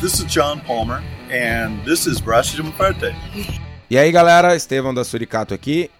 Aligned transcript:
This 0.00 0.20
is 0.20 0.24
John 0.26 0.60
Palmer, 0.60 1.02
and 1.28 1.84
this 1.84 2.06
is 2.06 2.20
Brush 2.20 2.54
de. 2.54 2.62
E 3.90 3.98
aí, 3.98 4.12
galera, 4.12 4.54
Estevão 4.54 4.94
da 4.94 5.02
Suricato 5.02 5.52
aqui. 5.52 5.90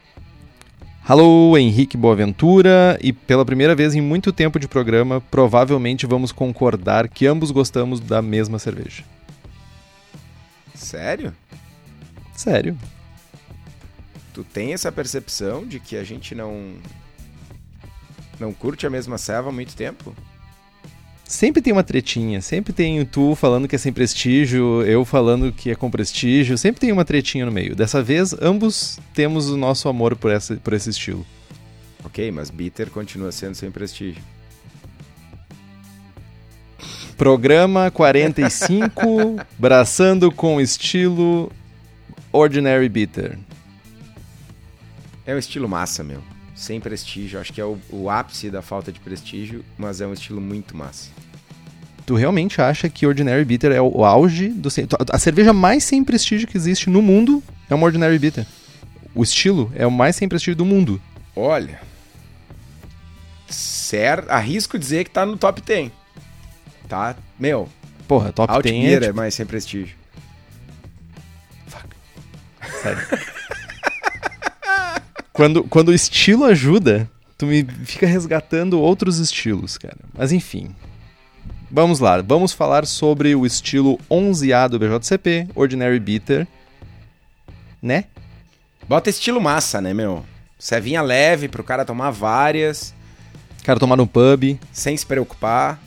Alô, 1.05 1.59
Henrique 1.59 1.97
Boaventura, 1.97 2.97
e 3.03 3.13
pela 3.13 3.45
primeira 3.45 3.75
vez 3.75 3.97
em 3.97 4.01
muito 4.01 4.33
tempo 4.33 4.61
de 4.61 4.69
programa, 4.69 5.21
provavelmente 5.21 6.07
vamos 6.07 6.31
concordar 6.31 7.09
que 7.09 7.27
ambos 7.27 7.51
gostamos 7.51 7.99
da 7.99 8.23
mesma 8.23 8.61
cerveja. 8.61 9.03
Sério? 10.77 11.35
Sério. 12.35 12.79
Tu 14.33 14.45
tem 14.45 14.75
essa 14.75 14.93
percepção 14.93 15.67
de 15.67 15.81
que 15.81 15.97
a 15.97 16.05
gente 16.05 16.37
não 16.37 16.75
não 18.39 18.53
curte 18.53 18.87
a 18.87 18.91
mesma 18.91 19.19
serva 19.19 19.49
há 19.49 19.53
muito 19.53 19.75
tempo? 19.75 20.15
Sempre 21.29 21.61
tem 21.61 21.75
uma 21.75 21.85
tretinha, 21.85 22.41
sempre 22.41 22.73
tem 22.73 23.05
tu 23.05 23.35
falando 23.35 23.69
que 23.69 23.77
é 23.77 23.79
sem 23.79 23.93
prestígio, 23.93 24.83
eu 24.85 25.05
falando 25.05 25.53
que 25.53 25.71
é 25.71 25.75
com 25.75 25.91
prestígio, 25.91 26.57
sempre 26.57 26.81
tem 26.81 26.91
uma 26.91 27.05
tretinha 27.05 27.45
no 27.45 27.53
meio. 27.53 27.77
Dessa 27.77 28.03
vez, 28.03 28.35
ambos 28.41 28.99
temos 29.13 29.51
o 29.51 29.57
nosso 29.59 29.91
amor 29.91 30.17
por, 30.17 30.31
essa, 30.31 30.57
por 30.57 30.73
esse 30.73 30.89
estilo. 30.89 31.27
Ok, 32.03 32.31
mas 32.31 32.49
bitter 32.49 32.89
continua 32.89 33.31
sendo 33.31 33.55
sem 33.57 33.71
prestígio. 33.71 34.23
Programa 37.15 37.91
45, 37.91 38.91
braçando 39.59 40.33
com 40.33 40.59
estilo 40.59 41.53
Ordinary 42.33 42.89
Bitter. 42.89 43.39
É 45.27 45.35
um 45.35 45.39
estilo 45.39 45.69
massa, 45.69 46.03
meu 46.03 46.38
sem 46.59 46.81
prestígio. 46.81 47.41
Acho 47.41 47.53
que 47.53 47.61
é 47.61 47.65
o, 47.65 47.79
o, 47.89 48.11
ápice 48.11 48.51
da 48.51 48.61
falta 48.61 48.91
de 48.91 48.99
prestígio, 48.99 49.65
mas 49.79 50.01
é 50.01 50.07
um 50.07 50.13
estilo 50.13 50.41
muito 50.41 50.77
massa. 50.77 51.11
Tu 52.05 52.15
realmente 52.15 52.61
acha 52.61 52.89
que 52.89 53.07
Ordinary 53.07 53.45
Bitter 53.45 53.71
é 53.71 53.81
o 53.81 54.05
auge 54.05 54.49
do. 54.49 54.69
A 55.11 55.19
cerveja 55.19 55.53
mais 55.53 55.85
sem 55.85 56.03
prestígio 56.03 56.49
que 56.49 56.57
existe 56.57 56.91
no 56.91 57.01
mundo 57.01 57.43
é 57.71 57.75
uma 57.75 57.87
Ordinary 57.87 58.19
Bitter. 58.19 58.47
O 59.15 59.23
estilo 59.23 59.71
é 59.75 59.87
o 59.87 59.91
mais 59.91 60.17
sem 60.17 60.29
prestígio 60.29 60.57
do 60.57 60.65
mundo. 60.65 61.01
Olha. 61.37 61.81
Certo, 63.49 64.29
arrisco 64.31 64.79
dizer 64.79 65.05
que 65.05 65.11
tá 65.11 65.25
no 65.25 65.37
top 65.37 65.63
10. 65.63 65.91
Tá? 66.89 67.15
Meu. 67.39 67.69
Porra, 68.07 68.33
top 68.33 68.63
10 68.63 68.85
é, 68.85 68.95
tipo... 68.95 69.05
é 69.05 69.13
mais 69.13 69.35
sem 69.35 69.47
prestígio. 69.47 69.97
Fuck. 71.69 71.89
Sério. 72.83 73.38
Quando, 75.39 75.63
quando 75.63 75.91
o 75.91 75.95
estilo 75.95 76.45
ajuda, 76.45 77.09
tu 77.39 77.47
me 77.47 77.65
fica 77.85 78.09
resgatando 78.09 78.81
outros 78.81 79.21
estilos, 79.21 79.79
cara. 79.79 79.97
Mas 80.13 80.33
enfim. 80.33 80.75
Vamos 81.71 82.01
lá, 82.01 82.21
vamos 82.21 82.53
falar 82.53 82.85
sobre 82.85 83.37
o 83.37 83.47
estilo 83.47 84.01
11A 84.11 84.69
do 84.69 84.81
BJCP, 84.81 85.47
Ordinary 85.55 86.01
Bitter. 86.01 86.45
Né? 87.81 88.07
Bota 88.89 89.11
estilo 89.11 89.41
massa, 89.41 89.81
né, 89.81 89.95
meu? 89.95 90.25
Cevinha 90.59 91.03
leve 91.03 91.47
pro 91.47 91.63
cara 91.63 91.85
tomar 91.85 92.11
várias. 92.11 92.93
Cara 93.63 93.79
tomar 93.79 93.95
no 93.95 94.09
pub. 94.09 94.59
Sem 94.73 94.97
se 94.97 95.07
preocupar. 95.07 95.81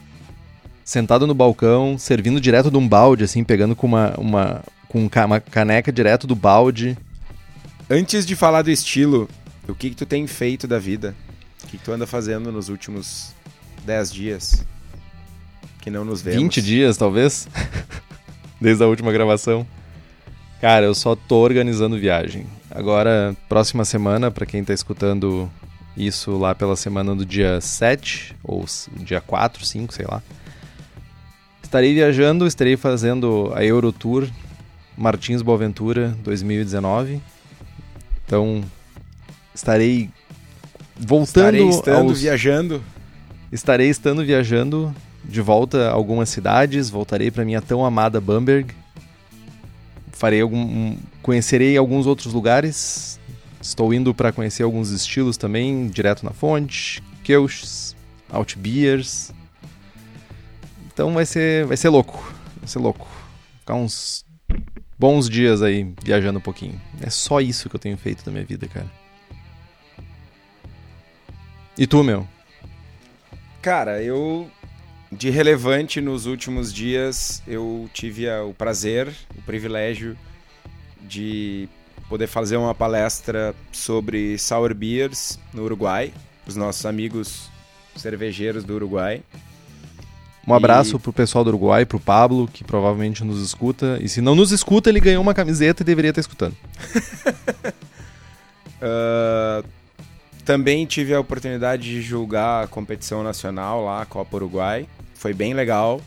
Sentado 0.81 1.27
no 1.27 1.33
balcão, 1.33 1.97
servindo 1.97 2.39
direto 2.39 2.71
de 2.71 2.77
um 2.77 2.87
balde, 2.87 3.25
assim, 3.25 3.43
pegando 3.43 3.75
com 3.75 3.85
uma, 3.85 4.13
uma, 4.17 4.63
com 4.87 5.09
uma 5.25 5.41
caneca 5.41 5.91
direto 5.91 6.25
do 6.25 6.35
balde. 6.35 6.97
Antes 7.89 8.25
de 8.25 8.37
falar 8.37 8.61
do 8.61 8.71
estilo, 8.71 9.27
o 9.67 9.75
que, 9.75 9.89
que 9.89 9.95
tu 9.95 10.05
tem 10.05 10.25
feito 10.27 10.67
da 10.67 10.79
vida? 10.79 11.15
O 11.63 11.67
que, 11.67 11.77
que 11.77 11.83
tu 11.83 11.91
anda 11.91 12.07
fazendo 12.07 12.51
nos 12.51 12.69
últimos 12.69 13.33
10 13.85 14.13
dias? 14.13 14.65
Que 15.81 15.89
não 15.89 16.03
nos 16.05 16.21
vemos. 16.21 16.41
20 16.41 16.61
dias, 16.61 16.97
talvez? 16.97 17.47
Desde 18.59 18.83
a 18.83 18.87
última 18.87 19.11
gravação. 19.11 19.65
Cara, 20.59 20.85
eu 20.85 20.93
só 20.93 21.15
tô 21.15 21.37
organizando 21.37 21.97
viagem. 21.97 22.45
Agora, 22.69 23.35
próxima 23.49 23.83
semana, 23.83 24.29
para 24.29 24.45
quem 24.45 24.63
tá 24.63 24.73
escutando 24.73 25.51
isso 25.97 26.37
lá 26.37 26.53
pela 26.53 26.75
semana 26.75 27.15
do 27.15 27.25
dia 27.25 27.59
7, 27.59 28.35
ou 28.43 28.65
dia 28.97 29.19
4, 29.19 29.65
5, 29.65 29.93
sei 29.93 30.05
lá. 30.05 30.21
Estarei 31.63 31.93
viajando, 31.93 32.45
estarei 32.45 32.77
fazendo 32.77 33.51
a 33.55 33.63
Eurotour 33.63 34.27
Martins 34.97 35.41
Boaventura 35.41 36.15
2019. 36.23 37.21
Então, 38.25 38.63
Estarei 39.53 40.09
voltando. 40.97 41.55
Estarei 41.55 41.69
estando 41.69 42.09
aos... 42.09 42.21
viajando. 42.21 42.83
Estarei 43.51 43.89
estando 43.89 44.25
viajando 44.25 44.95
de 45.23 45.41
volta 45.41 45.89
a 45.89 45.91
algumas 45.91 46.29
cidades. 46.29 46.89
Voltarei 46.89 47.29
para 47.31 47.45
minha 47.45 47.61
tão 47.61 47.85
amada 47.85 48.21
Bamberg. 48.21 48.73
Farei 50.11 50.41
algum, 50.41 50.95
conhecerei 51.21 51.75
alguns 51.77 52.05
outros 52.05 52.33
lugares. 52.33 53.19
Estou 53.59 53.93
indo 53.93 54.13
para 54.13 54.31
conhecer 54.31 54.63
alguns 54.63 54.89
estilos 54.89 55.37
também, 55.37 55.87
direto 55.87 56.23
na 56.23 56.31
fonte, 56.31 57.01
Kelchs, 57.23 57.95
Outbeers. 58.29 59.31
Então 60.91 61.13
vai 61.13 61.25
ser, 61.25 61.65
vai 61.65 61.77
ser 61.77 61.89
louco, 61.89 62.33
vai 62.57 62.67
ser 62.67 62.79
louco. 62.79 63.07
Ficar 63.59 63.75
uns 63.75 64.25
bons 64.97 65.29
dias 65.29 65.61
aí 65.61 65.93
viajando 66.03 66.39
um 66.39 66.41
pouquinho. 66.41 66.79
É 67.01 67.09
só 67.09 67.39
isso 67.39 67.69
que 67.69 67.75
eu 67.75 67.79
tenho 67.79 67.97
feito 67.97 68.23
da 68.23 68.31
minha 68.31 68.45
vida, 68.45 68.67
cara. 68.67 69.00
E 71.81 71.87
tu, 71.87 72.03
meu? 72.03 72.27
Cara, 73.59 74.03
eu 74.03 74.47
de 75.11 75.31
relevante 75.31 75.99
nos 75.99 76.27
últimos 76.27 76.71
dias 76.71 77.41
eu 77.47 77.89
tive 77.91 78.29
o 78.29 78.53
prazer, 78.53 79.11
o 79.35 79.41
privilégio 79.41 80.15
de 81.01 81.67
poder 82.07 82.27
fazer 82.27 82.57
uma 82.57 82.75
palestra 82.75 83.55
sobre 83.71 84.37
sour 84.37 84.75
beers 84.75 85.39
no 85.51 85.63
Uruguai, 85.63 86.13
os 86.45 86.55
nossos 86.55 86.85
amigos 86.85 87.49
cervejeiros 87.95 88.63
do 88.63 88.75
Uruguai. 88.75 89.23
Um 90.47 90.53
abraço 90.53 90.97
e... 90.97 90.99
pro 90.99 91.11
pessoal 91.11 91.43
do 91.43 91.47
Uruguai, 91.47 91.83
pro 91.83 91.99
Pablo, 91.99 92.47
que 92.47 92.63
provavelmente 92.63 93.23
nos 93.23 93.41
escuta. 93.41 93.97
E 93.99 94.07
se 94.07 94.21
não 94.21 94.35
nos 94.35 94.51
escuta, 94.51 94.87
ele 94.87 94.99
ganhou 94.99 95.23
uma 95.23 95.33
camiseta 95.33 95.81
e 95.81 95.85
deveria 95.85 96.09
estar 96.09 96.21
escutando. 96.21 96.55
uh, 98.83 99.67
Também 100.51 100.85
tive 100.85 101.13
a 101.13 101.19
oportunidade 101.21 101.83
de 101.83 102.01
julgar 102.01 102.65
a 102.65 102.67
competição 102.67 103.23
nacional 103.23 103.85
lá, 103.85 104.01
a 104.01 104.05
Copa 104.05 104.35
Uruguai. 104.35 104.85
Foi 105.13 105.33
bem 105.33 105.53
legal. 105.53 106.01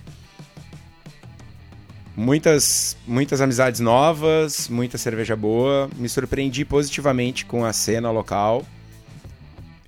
Muitas, 2.14 2.94
muitas 3.06 3.40
amizades 3.40 3.80
novas, 3.80 4.68
muita 4.68 4.98
cerveja 4.98 5.34
boa. 5.34 5.88
Me 5.96 6.10
surpreendi 6.10 6.62
positivamente 6.62 7.46
com 7.46 7.64
a 7.64 7.72
cena 7.72 8.10
local. 8.10 8.62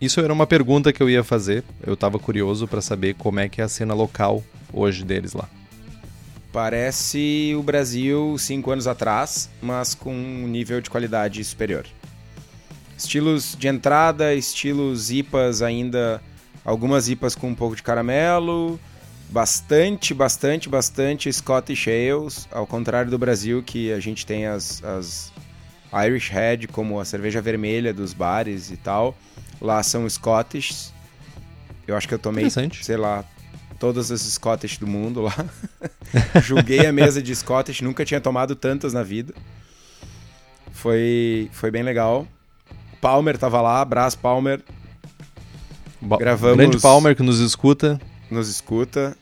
Isso 0.00 0.20
era 0.20 0.32
uma 0.32 0.46
pergunta 0.46 0.90
que 0.90 1.02
eu 1.02 1.10
ia 1.10 1.22
fazer. 1.22 1.62
Eu 1.86 1.92
estava 1.92 2.18
curioso 2.18 2.66
para 2.66 2.80
saber 2.80 3.12
como 3.12 3.38
é 3.38 3.50
que 3.50 3.60
é 3.60 3.64
a 3.64 3.68
cena 3.68 3.92
local 3.92 4.42
hoje 4.72 5.04
deles 5.04 5.34
lá. 5.34 5.50
Parece 6.50 7.54
o 7.54 7.62
Brasil 7.62 8.36
cinco 8.38 8.70
anos 8.70 8.86
atrás, 8.86 9.50
mas 9.60 9.94
com 9.94 10.14
um 10.14 10.48
nível 10.48 10.80
de 10.80 10.88
qualidade 10.88 11.44
superior. 11.44 11.84
Estilos 12.96 13.56
de 13.58 13.68
entrada, 13.68 14.34
estilos 14.34 15.10
IPAs 15.10 15.60
ainda, 15.62 16.20
algumas 16.64 17.08
IPAs 17.08 17.34
com 17.34 17.48
um 17.48 17.54
pouco 17.54 17.76
de 17.76 17.82
caramelo, 17.82 18.80
bastante, 19.28 20.14
bastante, 20.14 20.68
bastante 20.68 21.32
Scottish 21.32 21.88
Ales, 21.88 22.48
ao 22.50 22.66
contrário 22.66 23.10
do 23.10 23.18
Brasil 23.18 23.62
que 23.62 23.92
a 23.92 24.00
gente 24.00 24.24
tem 24.24 24.46
as, 24.46 24.82
as 24.82 25.32
Irish 26.06 26.30
Red 26.30 26.66
como 26.72 27.00
a 27.00 27.04
cerveja 27.04 27.40
vermelha 27.40 27.92
dos 27.92 28.12
bares 28.12 28.70
e 28.70 28.76
tal. 28.76 29.16
Lá 29.60 29.82
são 29.82 30.08
Scottish. 30.08 30.92
Eu 31.86 31.96
acho 31.96 32.08
que 32.08 32.14
eu 32.14 32.18
tomei, 32.18 32.48
sei 32.50 32.96
lá, 32.96 33.24
todas 33.78 34.10
as 34.10 34.20
Scottish 34.22 34.78
do 34.78 34.86
mundo 34.86 35.22
lá. 35.22 35.34
Julguei 36.42 36.86
a 36.86 36.92
mesa 36.92 37.22
de 37.22 37.34
Scottish, 37.34 37.80
nunca 37.80 38.04
tinha 38.04 38.20
tomado 38.20 38.54
tantas 38.54 38.92
na 38.92 39.02
vida. 39.02 39.34
Foi, 40.72 41.48
foi 41.52 41.70
bem 41.70 41.82
legal. 41.82 42.26
Palmer 43.06 43.38
tava 43.38 43.60
lá, 43.60 43.80
abraço 43.80 44.18
Palmer. 44.18 44.60
Ba 46.00 46.16
Gravamos. 46.16 46.56
Grande 46.56 46.78
Palmer 46.80 47.14
que 47.14 47.22
nos 47.22 47.38
escuta. 47.38 48.00
Nos 48.30 48.48
escuta, 48.48 49.16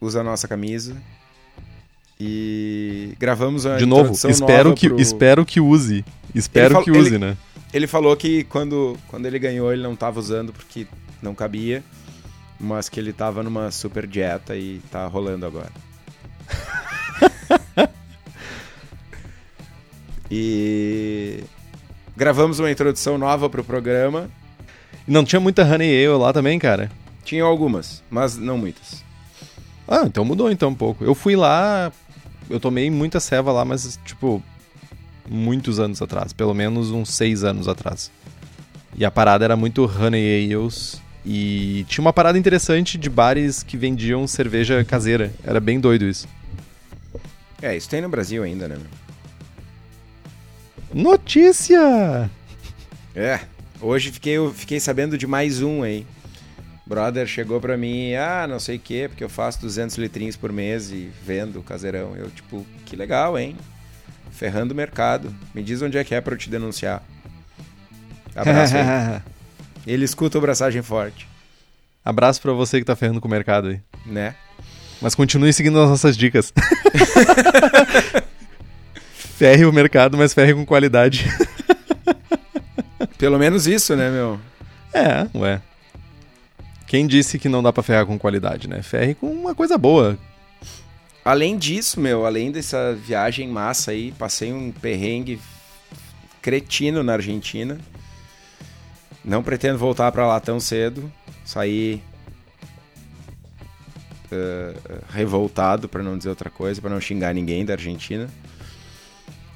usa 0.00 0.20
a 0.20 0.24
nossa 0.24 0.48
camisa. 0.48 0.96
E 2.18 3.14
gravamos 3.18 3.66
a 3.66 3.76
De 3.76 3.86
novo, 3.86 4.12
espero 4.12 4.74
que, 4.74 4.88
pro... 4.88 4.98
espero 5.00 5.44
que 5.44 5.60
use. 5.60 6.04
Espero 6.34 6.82
que 6.82 6.90
use, 6.90 7.10
ele, 7.10 7.18
né? 7.18 7.36
Ele 7.72 7.86
falou 7.86 8.16
que 8.16 8.44
quando, 8.44 8.98
quando 9.08 9.26
ele 9.26 9.38
ganhou 9.38 9.72
ele 9.72 9.82
não 9.82 9.94
tava 9.94 10.18
usando 10.18 10.52
porque 10.52 10.86
não 11.22 11.34
cabia, 11.34 11.84
mas 12.58 12.88
que 12.88 12.98
ele 12.98 13.12
tava 13.12 13.42
numa 13.42 13.70
super 13.70 14.06
dieta 14.06 14.56
e 14.56 14.80
tá 14.90 15.06
rolando 15.06 15.46
agora. 15.46 15.70
e 20.30 21.44
Gravamos 22.18 22.58
uma 22.58 22.70
introdução 22.70 23.16
nova 23.16 23.48
pro 23.48 23.64
programa. 23.64 24.28
Não 25.06 25.24
tinha 25.24 25.40
muita 25.40 25.62
Honey 25.62 26.04
Ale 26.04 26.18
lá 26.18 26.32
também, 26.34 26.58
cara? 26.58 26.90
Tinha 27.24 27.44
algumas, 27.44 28.02
mas 28.10 28.36
não 28.36 28.58
muitas. 28.58 29.02
Ah, 29.86 30.02
então 30.04 30.24
mudou 30.24 30.50
então 30.50 30.68
um 30.68 30.74
pouco. 30.74 31.02
Eu 31.04 31.14
fui 31.14 31.34
lá 31.34 31.90
eu 32.50 32.58
tomei 32.58 32.90
muita 32.90 33.20
ceva 33.20 33.52
lá, 33.52 33.64
mas, 33.64 33.98
tipo, 34.04 34.42
muitos 35.28 35.78
anos 35.78 36.00
atrás. 36.00 36.32
Pelo 36.32 36.54
menos 36.54 36.90
uns 36.90 37.10
seis 37.10 37.44
anos 37.44 37.68
atrás. 37.68 38.10
E 38.96 39.04
a 39.04 39.10
parada 39.10 39.44
era 39.44 39.56
muito 39.56 39.84
Honey 39.84 40.52
Ales. 40.52 41.00
E 41.26 41.84
tinha 41.88 42.02
uma 42.02 42.12
parada 42.12 42.38
interessante 42.38 42.96
de 42.96 43.10
bares 43.10 43.62
que 43.62 43.76
vendiam 43.76 44.26
cerveja 44.26 44.82
caseira. 44.84 45.32
Era 45.44 45.60
bem 45.60 45.78
doido 45.78 46.06
isso. 46.06 46.26
É, 47.60 47.76
isso 47.76 47.88
tem 47.88 48.00
no 48.00 48.08
Brasil 48.08 48.42
ainda, 48.42 48.66
né? 48.66 48.76
Notícia! 50.92 52.30
É, 53.14 53.40
hoje 53.80 54.10
fiquei, 54.10 54.36
fiquei 54.54 54.80
sabendo 54.80 55.18
de 55.18 55.26
mais 55.26 55.60
um 55.62 55.82
aí. 55.82 56.06
Brother 56.86 57.26
chegou 57.26 57.60
pra 57.60 57.76
mim, 57.76 58.14
ah, 58.14 58.46
não 58.48 58.58
sei 58.58 58.76
o 58.76 58.80
quê, 58.80 59.06
porque 59.08 59.22
eu 59.22 59.28
faço 59.28 59.60
200 59.60 59.96
litrinhos 59.98 60.36
por 60.36 60.50
mês 60.50 60.90
e 60.90 61.10
vendo 61.24 61.62
caseirão. 61.62 62.16
Eu, 62.16 62.30
tipo, 62.30 62.66
que 62.86 62.96
legal, 62.96 63.38
hein? 63.38 63.54
Ferrando 64.30 64.72
o 64.72 64.76
mercado. 64.76 65.34
Me 65.54 65.62
diz 65.62 65.82
onde 65.82 65.98
é 65.98 66.04
que 66.04 66.14
é 66.14 66.20
pra 66.20 66.32
eu 66.32 66.38
te 66.38 66.48
denunciar. 66.48 67.02
Abraço 68.34 68.74
aí. 68.76 69.20
Ele 69.86 70.04
escuta 70.04 70.38
o 70.38 70.40
braçagem 70.40 70.82
forte, 70.82 71.28
Abraço 72.04 72.40
pra 72.40 72.52
você 72.52 72.78
que 72.78 72.84
tá 72.86 72.96
ferrando 72.96 73.20
com 73.20 73.28
o 73.28 73.30
mercado 73.30 73.68
aí. 73.68 73.80
né? 74.06 74.34
Mas 75.00 75.14
continue 75.14 75.52
seguindo 75.52 75.78
as 75.80 75.90
nossas 75.90 76.16
dicas. 76.16 76.52
ferre 79.38 79.64
o 79.64 79.72
mercado, 79.72 80.18
mas 80.18 80.34
ferre 80.34 80.52
com 80.52 80.66
qualidade. 80.66 81.24
Pelo 83.16 83.38
menos 83.38 83.68
isso, 83.68 83.94
né, 83.94 84.10
meu? 84.10 84.40
É, 84.92 85.28
ué. 85.38 85.62
Quem 86.88 87.06
disse 87.06 87.38
que 87.38 87.48
não 87.48 87.62
dá 87.62 87.72
pra 87.72 87.82
ferrar 87.82 88.04
com 88.04 88.18
qualidade, 88.18 88.68
né? 88.68 88.82
Ferre 88.82 89.14
com 89.14 89.30
uma 89.30 89.54
coisa 89.54 89.78
boa. 89.78 90.18
Além 91.24 91.56
disso, 91.56 92.00
meu, 92.00 92.26
além 92.26 92.50
dessa 92.50 92.94
viagem 92.94 93.46
massa 93.46 93.92
aí, 93.92 94.12
passei 94.18 94.52
um 94.52 94.72
perrengue 94.72 95.38
cretino 96.42 97.04
na 97.04 97.12
Argentina. 97.12 97.78
Não 99.24 99.42
pretendo 99.42 99.78
voltar 99.78 100.10
pra 100.10 100.26
lá 100.26 100.40
tão 100.40 100.58
cedo. 100.58 101.12
Saí 101.44 102.02
eh, 104.32 104.74
revoltado, 105.10 105.88
pra 105.88 106.02
não 106.02 106.16
dizer 106.18 106.30
outra 106.30 106.50
coisa, 106.50 106.80
pra 106.80 106.90
não 106.90 107.00
xingar 107.00 107.32
ninguém 107.34 107.64
da 107.64 107.74
Argentina. 107.74 108.28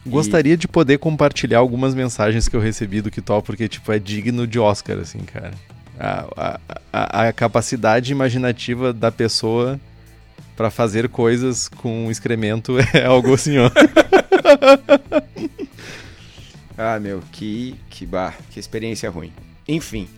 Gostaria 0.04 0.56
de 0.56 0.66
poder 0.66 0.98
compartilhar 0.98 1.58
algumas 1.58 1.94
mensagens 1.94 2.48
que 2.48 2.56
eu 2.56 2.60
recebi 2.60 3.00
do 3.00 3.10
Kitó, 3.10 3.40
porque, 3.40 3.68
tipo, 3.68 3.92
é 3.92 3.98
digno 3.98 4.46
de 4.46 4.58
Oscar, 4.58 4.98
assim, 4.98 5.20
cara. 5.20 5.52
A, 5.98 6.58
a, 6.92 7.28
a, 7.28 7.32
capacidade 7.32 8.10
imaginativa 8.10 8.92
da 8.92 9.12
pessoa 9.12 9.78
pra 10.56 10.70
fazer 10.70 11.08
coisas 11.08 11.68
com 11.68 12.10
excremento 12.10 12.76
é 12.92 13.04
algo 13.04 13.34
assim, 13.34 13.58
ó. 13.58 13.70
Ah, 16.76 16.98
meu, 16.98 17.22
que, 17.30 17.76
que, 17.90 18.06
bah, 18.06 18.34
que 18.50 18.58
experiência 18.58 19.08
ruim. 19.08 19.30
Enfim. 19.68 20.08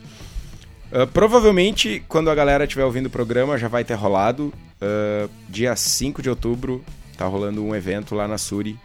Ah, 0.90 1.06
provavelmente, 1.06 2.02
quando 2.08 2.30
a 2.30 2.34
galera 2.34 2.64
estiver 2.64 2.84
ouvindo 2.84 3.06
o 3.06 3.10
programa, 3.10 3.58
já 3.58 3.68
vai 3.68 3.84
ter 3.84 3.94
rolado. 3.94 4.52
Ah, 4.80 5.28
dia 5.48 5.74
5 5.74 6.22
de 6.22 6.30
outubro, 6.30 6.84
tá 7.18 7.26
rolando 7.26 7.62
um 7.62 7.74
evento 7.74 8.14
lá 8.14 8.28
na 8.28 8.38
Suri, 8.38 8.78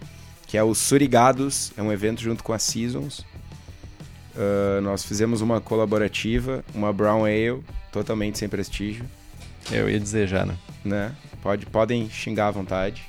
que 0.50 0.58
é 0.58 0.64
o 0.64 0.76
Surigados. 0.76 1.72
É 1.78 1.82
um 1.82 1.94
evento 1.94 2.22
junto 2.22 2.44
com 2.44 2.52
a 2.52 2.60
Seasons. 2.60 3.26
Ah, 4.40 4.80
nós 4.82 5.04
fizemos 5.04 5.42
uma 5.42 5.60
colaborativa, 5.60 6.64
uma 6.74 6.94
Brown 6.94 7.26
Ale, 7.26 7.62
totalmente 7.92 8.38
sem 8.38 8.48
prestígio 8.48 9.04
Eu 9.70 9.90
ia 9.90 10.00
dizer 10.00 10.28
já, 10.28 10.46
né? 10.46 10.58
né? 10.84 11.16
Pode, 11.42 11.66
podem 11.66 12.10
xingar 12.10 12.48
à 12.48 12.52
vontade. 12.52 13.04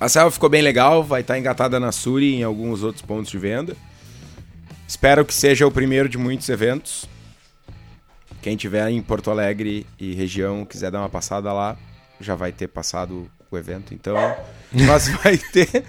A 0.00 0.08
selva 0.08 0.30
ficou 0.32 0.50
bem 0.50 0.60
legal, 0.60 1.04
vai 1.04 1.20
estar 1.20 1.38
engatada 1.38 1.78
na 1.78 1.92
Suri 1.92 2.26
e 2.26 2.34
em 2.36 2.42
alguns 2.42 2.82
outros 2.82 3.02
pontos 3.02 3.30
de 3.30 3.38
venda. 3.38 3.76
Espero 4.86 5.24
que 5.24 5.32
seja 5.32 5.66
o 5.66 5.70
primeiro 5.70 6.08
de 6.08 6.18
muitos 6.18 6.48
eventos. 6.48 7.06
Quem 8.42 8.56
tiver 8.56 8.88
em 8.90 9.00
Porto 9.00 9.30
Alegre 9.30 9.86
e 9.98 10.12
região 10.12 10.64
quiser 10.64 10.90
dar 10.90 10.98
uma 10.98 11.08
passada 11.08 11.52
lá, 11.52 11.76
já 12.20 12.34
vai 12.34 12.52
ter 12.52 12.68
passado 12.68 13.30
o 13.50 13.56
evento, 13.56 13.94
então. 13.94 14.16
Mas 14.86 15.08
vai 15.08 15.38
ter 15.38 15.84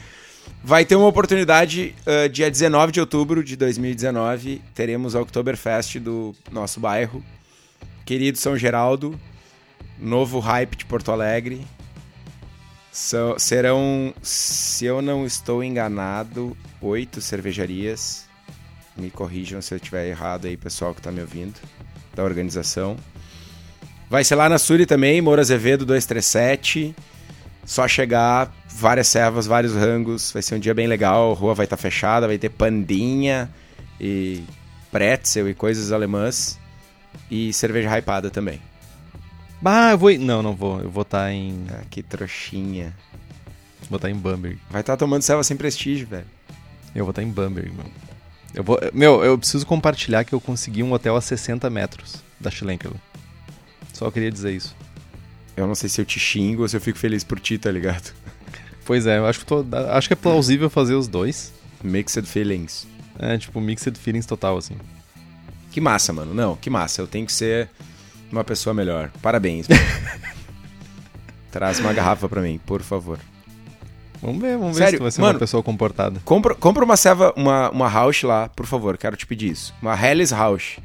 vai 0.63 0.85
ter 0.85 0.95
uma 0.95 1.07
oportunidade 1.07 1.93
ah, 2.05 2.27
dia 2.27 2.49
19 2.49 2.91
de 2.91 2.99
outubro 2.99 3.43
de 3.43 3.55
2019, 3.55 4.61
teremos 4.73 5.15
a 5.15 5.21
Oktoberfest 5.21 5.99
do 5.99 6.35
nosso 6.51 6.79
bairro. 6.79 7.23
Querido 8.05 8.37
São 8.37 8.55
Geraldo, 8.57 9.19
novo 9.99 10.39
hype 10.39 10.75
de 10.75 10.85
Porto 10.85 11.11
Alegre. 11.11 11.65
So- 12.91 13.35
serão, 13.37 14.13
se 14.21 14.85
eu 14.85 15.01
não 15.01 15.25
estou 15.25 15.63
enganado, 15.63 16.55
oito 16.81 17.19
cervejarias. 17.21 18.25
Me 18.95 19.09
corrijam 19.11 19.61
se 19.61 19.73
eu 19.73 19.77
estiver 19.77 20.07
errado 20.07 20.45
aí, 20.45 20.55
pessoal 20.55 20.93
que 20.93 20.99
está 21.01 21.11
me 21.11 21.19
ouvindo, 21.19 21.59
da 22.15 22.23
organização. 22.23 22.95
Vai 24.09 24.23
ser 24.23 24.35
lá 24.35 24.47
na 24.47 24.57
Suri 24.57 24.85
também, 24.85 25.19
Moura 25.19 25.41
Azevedo 25.41 25.85
237. 25.85 26.95
Só 27.65 27.87
chegar, 27.87 28.53
várias 28.75 29.07
servas, 29.07 29.47
vários 29.47 29.73
rangos. 29.73 30.31
Vai 30.31 30.41
ser 30.41 30.55
um 30.55 30.59
dia 30.59 30.73
bem 30.73 30.87
legal. 30.87 31.31
A 31.31 31.35
rua 31.35 31.53
vai 31.53 31.65
estar 31.65 31.77
fechada, 31.77 32.27
vai 32.27 32.37
ter 32.37 32.49
pandinha 32.49 33.49
e 33.99 34.43
pretzel 34.91 35.49
e 35.49 35.53
coisas 35.53 35.91
alemãs. 35.91 36.59
E 37.31 37.53
cerveja 37.53 37.97
hypada 37.97 38.29
também. 38.29 38.59
Bah, 39.61 39.91
eu 39.91 39.97
vou. 39.97 40.17
Não, 40.19 40.43
não 40.43 40.53
vou. 40.53 40.81
Eu 40.81 40.89
vou 40.89 41.03
estar 41.03 41.31
em. 41.31 41.65
Ah, 41.71 41.83
que 41.89 42.03
trouxinha. 42.03 42.93
Vou 43.89 43.97
estar 43.97 44.09
em 44.09 44.15
Bamberg. 44.15 44.59
Vai 44.69 44.81
estar 44.81 44.97
tomando 44.97 45.21
selva 45.21 45.43
sem 45.43 45.55
prestígio, 45.55 46.07
velho. 46.07 46.25
Eu 46.93 47.05
vou 47.05 47.11
estar 47.11 47.23
em 47.23 47.29
Bamberg, 47.29 47.71
meu. 47.71 47.85
Eu 48.53 48.63
vou. 48.63 48.79
Meu, 48.93 49.23
eu 49.23 49.37
preciso 49.37 49.65
compartilhar 49.65 50.23
que 50.23 50.33
eu 50.33 50.41
consegui 50.41 50.83
um 50.83 50.91
hotel 50.91 51.15
a 51.15 51.21
60 51.21 51.69
metros 51.69 52.23
da 52.39 52.51
Schlenkerla. 52.51 52.97
Só 53.93 54.11
queria 54.11 54.31
dizer 54.31 54.51
isso. 54.51 54.75
Eu 55.55 55.65
não 55.65 55.75
sei 55.75 55.87
se 55.87 56.01
eu 56.01 56.05
te 56.05 56.19
xingo 56.19 56.63
ou 56.63 56.67
se 56.67 56.75
eu 56.75 56.81
fico 56.81 56.99
feliz 56.99 57.23
por 57.23 57.39
ti, 57.39 57.57
tá 57.57 57.71
ligado? 57.71 58.13
Pois 58.85 59.07
é, 59.07 59.17
eu 59.17 59.25
acho 59.25 59.39
que, 59.39 59.45
tô, 59.45 59.65
acho 59.89 60.07
que 60.07 60.13
é 60.13 60.15
plausível 60.15 60.69
fazer 60.69 60.93
os 60.93 61.07
dois. 61.07 61.51
Mixed 61.83 62.27
feelings. 62.27 62.87
É, 63.17 63.37
tipo, 63.37 63.59
mixed 63.59 63.97
feelings 63.97 64.25
total, 64.25 64.57
assim. 64.57 64.75
Que 65.71 65.81
massa, 65.81 66.13
mano. 66.13 66.33
Não, 66.33 66.55
que 66.55 66.69
massa. 66.69 67.01
Eu 67.01 67.07
tenho 67.07 67.25
que 67.25 67.33
ser 67.33 67.69
uma 68.31 68.43
pessoa 68.43 68.73
melhor. 68.73 69.11
Parabéns. 69.21 69.67
Traz 71.51 71.79
uma 71.79 71.93
garrafa 71.93 72.29
pra 72.29 72.41
mim, 72.41 72.59
por 72.65 72.81
favor. 72.81 73.17
Vamos 74.21 74.41
ver, 74.41 74.57
vamos 74.57 74.77
ver 74.77 74.83
Sério, 74.83 74.91
se 74.91 74.97
tu 74.97 75.03
vai 75.03 75.11
ser 75.11 75.21
mano. 75.21 75.33
uma 75.33 75.39
pessoa 75.39 75.63
comportada. 75.63 76.19
Compra, 76.25 76.55
compra 76.55 76.83
uma 76.83 76.97
ceva, 76.97 77.33
uma, 77.35 77.69
uma 77.69 77.89
house 77.89 78.23
lá, 78.23 78.49
por 78.49 78.65
favor. 78.65 78.97
Quero 78.97 79.15
te 79.15 79.25
pedir 79.25 79.51
isso. 79.51 79.73
Uma 79.81 79.95
Helles 79.95 80.31
House. 80.31 80.77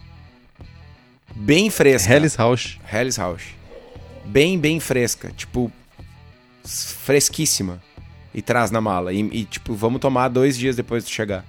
Bem 1.35 1.71
fresca. 1.71 2.15
Hellis 2.15 2.37
House. 2.37 2.79
Helles 2.93 3.17
House. 3.17 3.43
Bem, 4.25 4.59
bem 4.59 4.79
fresca. 4.79 5.33
Tipo, 5.37 5.73
fresquíssima. 6.65 7.81
E 8.35 8.41
traz 8.43 8.71
na 8.71 8.81
mala. 8.81 9.13
E, 9.13 9.21
e, 9.21 9.45
tipo, 9.45 9.75
vamos 9.75 10.01
tomar 10.01 10.29
dois 10.29 10.57
dias 10.57 10.77
depois 10.77 11.05
de 11.05 11.11
chegar. 11.11 11.45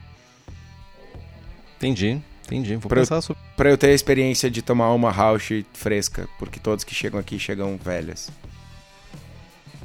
Entendi, 1.77 2.21
entendi. 2.45 2.75
Vou 2.75 2.89
Pra 2.89 2.99
eu- 2.99 3.03
pensar 3.03 3.21
sobre. 3.21 3.41
Pra 3.57 3.69
eu 3.69 3.77
ter 3.77 3.87
a 3.87 3.93
experiência 3.93 4.49
de 4.49 4.61
tomar 4.61 4.91
uma 4.93 5.11
house 5.11 5.63
fresca. 5.73 6.27
Porque 6.39 6.59
todos 6.59 6.83
que 6.83 6.93
chegam 6.93 7.19
aqui 7.19 7.37
chegam 7.39 7.77
velhas. 7.83 8.29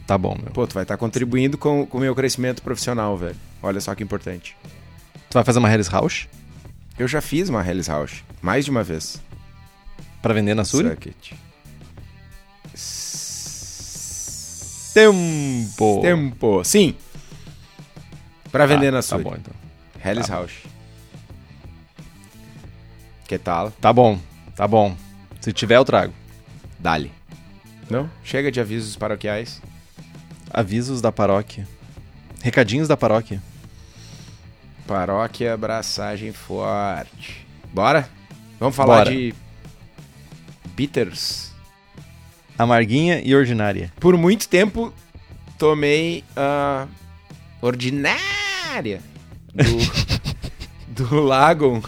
Tá 0.06 0.16
bom, 0.16 0.36
meu. 0.40 0.52
Pô, 0.52 0.66
tu 0.66 0.74
vai 0.74 0.84
estar 0.84 0.96
contribuindo 0.96 1.58
com 1.58 1.88
o 1.90 1.98
meu 1.98 2.14
crescimento 2.14 2.62
profissional, 2.62 3.16
velho. 3.16 3.36
Olha 3.62 3.80
só 3.80 3.94
que 3.94 4.02
importante. 4.02 4.56
Tu 5.28 5.34
vai 5.34 5.42
fazer 5.44 5.58
uma 5.58 5.72
Hellis 5.72 5.88
House 5.88 6.28
Eu 6.98 7.08
já 7.08 7.20
fiz 7.20 7.48
uma 7.48 7.66
Helles 7.66 7.88
House. 7.88 8.22
Mais 8.40 8.64
de 8.64 8.70
uma 8.70 8.82
vez. 8.84 9.20
pra 10.22 10.32
vender 10.32 10.54
na 10.54 10.64
Suri? 10.64 10.88
Suck 10.90 11.12
Tempo! 14.96 16.00
Tempo. 16.00 16.64
Sim. 16.64 16.94
Pra 18.50 18.64
vender 18.64 18.88
Ah, 18.88 18.92
na 18.92 18.98
Tá 18.98 19.02
Suri. 19.02 19.24
bom, 19.24 19.34
então. 19.36 19.52
Helles 20.02 20.26
Tá. 20.26 20.32
House. 20.36 20.54
Que 23.28 23.36
tal? 23.38 23.70
Tá 23.72 23.92
bom, 23.92 24.18
tá 24.54 24.66
bom. 24.66 24.96
Se 25.38 25.52
tiver, 25.52 25.76
eu 25.76 25.84
trago. 25.84 26.14
Dali. 26.78 27.12
Não? 27.90 28.08
Chega 28.24 28.50
de 28.50 28.58
avisos 28.58 28.96
paroquiais. 28.96 29.60
Avisos 30.50 31.02
da 31.02 31.12
paróquia. 31.12 31.68
Recadinhos 32.42 32.88
da 32.88 32.96
paróquia. 32.96 33.42
Paróquia 34.86 35.52
Abraçagem 35.52 36.32
Forte. 36.32 37.46
Bora? 37.70 38.08
Vamos 38.58 38.74
falar 38.74 39.04
Bora. 39.04 39.10
de 39.10 39.34
bitters. 40.74 41.45
Amarguinha 42.58 43.20
e 43.25 43.34
ordinária. 43.34 43.92
Por 44.00 44.16
muito 44.16 44.48
tempo 44.48 44.92
tomei 45.58 46.25
a 46.36 46.86
ordinária 47.60 49.00
do, 49.54 51.04
do 51.08 51.20
Lagon. 51.20 51.82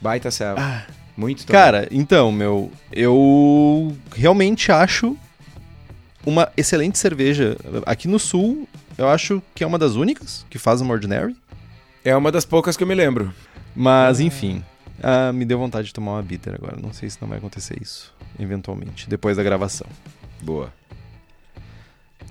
Baita 0.00 0.30
selva. 0.30 0.86
Muito 1.16 1.44
tomei. 1.44 1.60
Cara, 1.60 1.88
então, 1.90 2.30
meu, 2.30 2.70
eu 2.92 3.96
realmente 4.14 4.70
acho 4.70 5.16
uma 6.24 6.50
excelente 6.56 6.98
cerveja. 6.98 7.56
Aqui 7.86 8.06
no 8.06 8.18
sul, 8.18 8.68
Eu 8.96 9.08
acho 9.08 9.40
que 9.54 9.62
é 9.62 9.66
uma 9.66 9.78
das 9.78 9.94
únicas 9.94 10.44
que 10.50 10.58
faz 10.58 10.80
uma 10.80 10.92
Ordinary. 10.92 11.36
É 12.04 12.16
uma 12.16 12.32
das 12.32 12.44
poucas 12.44 12.76
que 12.76 12.82
eu 12.82 12.86
me 12.86 12.94
lembro. 12.94 13.32
Mas, 13.74 14.18
enfim. 14.18 14.62
Ah, 15.02 15.32
me 15.32 15.44
deu 15.44 15.58
vontade 15.58 15.88
de 15.88 15.94
tomar 15.94 16.12
uma 16.12 16.22
bitter 16.22 16.54
agora. 16.54 16.76
Não 16.80 16.92
sei 16.92 17.08
se 17.08 17.18
não 17.20 17.28
vai 17.28 17.38
acontecer 17.38 17.78
isso, 17.80 18.14
eventualmente, 18.38 19.08
depois 19.08 19.36
da 19.36 19.42
gravação. 19.42 19.86
Boa. 20.42 20.72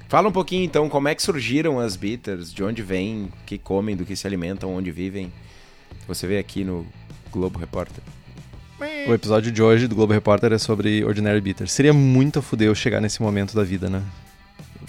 Fala 0.10 0.30
um 0.30 0.32
pouquinho 0.32 0.64
então 0.64 0.88
como 0.88 1.10
é 1.10 1.16
que 1.16 1.22
surgiram 1.22 1.80
as 1.80 1.96
bitters, 1.98 2.54
de 2.54 2.64
onde 2.64 2.82
vêm, 2.82 3.30
que 3.46 3.58
comem, 3.58 3.96
do 3.96 4.06
que 4.06 4.16
se 4.16 4.26
alimentam, 4.26 4.74
onde 4.74 4.90
vivem. 4.92 5.32
Você 6.08 6.26
vê 6.26 6.38
aqui 6.38 6.64
no 6.64 6.86
Globo 7.32 7.60
Repórter. 7.60 8.04
O 9.08 9.14
episódio 9.14 9.52
de 9.52 9.62
hoje 9.62 9.88
do 9.88 9.96
Globo 9.96 10.14
Repórter 10.14 10.54
é 10.54 10.58
sobre 10.58 11.04
Ordinary 11.04 11.42
Bitter. 11.42 11.68
Seria 11.68 11.94
muito 11.94 12.40
a 12.40 12.42
fuder 12.42 12.68
eu 12.68 12.76
chegar 12.76 13.02
nesse 13.02 13.22
momento 13.22 13.56
da 13.56 13.64
vida, 13.64 13.90
né? 13.90 14.04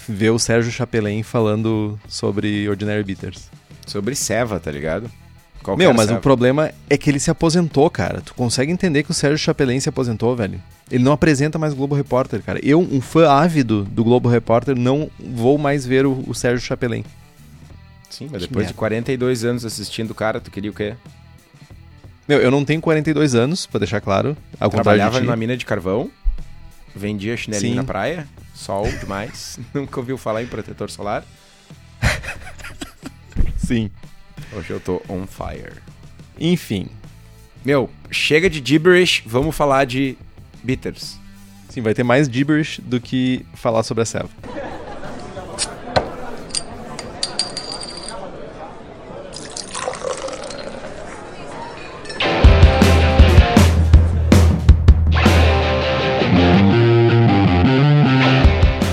Ver 0.07 0.29
o 0.29 0.39
Sérgio 0.39 0.71
Chapelain 0.71 1.23
falando 1.23 1.99
sobre 2.07 2.69
Ordinary 2.69 3.03
Bitters. 3.03 3.49
Sobre 3.87 4.15
ceva, 4.15 4.59
tá 4.59 4.71
ligado? 4.71 5.11
Qual 5.63 5.77
Meu, 5.77 5.93
mas 5.93 6.09
o 6.09 6.17
problema 6.17 6.71
é 6.89 6.97
que 6.97 7.09
ele 7.09 7.19
se 7.19 7.29
aposentou, 7.29 7.89
cara. 7.89 8.21
Tu 8.21 8.33
consegue 8.33 8.71
entender 8.71 9.03
que 9.03 9.11
o 9.11 9.13
Sérgio 9.13 9.37
Chapelain 9.37 9.79
se 9.79 9.89
aposentou, 9.89 10.35
velho? 10.35 10.61
Ele 10.89 11.03
não 11.03 11.11
apresenta 11.11 11.59
mais 11.59 11.73
o 11.73 11.75
Globo 11.75 11.95
Repórter, 11.95 12.41
cara. 12.41 12.59
Eu, 12.63 12.79
um 12.79 13.01
fã 13.01 13.29
ávido 13.29 13.83
do 13.83 14.03
Globo 14.03 14.29
Repórter, 14.29 14.75
não 14.75 15.09
vou 15.19 15.57
mais 15.57 15.85
ver 15.85 16.05
o, 16.05 16.23
o 16.27 16.33
Sérgio 16.33 16.65
Chapelain. 16.65 17.03
Sim, 18.09 18.27
mas 18.31 18.41
depois 18.41 18.67
de 18.67 18.73
merda. 18.73 18.73
42 18.73 19.45
anos 19.45 19.65
assistindo 19.65 20.11
o 20.11 20.15
cara, 20.15 20.39
tu 20.39 20.49
queria 20.49 20.71
o 20.71 20.73
quê? 20.73 20.95
Meu, 22.27 22.39
eu 22.39 22.51
não 22.51 22.65
tenho 22.65 22.81
42 22.81 23.35
anos, 23.35 23.65
pra 23.65 23.79
deixar 23.79 24.01
claro. 24.01 24.35
Ao 24.59 24.69
Trabalhava 24.69 25.19
numa 25.19 25.35
mina 25.35 25.55
de 25.55 25.65
carvão, 25.65 26.11
vendia 26.95 27.35
chinelinho 27.37 27.71
Sim. 27.71 27.75
na 27.75 27.83
praia, 27.83 28.27
sol 28.53 28.87
demais, 28.99 29.59
nunca 29.73 29.99
ouviu 29.99 30.17
falar 30.17 30.43
em 30.43 30.47
protetor 30.47 30.89
solar. 30.89 31.23
Sim. 33.57 33.89
Hoje 34.51 34.71
eu 34.71 34.79
tô 34.79 35.01
on 35.07 35.27
fire. 35.27 35.75
Enfim. 36.39 36.87
Meu, 37.63 37.89
chega 38.09 38.49
de 38.49 38.61
gibberish, 38.65 39.21
vamos 39.25 39.55
falar 39.55 39.85
de 39.85 40.17
bitters. 40.63 41.19
Sim, 41.69 41.81
vai 41.81 41.93
ter 41.93 42.03
mais 42.03 42.27
gibberish 42.27 42.81
do 42.81 42.99
que 42.99 43.45
falar 43.53 43.83
sobre 43.83 44.01
a 44.01 44.05
Seva. 44.05 44.29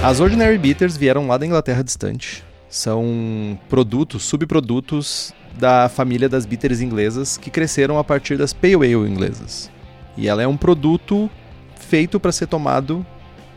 As 0.02 0.20
Ordinary 0.20 0.56
Bitters 0.56 0.96
vieram 0.96 1.26
lá 1.26 1.36
da 1.36 1.44
Inglaterra 1.44 1.82
distante. 1.82 2.44
São 2.68 3.58
produtos, 3.68 4.22
subprodutos 4.24 5.34
da 5.58 5.88
família 5.88 6.28
das 6.28 6.44
bitters 6.44 6.80
inglesas 6.80 7.36
que 7.36 7.50
cresceram 7.50 7.98
a 7.98 8.04
partir 8.04 8.36
das 8.36 8.52
Pale 8.52 8.74
Ale 8.74 9.08
inglesas. 9.08 9.70
E 10.16 10.28
ela 10.28 10.42
é 10.42 10.46
um 10.46 10.56
produto 10.56 11.30
feito 11.76 12.18
para 12.18 12.32
ser 12.32 12.46
tomado 12.46 13.04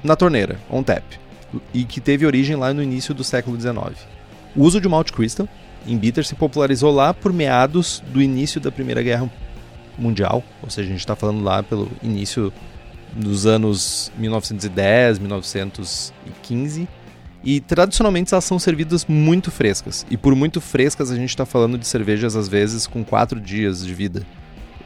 na 0.03 0.15
torneira, 0.15 0.59
on 0.69 0.83
tap, 0.83 1.03
e 1.73 1.83
que 1.83 1.99
teve 1.99 2.25
origem 2.25 2.55
lá 2.55 2.73
no 2.73 2.81
início 2.81 3.13
do 3.13 3.23
século 3.23 3.59
XIX. 3.59 3.97
O 4.55 4.63
uso 4.63 4.79
de 4.79 4.87
malt 4.87 5.11
crystal 5.11 5.47
em 5.87 5.97
bitter 5.97 6.25
se 6.25 6.35
popularizou 6.35 6.91
lá 6.91 7.13
por 7.13 7.33
meados 7.33 8.03
do 8.07 8.21
início 8.21 8.59
da 8.59 8.71
Primeira 8.71 9.01
Guerra 9.01 9.29
Mundial, 9.97 10.43
ou 10.61 10.69
seja, 10.69 10.87
a 10.87 10.91
gente 10.91 10.99
está 10.99 11.15
falando 11.15 11.43
lá 11.43 11.63
pelo 11.63 11.89
início 12.01 12.53
dos 13.13 13.45
anos 13.45 14.11
1910, 14.17 15.19
1915, 15.19 16.87
e 17.43 17.59
tradicionalmente 17.59 18.33
elas 18.33 18.43
são 18.43 18.59
servidas 18.59 19.05
muito 19.05 19.49
frescas. 19.49 20.05
E 20.09 20.17
por 20.17 20.35
muito 20.35 20.59
frescas 20.59 21.11
a 21.11 21.15
gente 21.15 21.29
está 21.29 21.45
falando 21.45 21.77
de 21.77 21.87
cervejas 21.87 22.35
às 22.35 22.47
vezes 22.47 22.85
com 22.85 23.03
quatro 23.03 23.39
dias 23.39 23.85
de 23.85 23.93
vida 23.93 24.25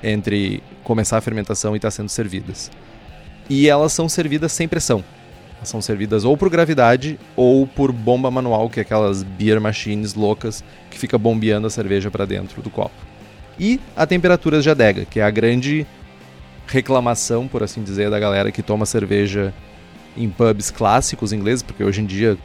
entre 0.03 0.61
começar 0.83 1.17
a 1.17 1.21
fermentação 1.21 1.73
e 1.73 1.77
estar 1.77 1.91
sendo 1.91 2.09
servidas. 2.09 2.69
E 3.49 3.67
elas 3.67 3.93
são 3.93 4.07
servidas 4.07 4.51
sem 4.51 4.67
pressão. 4.67 5.03
Elas 5.57 5.69
são 5.69 5.81
servidas 5.81 6.25
ou 6.25 6.37
por 6.37 6.49
gravidade 6.49 7.17
ou 7.35 7.65
por 7.65 7.91
bomba 7.91 8.29
manual, 8.29 8.69
que 8.69 8.79
é 8.79 8.83
aquelas 8.83 9.23
beer 9.23 9.59
machines 9.61 10.13
loucas 10.13 10.63
que 10.91 10.99
fica 10.99 11.17
bombeando 11.17 11.67
a 11.67 11.69
cerveja 11.69 12.11
para 12.11 12.25
dentro 12.25 12.61
do 12.61 12.69
copo. 12.69 12.95
E 13.59 13.79
a 13.95 14.05
temperaturas 14.05 14.63
de 14.63 14.69
adega, 14.69 15.05
que 15.05 15.19
é 15.19 15.23
a 15.23 15.29
grande 15.29 15.87
reclamação, 16.67 17.47
por 17.47 17.63
assim 17.63 17.83
dizer, 17.83 18.09
da 18.09 18.19
galera 18.19 18.51
que 18.51 18.61
toma 18.61 18.85
cerveja 18.85 19.53
em 20.15 20.29
pubs 20.29 20.71
clássicos 20.71 21.33
ingleses, 21.33 21.61
porque 21.61 21.83
hoje 21.83 22.01
em 22.01 22.05
dia 22.05 22.37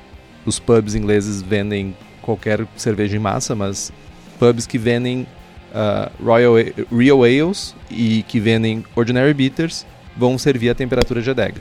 os 0.45 0.59
pubs 0.59 0.95
ingleses 0.95 1.43
vendem 1.43 1.97
qualquer 2.23 2.67
cerveja 2.77 3.17
em 3.17 3.21
massa, 3.21 3.55
mas 3.55 3.93
pubs 4.39 4.67
que 4.67 4.79
vendem 4.79 5.27
uh, 5.73 6.11
Royal 6.25 6.55
Real 6.91 7.25
Ales 7.25 7.75
e 7.91 8.23
que 8.25 8.41
vendem 8.41 8.85
Ordinary 8.95 9.35
Bitters 9.35 9.87
vão 10.17 10.39
servir 10.39 10.71
a 10.71 10.75
temperatura 10.75 11.23
de 11.23 11.31
adega. 11.31 11.61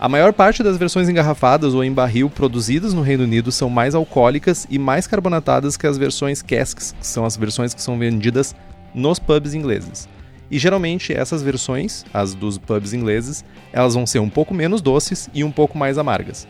A 0.00 0.08
maior 0.08 0.32
parte 0.32 0.62
das 0.62 0.76
versões 0.76 1.08
engarrafadas 1.08 1.72
ou 1.72 1.82
em 1.82 1.92
barril 1.92 2.28
produzidas 2.28 2.92
no 2.92 3.00
Reino 3.00 3.24
Unido 3.24 3.50
são 3.50 3.70
mais 3.70 3.94
alcoólicas 3.94 4.66
e 4.68 4.78
mais 4.78 5.06
carbonatadas 5.06 5.76
que 5.76 5.86
as 5.86 5.96
versões 5.96 6.42
casks, 6.42 6.94
que 6.98 7.06
são 7.06 7.24
as 7.24 7.36
versões 7.36 7.72
que 7.72 7.80
são 7.80 7.98
vendidas 7.98 8.54
nos 8.94 9.18
pubs 9.18 9.54
ingleses. 9.54 10.08
E 10.50 10.58
geralmente 10.58 11.12
essas 11.12 11.42
versões, 11.42 12.04
as 12.12 12.34
dos 12.34 12.58
pubs 12.58 12.92
ingleses, 12.92 13.44
elas 13.72 13.94
vão 13.94 14.06
ser 14.06 14.18
um 14.18 14.28
pouco 14.28 14.52
menos 14.54 14.80
doces 14.80 15.28
e 15.32 15.42
um 15.42 15.50
pouco 15.50 15.76
mais 15.76 15.98
amargas. 15.98 16.46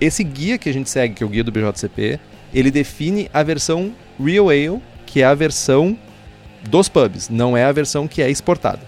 Esse 0.00 0.24
guia 0.24 0.58
que 0.58 0.68
a 0.68 0.72
gente 0.72 0.88
segue, 0.88 1.14
que 1.14 1.22
é 1.22 1.26
o 1.26 1.28
guia 1.28 1.44
do 1.44 1.52
BJCP, 1.52 2.18
ele 2.52 2.70
define 2.70 3.28
a 3.32 3.42
versão 3.42 3.92
Real 4.18 4.48
Ale, 4.48 4.80
que 5.06 5.22
é 5.22 5.24
a 5.24 5.34
versão 5.34 5.96
dos 6.68 6.88
pubs, 6.88 7.28
não 7.28 7.56
é 7.56 7.64
a 7.64 7.72
versão 7.72 8.06
que 8.06 8.22
é 8.22 8.30
exportada. 8.30 8.80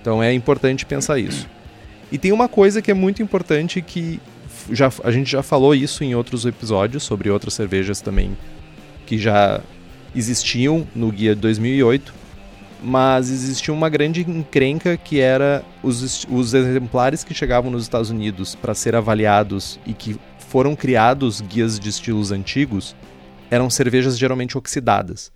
Então 0.00 0.22
é 0.22 0.32
importante 0.32 0.86
pensar 0.86 1.18
isso. 1.18 1.48
E 2.10 2.18
tem 2.18 2.32
uma 2.32 2.48
coisa 2.48 2.82
que 2.82 2.90
é 2.90 2.94
muito 2.94 3.22
importante 3.22 3.80
que 3.80 4.20
já, 4.70 4.90
a 5.04 5.10
gente 5.10 5.30
já 5.30 5.42
falou 5.42 5.74
isso 5.74 6.02
em 6.02 6.14
outros 6.14 6.44
episódios 6.44 7.02
sobre 7.02 7.30
outras 7.30 7.54
cervejas 7.54 8.00
também 8.00 8.36
que 9.06 9.18
já 9.18 9.60
existiam 10.14 10.86
no 10.94 11.10
guia 11.10 11.34
de 11.34 11.40
2008, 11.40 12.14
mas 12.82 13.30
existia 13.30 13.72
uma 13.72 13.88
grande 13.88 14.22
encrenca 14.22 14.96
que 14.96 15.20
era 15.20 15.64
os, 15.82 16.26
os 16.30 16.54
exemplares 16.54 17.22
que 17.24 17.34
chegavam 17.34 17.70
nos 17.70 17.82
Estados 17.82 18.10
Unidos 18.10 18.54
para 18.54 18.74
ser 18.74 18.94
avaliados 18.94 19.78
e 19.86 19.92
que 19.92 20.18
foram 20.38 20.74
criados 20.74 21.40
guias 21.40 21.78
de 21.78 21.88
estilos 21.88 22.32
antigos 22.32 22.96
eram 23.50 23.68
cervejas 23.68 24.18
geralmente 24.18 24.56
oxidadas. 24.56 25.30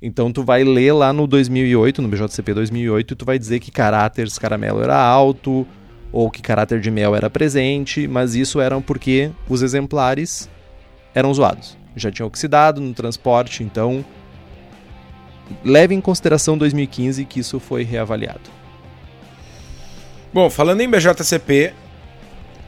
Então 0.00 0.30
tu 0.30 0.44
vai 0.44 0.62
ler 0.62 0.92
lá 0.92 1.12
no 1.12 1.26
2008, 1.26 2.02
no 2.02 2.08
BJCP 2.08 2.52
2008, 2.52 3.12
e 3.12 3.16
tu 3.16 3.24
vai 3.24 3.38
dizer 3.38 3.60
que 3.60 3.70
caráter 3.70 4.28
caramelo 4.38 4.82
era 4.82 4.96
alto 4.96 5.66
ou 6.12 6.30
que 6.30 6.42
caráter 6.42 6.80
de 6.80 6.90
mel 6.90 7.14
era 7.14 7.30
presente, 7.30 8.06
mas 8.06 8.34
isso 8.34 8.60
eram 8.60 8.82
porque 8.82 9.30
os 9.48 9.62
exemplares 9.62 10.48
eram 11.14 11.32
zoados. 11.32 11.76
Já 11.96 12.10
tinham 12.10 12.26
oxidado 12.26 12.80
no 12.80 12.92
transporte, 12.92 13.62
então 13.62 14.04
leve 15.64 15.94
em 15.94 16.00
consideração 16.00 16.56
2015 16.56 17.24
que 17.24 17.40
isso 17.40 17.58
foi 17.60 17.82
reavaliado. 17.82 18.50
Bom, 20.32 20.50
falando 20.50 20.80
em 20.80 20.88
BJCP, 20.88 21.72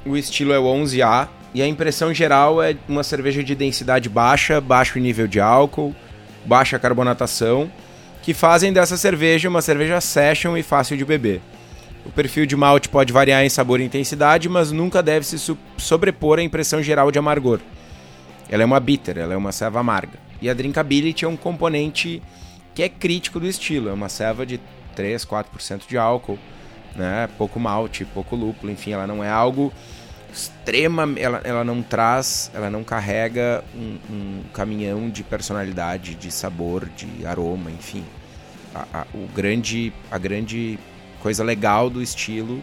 o 0.06 0.16
estilo 0.16 0.52
é 0.52 0.58
o 0.58 0.64
11A 0.64 1.28
e 1.52 1.62
a 1.62 1.66
impressão 1.66 2.12
geral 2.14 2.62
é 2.62 2.76
uma 2.88 3.02
cerveja 3.02 3.42
de 3.42 3.54
densidade 3.54 4.08
baixa, 4.08 4.60
baixo 4.60 4.98
nível 4.98 5.26
de 5.26 5.40
álcool, 5.40 5.94
baixa 6.44 6.78
carbonatação, 6.78 7.70
que 8.22 8.32
fazem 8.32 8.72
dessa 8.72 8.96
cerveja 8.96 9.48
uma 9.48 9.62
cerveja 9.62 10.00
session 10.00 10.56
e 10.56 10.62
fácil 10.62 10.96
de 10.96 11.04
beber. 11.04 11.40
O 12.06 12.10
perfil 12.10 12.46
de 12.46 12.56
malte 12.56 12.88
pode 12.88 13.12
variar 13.12 13.44
em 13.44 13.48
sabor 13.48 13.80
e 13.80 13.84
intensidade, 13.84 14.48
mas 14.48 14.72
nunca 14.72 15.02
deve 15.02 15.26
se 15.26 15.36
sobrepor 15.76 16.38
à 16.38 16.42
impressão 16.42 16.82
geral 16.82 17.10
de 17.10 17.18
amargor. 17.18 17.60
Ela 18.48 18.62
é 18.62 18.66
uma 18.66 18.80
bitter, 18.80 19.18
ela 19.18 19.34
é 19.34 19.36
uma 19.36 19.52
ceva 19.52 19.80
amarga. 19.80 20.18
E 20.40 20.48
a 20.48 20.54
drinkability 20.54 21.24
é 21.24 21.28
um 21.28 21.36
componente 21.36 22.22
que 22.78 22.82
é 22.84 22.88
crítico 22.88 23.40
do 23.40 23.46
estilo, 23.48 23.88
é 23.88 23.92
uma 23.92 24.08
ceva 24.08 24.46
de 24.46 24.60
3, 24.94 25.24
4% 25.24 25.88
de 25.88 25.98
álcool, 25.98 26.38
né? 26.94 27.28
Pouco 27.36 27.58
malte, 27.58 28.04
pouco 28.04 28.36
lúpulo, 28.36 28.70
enfim, 28.70 28.92
ela 28.92 29.04
não 29.04 29.24
é 29.24 29.28
algo 29.28 29.72
extrema, 30.32 31.02
ela, 31.18 31.40
ela 31.42 31.64
não 31.64 31.82
traz, 31.82 32.52
ela 32.54 32.70
não 32.70 32.84
carrega 32.84 33.64
um, 33.74 33.98
um 34.08 34.42
caminhão 34.54 35.10
de 35.10 35.24
personalidade, 35.24 36.14
de 36.14 36.30
sabor, 36.30 36.88
de 36.96 37.26
aroma, 37.26 37.68
enfim. 37.68 38.04
A, 38.72 39.00
a- 39.00 39.06
o 39.12 39.26
grande, 39.34 39.92
a 40.08 40.16
grande 40.16 40.78
coisa 41.20 41.42
legal 41.42 41.90
do 41.90 42.00
estilo 42.00 42.62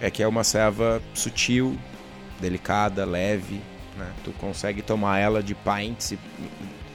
é 0.00 0.08
que 0.08 0.22
é 0.22 0.28
uma 0.28 0.44
ceva 0.44 1.02
sutil, 1.14 1.76
delicada, 2.40 3.04
leve, 3.04 3.60
né? 3.98 4.08
Tu 4.22 4.30
consegue 4.38 4.82
tomar 4.82 5.18
ela 5.18 5.42
de 5.42 5.56
pints, 5.56 6.14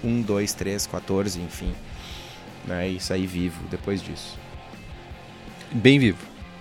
1, 0.01 0.21
2, 0.21 0.53
3, 0.53 0.87
14, 0.87 1.41
enfim, 1.41 1.75
né? 2.67 2.89
E 2.89 2.99
sair 2.99 3.25
vivo 3.25 3.63
depois 3.71 4.01
disso. 4.01 4.37
Bem 5.71 5.97
vivo. 5.97 6.19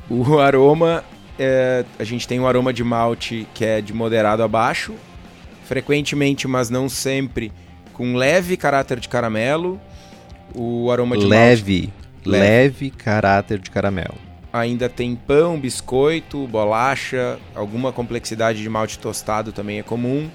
O 0.08 0.38
aroma, 0.38 1.04
é, 1.38 1.84
a 1.98 2.04
gente 2.04 2.26
tem 2.26 2.38
um 2.38 2.46
aroma 2.46 2.72
de 2.72 2.84
malte 2.84 3.46
que 3.52 3.64
é 3.64 3.80
de 3.80 3.92
moderado 3.92 4.42
a 4.42 4.48
baixo, 4.48 4.94
frequentemente, 5.64 6.46
mas 6.46 6.70
não 6.70 6.88
sempre, 6.88 7.52
com 7.92 8.14
leve 8.14 8.56
caráter 8.56 9.00
de 9.00 9.08
caramelo. 9.08 9.80
O 10.54 10.90
aroma 10.90 11.18
de 11.18 11.26
leve, 11.26 11.92
malte, 11.92 12.28
leve, 12.28 12.44
leve 12.44 12.90
caráter 12.90 13.58
de 13.58 13.70
caramelo. 13.70 14.14
Ainda 14.52 14.88
tem 14.88 15.14
pão, 15.14 15.58
biscoito, 15.58 16.46
bolacha, 16.46 17.38
alguma 17.54 17.92
complexidade 17.92 18.62
de 18.62 18.68
malte 18.68 18.98
tostado 18.98 19.52
também 19.52 19.80
é 19.80 19.82
comum. 19.82 20.30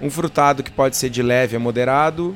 Um 0.00 0.10
frutado 0.10 0.62
que 0.62 0.70
pode 0.70 0.96
ser 0.96 1.10
de 1.10 1.22
leve 1.22 1.54
a 1.54 1.60
moderado. 1.60 2.34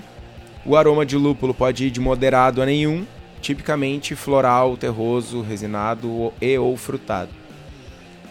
O 0.67 0.77
aroma 0.77 1.05
de 1.05 1.17
lúpulo 1.17 1.53
pode 1.53 1.87
ir 1.87 1.91
de 1.91 2.01
moderado 2.01 2.63
a 2.63 2.67
nenhum, 2.67 3.07
tipicamente 3.43 4.17
floral, 4.17 4.77
terroso, 4.79 5.43
resinado 5.43 6.33
e 6.41 6.57
ou 6.57 6.75
frutado. 6.77 7.31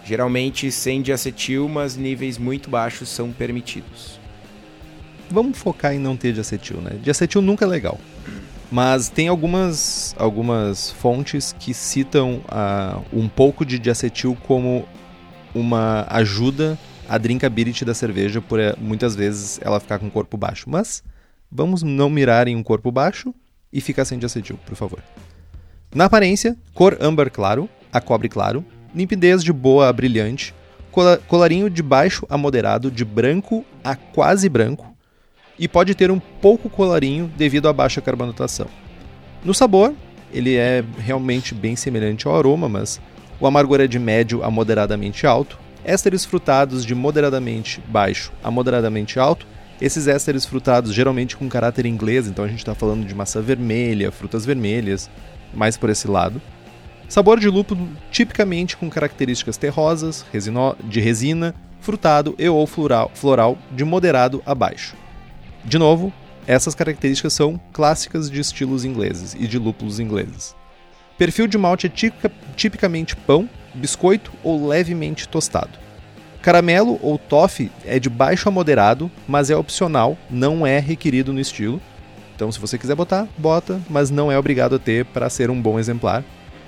Geralmente 0.03 0.71
sem 0.71 1.01
diacetil, 1.01 1.69
mas 1.69 1.95
níveis 1.95 2.39
muito 2.39 2.71
baixos 2.71 3.09
são 3.09 3.31
permitidos. 3.31 4.19
Vamos 5.29 5.57
focar 5.59 5.93
em 5.93 5.99
não 5.99 6.17
ter 6.17 6.33
diacetil, 6.33 6.77
né? 6.77 6.97
Diacetil 7.01 7.41
nunca 7.41 7.65
é 7.65 7.67
legal. 7.67 7.99
Mas 8.71 9.07
tem 9.07 9.27
algumas, 9.27 10.15
algumas 10.17 10.89
fontes 10.89 11.55
que 11.59 11.73
citam 11.73 12.41
uh, 12.47 13.03
um 13.13 13.29
pouco 13.29 13.63
de 13.63 13.77
diacetil 13.77 14.35
como 14.47 14.87
uma 15.53 16.07
ajuda 16.09 16.77
à 17.07 17.19
drinkability 17.19 17.85
da 17.85 17.93
cerveja, 17.93 18.41
por 18.41 18.59
eh, 18.59 18.75
muitas 18.79 19.15
vezes 19.15 19.59
ela 19.61 19.79
ficar 19.79 19.99
com 19.99 20.09
corpo 20.09 20.35
baixo. 20.35 20.67
Mas 20.67 21.03
vamos 21.53 21.83
não 21.83 22.09
mirar 22.09 22.47
em 22.47 22.55
um 22.55 22.63
corpo 22.63 22.91
baixo 22.91 23.33
e 23.71 23.79
ficar 23.79 24.05
sem 24.05 24.17
diacetil, 24.17 24.57
por 24.65 24.75
favor. 24.75 24.99
Na 25.93 26.05
aparência, 26.05 26.57
cor 26.73 26.97
âmbar 26.99 27.29
claro, 27.29 27.69
a 27.91 28.01
cobre 28.01 28.27
claro, 28.27 28.65
limpidez 28.95 29.43
de 29.43 29.53
boa 29.53 29.87
a 29.87 29.93
brilhante, 29.93 30.53
colarinho 31.27 31.69
de 31.69 31.83
baixo 31.83 32.25
a 32.29 32.37
moderado, 32.37 32.89
de 32.89 33.05
branco 33.05 33.63
a 33.83 33.95
quase 33.95 34.49
branco, 34.49 34.87
e 35.57 35.67
pode 35.67 35.93
ter 35.93 36.09
um 36.09 36.19
pouco 36.19 36.69
colarinho 36.69 37.31
devido 37.37 37.67
à 37.67 37.73
baixa 37.73 38.01
carbonatação. 38.01 38.67
No 39.43 39.53
sabor, 39.53 39.93
ele 40.31 40.55
é 40.55 40.83
realmente 40.97 41.53
bem 41.53 41.75
semelhante 41.75 42.27
ao 42.27 42.35
aroma, 42.35 42.67
mas 42.67 42.99
o 43.39 43.45
amargor 43.45 43.79
é 43.79 43.87
de 43.87 43.99
médio 43.99 44.43
a 44.43 44.49
moderadamente 44.49 45.27
alto, 45.27 45.59
ésteres 45.83 46.25
frutados 46.25 46.83
de 46.83 46.95
moderadamente 46.95 47.81
baixo 47.87 48.31
a 48.43 48.49
moderadamente 48.49 49.19
alto, 49.19 49.45
esses 49.85 50.07
ésteres 50.07 50.45
frutados 50.45 50.93
geralmente 50.93 51.35
com 51.35 51.49
caráter 51.49 51.85
inglês, 51.85 52.27
então 52.27 52.45
a 52.45 52.47
gente 52.47 52.59
está 52.59 52.73
falando 52.73 53.05
de 53.05 53.13
maçã 53.13 53.41
vermelha, 53.41 54.13
frutas 54.13 54.45
vermelhas, 54.45 55.09
mais 55.53 55.75
por 55.75 55.89
esse 55.89 56.07
lado. 56.07 56.41
Sabor 57.09 57.37
de 57.37 57.49
lúpulo 57.49 57.89
tipicamente 58.09 58.77
com 58.77 58.89
características 58.89 59.57
terrosas, 59.57 60.25
resino... 60.31 60.75
de 60.85 61.01
resina, 61.01 61.53
frutado 61.81 62.33
e 62.39 62.47
ou 62.47 62.65
floral, 62.65 63.11
floral 63.13 63.57
de 63.71 63.83
moderado 63.83 64.41
a 64.45 64.55
baixo. 64.55 64.95
De 65.65 65.77
novo, 65.77 66.13
essas 66.47 66.73
características 66.73 67.33
são 67.33 67.59
clássicas 67.73 68.31
de 68.31 68.39
estilos 68.39 68.85
ingleses 68.85 69.35
e 69.37 69.47
de 69.47 69.59
lúpulos 69.59 69.99
ingleses. 69.99 70.55
Perfil 71.17 71.45
de 71.45 71.57
malte 71.57 71.87
é 71.87 72.29
tipicamente 72.55 73.17
pão, 73.17 73.49
biscoito 73.73 74.31
ou 74.41 74.65
levemente 74.65 75.27
tostado. 75.27 75.82
Caramelo 76.43 76.99
ou 77.01 77.17
toffee 77.17 77.71
é 77.85 77.97
de 77.97 78.09
baixo 78.09 78.49
a 78.49 78.51
moderado, 78.51 79.09
mas 79.25 79.49
é 79.49 79.55
opcional, 79.55 80.17
não 80.29 80.67
é 80.67 80.77
requerido 80.77 81.31
no 81.31 81.39
estilo. 81.39 81.81
Então, 82.35 82.51
se 82.51 82.59
você 82.59 82.77
quiser 82.77 82.95
botar, 82.95 83.29
bota, 83.37 83.81
mas 83.89 84.09
não 84.09 84.29
é 84.29 84.37
obrigado 84.37 84.75
a 84.75 84.79
ter 84.79 85.05
para 85.05 85.29
ser 85.29 85.49
um 85.49 85.61
bom 85.61 85.79
exemplar 85.79 86.21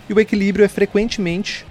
e 0.07 0.13
o 0.13 0.19
equilíbrio 0.19 0.63
é 0.63 0.69
frequentemente 0.69 1.65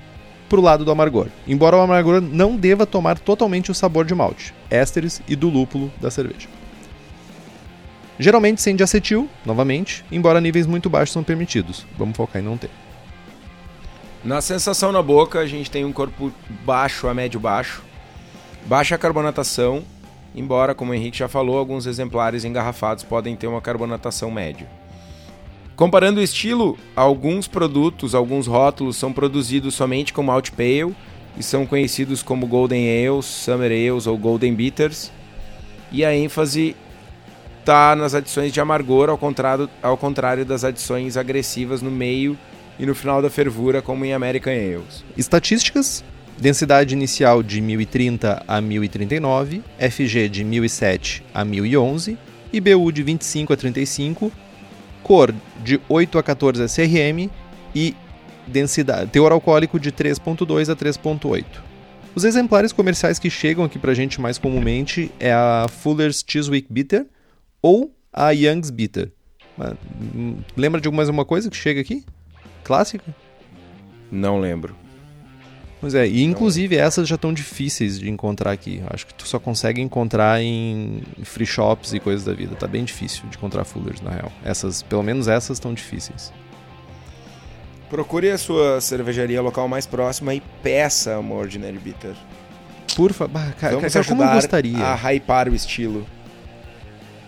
para 0.50 0.60
o 0.60 0.62
lado 0.62 0.84
do 0.84 0.90
amargor, 0.90 1.28
embora 1.46 1.78
o 1.78 1.80
amargor 1.80 2.20
não 2.20 2.56
deva 2.56 2.84
tomar 2.84 3.18
totalmente 3.18 3.70
o 3.70 3.74
sabor 3.74 4.04
de 4.04 4.14
malte, 4.14 4.52
ésteres 4.68 5.22
e 5.26 5.34
do 5.34 5.48
lúpulo 5.48 5.90
da 5.98 6.10
cerveja. 6.10 6.46
Geralmente 8.18 8.60
sem 8.60 8.76
diacetil, 8.76 9.30
novamente, 9.46 10.04
embora 10.12 10.42
níveis 10.42 10.66
muito 10.66 10.90
baixos 10.90 11.14
são 11.14 11.24
permitidos. 11.24 11.86
Vamos 11.96 12.18
focar 12.18 12.42
em 12.42 12.44
não 12.44 12.58
ter. 12.58 12.70
Na 14.22 14.42
sensação 14.42 14.92
na 14.92 15.02
boca, 15.02 15.38
a 15.38 15.46
gente 15.46 15.70
tem 15.70 15.86
um 15.86 15.92
corpo 15.92 16.30
baixo 16.66 17.08
a 17.08 17.14
médio 17.14 17.40
baixo, 17.40 17.82
baixa 18.66 18.98
carbonatação, 18.98 19.82
embora, 20.34 20.74
como 20.74 20.92
o 20.92 20.94
Henrique 20.94 21.18
já 21.18 21.28
falou, 21.28 21.58
alguns 21.58 21.86
exemplares 21.86 22.44
engarrafados 22.44 23.04
podem 23.04 23.36
ter 23.36 23.46
uma 23.46 23.60
carbonatação 23.60 24.30
média. 24.30 24.68
Comparando 25.76 26.20
o 26.20 26.22
estilo, 26.22 26.78
alguns 26.94 27.48
produtos, 27.48 28.14
alguns 28.14 28.46
rótulos 28.46 28.96
são 28.96 29.12
produzidos 29.12 29.74
somente 29.74 30.12
com 30.12 30.22
malt 30.22 30.50
pale 30.50 30.94
e 31.36 31.42
são 31.42 31.66
conhecidos 31.66 32.22
como 32.22 32.46
Golden 32.46 33.08
Ales, 33.08 33.26
Summer 33.26 33.72
Ales 33.72 34.06
ou 34.06 34.16
Golden 34.16 34.54
Bitters. 34.54 35.10
E 35.90 36.04
a 36.04 36.14
ênfase 36.14 36.76
está 37.58 37.96
nas 37.96 38.14
adições 38.14 38.52
de 38.52 38.60
amargor, 38.60 39.08
ao 39.08 39.18
contrário, 39.18 39.68
ao 39.82 39.96
contrário 39.96 40.44
das 40.44 40.62
adições 40.62 41.16
agressivas 41.16 41.82
no 41.82 41.90
meio 41.90 42.38
e 42.78 42.86
no 42.86 42.94
final 42.94 43.20
da 43.20 43.30
fervura, 43.30 43.82
como 43.82 44.04
em 44.04 44.12
American 44.12 44.52
Ales. 44.52 45.04
Estatísticas: 45.16 46.04
densidade 46.38 46.94
inicial 46.94 47.42
de 47.42 47.60
1030 47.60 48.42
a 48.46 48.60
1039, 48.60 49.62
FG 49.78 50.28
de 50.28 50.44
1007 50.44 51.24
a 51.32 51.44
1011, 51.44 52.18
IBU 52.52 52.92
de 52.92 53.02
25 53.02 53.52
a 53.52 53.56
35 53.56 54.32
cor 55.02 55.34
de 55.62 55.80
8 55.88 56.18
a 56.18 56.22
14 56.22 56.64
SRM 56.64 57.30
e 57.74 57.94
densidade, 58.46 59.10
teor 59.10 59.32
alcoólico 59.32 59.78
de 59.78 59.92
3.2 59.92 60.72
a 60.72 60.76
3.8. 60.76 61.44
Os 62.14 62.24
exemplares 62.24 62.72
comerciais 62.72 63.18
que 63.18 63.28
chegam 63.28 63.64
aqui 63.64 63.78
pra 63.78 63.92
gente 63.92 64.20
mais 64.20 64.38
comumente 64.38 65.10
é 65.20 65.32
a 65.32 65.66
Fuller's 65.68 66.24
Chiswick 66.26 66.72
Bitter 66.72 67.06
ou 67.60 67.94
a 68.12 68.30
Young's 68.30 68.70
Bitter. 68.70 69.12
Hum, 70.14 70.36
lembra 70.56 70.80
de 70.80 70.90
mais 70.90 71.08
uma 71.08 71.24
coisa 71.24 71.50
que 71.50 71.56
chega 71.56 71.80
aqui? 71.80 72.04
Clássica? 72.62 73.14
Não 74.10 74.40
lembro. 74.40 74.83
Pois 75.84 75.94
é, 75.94 76.08
e 76.08 76.22
inclusive 76.22 76.78
essas 76.78 77.06
já 77.06 77.16
estão 77.16 77.30
difíceis 77.30 78.00
de 78.00 78.08
encontrar 78.08 78.52
aqui. 78.52 78.82
Acho 78.88 79.06
que 79.06 79.12
tu 79.12 79.28
só 79.28 79.38
consegue 79.38 79.82
encontrar 79.82 80.40
em 80.40 81.02
free 81.24 81.44
shops 81.44 81.92
e 81.92 82.00
coisas 82.00 82.24
da 82.24 82.32
vida. 82.32 82.56
Tá 82.56 82.66
bem 82.66 82.84
difícil 82.84 83.24
de 83.28 83.36
encontrar 83.36 83.64
Fullers, 83.64 84.00
na 84.00 84.08
real. 84.08 84.32
Essas, 84.42 84.82
pelo 84.82 85.02
menos 85.02 85.28
essas 85.28 85.58
estão 85.58 85.74
difíceis. 85.74 86.32
Procure 87.90 88.30
a 88.30 88.38
sua 88.38 88.80
cervejaria 88.80 89.42
local 89.42 89.68
mais 89.68 89.84
próxima 89.84 90.34
e 90.34 90.40
peça 90.62 91.18
uma 91.18 91.34
Ordinary 91.34 91.76
Bitter. 91.76 92.14
Por 92.96 93.12
favor, 93.12 93.42
cara, 93.60 93.76
Vamos 93.76 93.92
cara, 93.92 94.06
como 94.06 94.22
eu 94.22 94.32
gostaria. 94.32 94.78
a 94.78 94.94
hypar 94.94 95.50
o 95.50 95.54
estilo. 95.54 96.06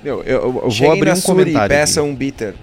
Meu, 0.03 0.23
eu, 0.23 0.41
eu, 0.41 0.63
eu 0.65 0.71
vou 0.71 0.93
abrir 0.93 1.13
um 1.13 1.21
comentário. 1.21 1.75
e 1.75 1.77
peça 1.77 2.01
aqui. 2.01 2.09
um 2.09 2.15
bitter. 2.15 2.55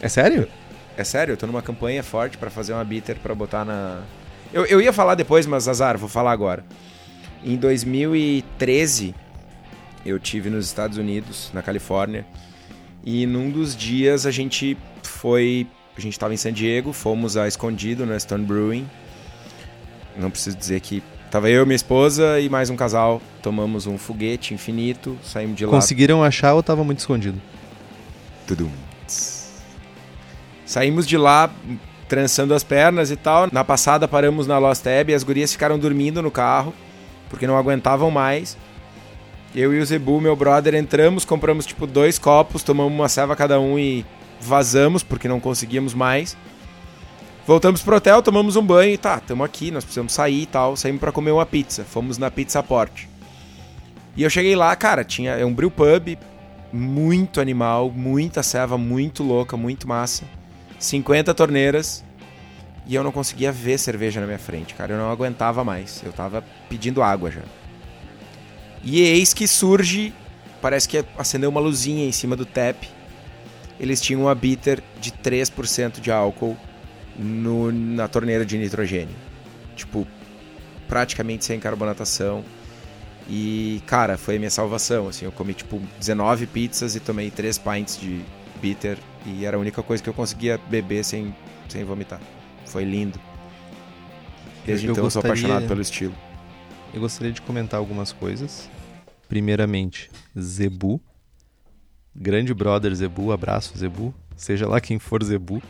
É 0.00 0.08
sério? 0.08 0.48
É 0.96 1.04
sério, 1.04 1.32
eu 1.32 1.36
tô 1.36 1.46
numa 1.46 1.60
campanha 1.60 2.02
forte 2.02 2.38
para 2.38 2.48
fazer 2.48 2.72
uma 2.72 2.84
bitter 2.84 3.18
para 3.22 3.34
botar 3.34 3.66
na 3.66 4.00
eu, 4.54 4.64
eu 4.66 4.80
ia 4.80 4.92
falar 4.92 5.14
depois, 5.14 5.46
mas 5.46 5.68
azar, 5.68 5.98
vou 5.98 6.08
falar 6.08 6.32
agora. 6.32 6.64
Em 7.44 7.56
2013, 7.56 9.14
eu 10.06 10.18
tive 10.18 10.48
nos 10.48 10.66
Estados 10.66 10.96
Unidos, 10.96 11.50
na 11.52 11.60
Califórnia, 11.60 12.24
e 13.04 13.26
num 13.26 13.50
dos 13.50 13.76
dias 13.76 14.24
a 14.24 14.30
gente 14.30 14.76
foi. 15.02 15.66
A 15.96 16.00
gente 16.00 16.12
estava 16.12 16.32
em 16.32 16.36
San 16.36 16.52
Diego, 16.52 16.92
fomos 16.92 17.36
a 17.36 17.46
escondido 17.46 18.06
no 18.06 18.18
Stone 18.18 18.44
Brewing. 18.44 18.88
Não 20.16 20.30
preciso 20.30 20.56
dizer 20.56 20.80
que 20.80 21.02
Tava 21.34 21.50
eu, 21.50 21.66
minha 21.66 21.74
esposa 21.74 22.38
e 22.38 22.48
mais 22.48 22.70
um 22.70 22.76
casal. 22.76 23.20
Tomamos 23.42 23.88
um 23.88 23.98
foguete 23.98 24.54
infinito, 24.54 25.18
saímos 25.20 25.56
de 25.56 25.66
lá. 25.66 25.72
Conseguiram 25.72 26.22
achar 26.22 26.54
ou 26.54 26.62
tava 26.62 26.84
muito 26.84 27.00
escondido? 27.00 27.42
Tudum. 28.46 28.70
Saímos 30.64 31.08
de 31.08 31.16
lá 31.16 31.50
trançando 32.08 32.54
as 32.54 32.62
pernas 32.62 33.10
e 33.10 33.16
tal. 33.16 33.48
Na 33.52 33.64
passada 33.64 34.06
paramos 34.06 34.46
na 34.46 34.58
Lost 34.58 34.82
Tab 34.82 35.10
e 35.10 35.14
as 35.14 35.22
gurias 35.22 35.52
ficaram 35.52 35.78
dormindo 35.78 36.22
no 36.22 36.30
carro, 36.30 36.74
porque 37.28 37.46
não 37.46 37.56
aguentavam 37.56 38.10
mais. 38.10 38.56
Eu 39.54 39.72
e 39.72 39.78
o 39.78 39.86
Zebu, 39.86 40.20
meu 40.20 40.34
brother, 40.34 40.74
entramos, 40.74 41.24
compramos 41.24 41.64
tipo 41.64 41.86
dois 41.86 42.18
copos, 42.18 42.62
tomamos 42.62 42.92
uma 42.92 43.08
ceva 43.08 43.36
cada 43.36 43.60
um 43.60 43.78
e 43.78 44.04
vazamos, 44.40 45.02
porque 45.02 45.28
não 45.28 45.38
conseguíamos 45.38 45.94
mais. 45.94 46.36
Voltamos 47.46 47.82
pro 47.82 47.96
hotel, 47.96 48.22
tomamos 48.22 48.56
um 48.56 48.62
banho 48.62 48.94
e 48.94 48.98
tá, 48.98 49.20
tamo 49.20 49.44
aqui, 49.44 49.70
nós 49.70 49.84
precisamos 49.84 50.12
sair 50.12 50.42
e 50.42 50.46
tal. 50.46 50.76
Saímos 50.76 51.00
para 51.00 51.12
comer 51.12 51.30
uma 51.30 51.46
pizza, 51.46 51.84
fomos 51.84 52.18
na 52.18 52.30
Pizza 52.30 52.62
Porte. 52.62 53.08
E 54.16 54.22
eu 54.22 54.30
cheguei 54.30 54.56
lá, 54.56 54.74
cara, 54.74 55.04
tinha 55.04 55.32
é 55.32 55.44
um 55.44 55.52
brew 55.52 55.70
pub, 55.70 56.16
muito 56.72 57.40
animal, 57.40 57.90
muita 57.90 58.42
ceva, 58.42 58.78
muito 58.78 59.22
louca, 59.22 59.56
muito 59.56 59.86
massa. 59.86 60.24
50 60.84 61.32
torneiras 61.34 62.04
e 62.86 62.94
eu 62.94 63.02
não 63.02 63.10
conseguia 63.10 63.50
ver 63.50 63.78
cerveja 63.78 64.20
na 64.20 64.26
minha 64.26 64.38
frente, 64.38 64.74
cara. 64.74 64.92
Eu 64.92 64.98
não 64.98 65.10
aguentava 65.10 65.64
mais. 65.64 66.02
Eu 66.04 66.12
tava 66.12 66.44
pedindo 66.68 67.02
água 67.02 67.30
já. 67.30 67.40
E 68.82 69.00
eis 69.00 69.32
que 69.32 69.48
surge, 69.48 70.12
parece 70.60 70.86
que 70.86 71.02
acendeu 71.16 71.48
uma 71.48 71.60
luzinha 71.60 72.06
em 72.06 72.12
cima 72.12 72.36
do 72.36 72.44
tap. 72.44 72.84
Eles 73.80 74.00
tinham 74.00 74.22
uma 74.22 74.34
bitter 74.34 74.82
de 75.00 75.10
3% 75.10 76.00
de 76.00 76.10
álcool 76.12 76.56
no, 77.18 77.72
na 77.72 78.06
torneira 78.06 78.44
de 78.44 78.58
nitrogênio. 78.58 79.16
Tipo, 79.74 80.06
praticamente 80.86 81.46
sem 81.46 81.58
carbonatação. 81.58 82.44
E, 83.26 83.82
cara, 83.86 84.18
foi 84.18 84.36
a 84.36 84.38
minha 84.38 84.50
salvação, 84.50 85.08
assim, 85.08 85.24
eu 85.24 85.32
comi, 85.32 85.54
tipo, 85.54 85.80
19 85.98 86.46
pizzas 86.46 86.94
e 86.94 87.00
tomei 87.00 87.30
3 87.30 87.56
pints 87.56 87.98
de 87.98 88.22
bitter 88.60 88.98
e 89.26 89.44
era 89.44 89.56
a 89.56 89.60
única 89.60 89.82
coisa 89.82 90.02
que 90.02 90.08
eu 90.08 90.14
conseguia 90.14 90.58
beber 90.68 91.04
sem, 91.04 91.34
sem 91.68 91.84
vomitar. 91.84 92.20
Foi 92.66 92.84
lindo. 92.84 93.18
Desde 94.66 94.86
Eu 94.86 94.92
então 94.92 95.04
eu 95.04 95.10
sou 95.10 95.20
gostaria- 95.22 95.42
apaixonado 95.44 95.68
pelo 95.68 95.80
estilo. 95.80 96.14
Eu 96.92 97.00
gostaria 97.00 97.32
de 97.32 97.42
comentar 97.42 97.78
algumas 97.78 98.12
coisas. 98.12 98.68
Primeiramente, 99.28 100.10
Zebu. 100.38 101.00
Grande 102.14 102.54
brother 102.54 102.94
Zebu, 102.94 103.32
abraço 103.32 103.76
Zebu. 103.76 104.14
Seja 104.36 104.66
lá 104.68 104.80
quem 104.80 104.98
for 104.98 105.22
Zebu. 105.24 105.62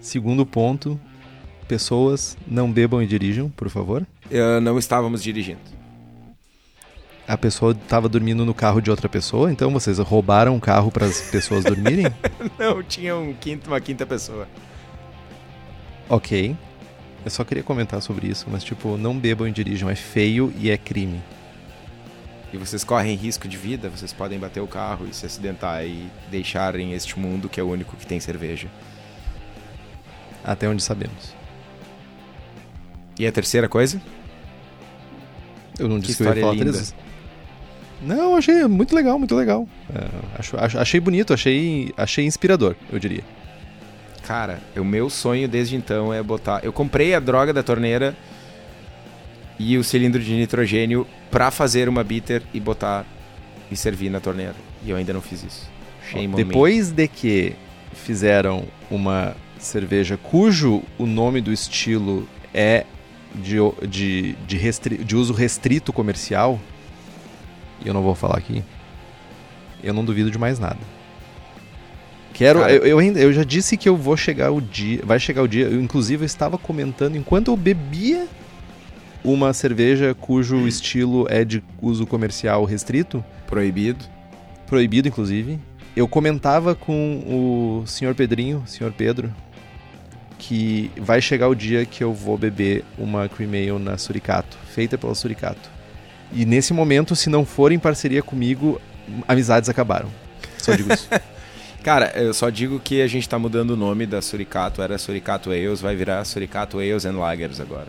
Segundo 0.00 0.44
ponto, 0.46 1.00
pessoas 1.66 2.36
não 2.46 2.70
bebam 2.70 3.02
e 3.02 3.06
dirijam, 3.06 3.48
por 3.50 3.68
favor. 3.68 4.06
Uh, 4.26 4.60
não 4.60 4.78
estávamos 4.78 5.22
dirigindo. 5.22 5.60
A 7.28 7.36
pessoa 7.36 7.72
estava 7.72 8.08
dormindo 8.08 8.44
no 8.44 8.54
carro 8.54 8.80
de 8.80 8.88
outra 8.90 9.08
pessoa, 9.08 9.50
então 9.50 9.72
vocês 9.72 9.98
roubaram 9.98 10.56
o 10.56 10.60
carro 10.60 10.92
para 10.92 11.06
as 11.06 11.20
pessoas 11.22 11.64
dormirem? 11.64 12.06
Não, 12.58 12.82
tinha 12.84 13.16
um 13.16 13.34
quinto, 13.34 13.68
uma 13.68 13.80
quinta 13.80 14.06
pessoa. 14.06 14.46
ok. 16.08 16.56
Eu 17.24 17.30
só 17.30 17.42
queria 17.42 17.64
comentar 17.64 18.00
sobre 18.00 18.28
isso, 18.28 18.46
mas 18.48 18.62
tipo, 18.62 18.96
não 18.96 19.18
bebam 19.18 19.48
e 19.48 19.50
dirijam, 19.50 19.90
é 19.90 19.96
feio 19.96 20.54
e 20.56 20.70
é 20.70 20.76
crime. 20.78 21.20
E 22.52 22.56
vocês 22.56 22.84
correm 22.84 23.16
risco 23.16 23.48
de 23.48 23.56
vida, 23.56 23.90
vocês 23.90 24.12
podem 24.12 24.38
bater 24.38 24.60
o 24.60 24.66
carro 24.68 25.08
e 25.10 25.12
se 25.12 25.26
acidentar 25.26 25.84
e 25.84 26.08
deixarem 26.30 26.92
este 26.92 27.18
mundo 27.18 27.48
que 27.48 27.58
é 27.58 27.62
o 27.64 27.68
único 27.68 27.96
que 27.96 28.06
tem 28.06 28.20
cerveja. 28.20 28.68
Até 30.44 30.68
onde 30.68 30.80
sabemos. 30.84 31.34
E 33.18 33.26
a 33.26 33.32
terceira 33.32 33.68
coisa? 33.68 34.00
Eu 35.76 35.88
não 35.88 35.98
Que 36.00 36.06
disse 36.06 36.22
que, 36.22 36.28
eu 36.28 36.32
ia 36.32 36.40
falar 36.40 36.52
linda. 36.54 36.70
três. 36.70 36.94
Não, 38.02 38.36
achei 38.36 38.64
muito 38.66 38.94
legal, 38.94 39.18
muito 39.18 39.34
legal. 39.34 39.66
É, 39.94 40.06
acho- 40.38 40.56
acho- 40.58 40.78
achei 40.78 41.00
bonito, 41.00 41.32
achei, 41.32 41.92
achei 41.96 42.24
inspirador, 42.26 42.74
eu 42.92 42.98
diria. 42.98 43.22
Cara, 44.26 44.60
o 44.76 44.84
meu 44.84 45.08
sonho 45.08 45.48
desde 45.48 45.76
então 45.76 46.12
é 46.12 46.22
botar. 46.22 46.60
Eu 46.64 46.72
comprei 46.72 47.14
a 47.14 47.20
droga 47.20 47.52
da 47.52 47.62
torneira 47.62 48.14
e 49.58 49.78
o 49.78 49.84
cilindro 49.84 50.20
de 50.22 50.32
nitrogênio 50.34 51.06
pra 51.30 51.50
fazer 51.50 51.88
uma 51.88 52.02
bitter 52.04 52.42
e 52.52 52.60
botar 52.60 53.04
e 53.70 53.76
servir 53.76 54.10
na 54.10 54.20
torneira. 54.20 54.54
E 54.84 54.90
eu 54.90 54.96
ainda 54.96 55.12
não 55.12 55.22
fiz 55.22 55.42
isso. 55.44 55.70
Shame. 56.10 56.34
Depois 56.34 56.90
de 56.90 57.08
que 57.08 57.54
fizeram 57.94 58.64
uma 58.90 59.34
cerveja 59.58 60.16
cujo 60.22 60.82
o 60.98 61.06
nome 61.06 61.40
do 61.40 61.52
estilo 61.52 62.28
é 62.52 62.84
de, 63.34 63.56
de, 63.88 64.32
de, 64.46 64.56
restri- 64.56 64.98
de 64.98 65.16
uso 65.16 65.32
restrito 65.32 65.92
comercial, 65.92 66.60
e 67.84 67.88
eu 67.88 67.94
não 67.94 68.02
vou 68.02 68.14
falar 68.14 68.38
aqui, 68.38 68.62
eu 69.82 69.92
não 69.94 70.04
duvido 70.04 70.30
de 70.30 70.38
mais 70.38 70.58
nada. 70.58 70.78
Quero, 72.32 72.60
Cara- 72.60 72.72
eu, 72.72 72.82
eu, 72.84 72.98
ainda, 72.98 73.18
eu 73.18 73.32
já 73.32 73.44
disse 73.44 73.76
que 73.76 73.88
eu 73.88 73.96
vou 73.96 74.16
chegar 74.16 74.50
o 74.52 74.60
dia, 74.60 75.00
vai 75.04 75.18
chegar 75.18 75.42
o 75.42 75.48
dia, 75.48 75.66
eu 75.66 75.80
inclusive 75.80 76.22
eu 76.22 76.26
estava 76.26 76.58
comentando 76.58 77.16
enquanto 77.16 77.50
eu 77.50 77.56
bebia 77.56 78.26
uma 79.24 79.52
cerveja 79.54 80.14
cujo 80.14 80.68
estilo 80.68 81.26
é 81.30 81.44
de 81.44 81.62
uso 81.80 82.06
comercial 82.06 82.64
restrito, 82.64 83.24
Proibido. 83.46 84.04
proibido 84.66 85.08
inclusive. 85.08 85.58
Eu 85.96 86.06
comentava 86.06 86.74
com 86.74 87.22
o 87.82 87.86
senhor 87.86 88.14
Pedrinho, 88.14 88.62
senhor 88.66 88.92
Pedro, 88.92 89.32
que 90.38 90.90
vai 90.98 91.22
chegar 91.22 91.48
o 91.48 91.54
dia 91.54 91.86
que 91.86 92.04
eu 92.04 92.12
vou 92.12 92.36
beber 92.36 92.84
uma 92.98 93.28
cream 93.28 93.50
ale 93.52 93.82
na 93.82 93.96
Suricato, 93.96 94.58
feita 94.74 94.98
pela 94.98 95.14
Suricato. 95.14 95.70
E 96.32 96.44
nesse 96.44 96.72
momento, 96.72 97.14
se 97.14 97.30
não 97.30 97.44
for 97.44 97.72
em 97.72 97.78
parceria 97.78 98.22
comigo, 98.22 98.80
amizades 99.26 99.68
acabaram. 99.68 100.08
Só 100.58 100.74
digo 100.74 100.92
isso. 100.92 101.08
Cara, 101.82 102.12
eu 102.16 102.34
só 102.34 102.50
digo 102.50 102.80
que 102.80 103.00
a 103.00 103.06
gente 103.06 103.28
tá 103.28 103.38
mudando 103.38 103.70
o 103.70 103.76
nome 103.76 104.06
da 104.06 104.20
Suricato, 104.20 104.82
era 104.82 104.98
Suricato 104.98 105.50
Ales, 105.50 105.80
vai 105.80 105.94
virar 105.94 106.24
Suricato 106.24 106.78
Ales 106.78 107.04
and 107.04 107.16
Lagers 107.16 107.60
agora. 107.60 107.86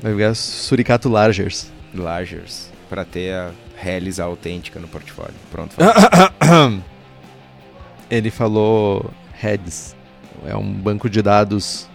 Vai 0.00 0.14
virar 0.14 0.34
Suricato 0.34 1.10
Largers. 1.10 1.70
Lagers. 1.94 2.70
Pra 2.88 3.04
ter 3.04 3.34
a 3.34 3.50
Helles 3.84 4.18
autêntica 4.18 4.80
no 4.80 4.88
portfólio. 4.88 5.34
Pronto. 5.50 5.76
Ele 8.10 8.30
falou 8.30 9.10
Heads. 9.34 9.94
É 10.46 10.56
um 10.56 10.72
banco 10.72 11.10
de 11.10 11.20
dados. 11.20 11.86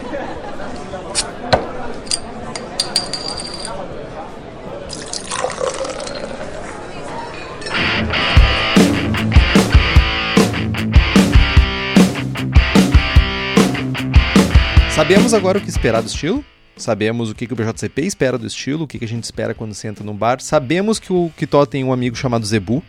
Sabemos 14.95 15.33
agora 15.33 15.57
o 15.57 15.61
que 15.61 15.69
esperar 15.69 16.03
do 16.03 16.07
estilo. 16.07 16.45
Sabemos 16.77 17.31
o 17.31 17.33
que, 17.33 17.47
que 17.47 17.53
o 17.53 17.55
BJCP 17.55 18.03
espera 18.03 18.37
do 18.37 18.45
estilo, 18.45 18.83
o 18.83 18.87
que, 18.87 18.99
que 18.99 19.05
a 19.05 19.07
gente 19.07 19.23
espera 19.23 19.55
quando 19.55 19.73
senta 19.73 20.03
num 20.03 20.15
bar. 20.15 20.39
Sabemos 20.39 20.99
que 20.99 21.11
o 21.11 21.31
Kitó 21.35 21.65
tem 21.65 21.83
um 21.83 21.91
amigo 21.91 22.15
chamado 22.15 22.45
Zebu. 22.45 22.83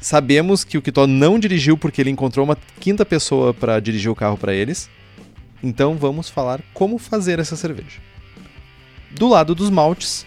Sabemos 0.00 0.62
que 0.62 0.78
o 0.78 0.82
Kitó 0.82 1.08
não 1.08 1.40
dirigiu 1.40 1.76
porque 1.76 2.00
ele 2.00 2.10
encontrou 2.10 2.44
uma 2.44 2.56
quinta 2.78 3.04
pessoa 3.04 3.52
para 3.52 3.80
dirigir 3.80 4.08
o 4.12 4.14
carro 4.14 4.38
para 4.38 4.54
eles. 4.54 4.88
Então 5.60 5.96
vamos 5.96 6.28
falar 6.28 6.60
como 6.72 6.98
fazer 6.98 7.40
essa 7.40 7.56
cerveja. 7.56 7.98
Do 9.10 9.28
lado 9.28 9.56
dos 9.56 9.70
maltes, 9.70 10.24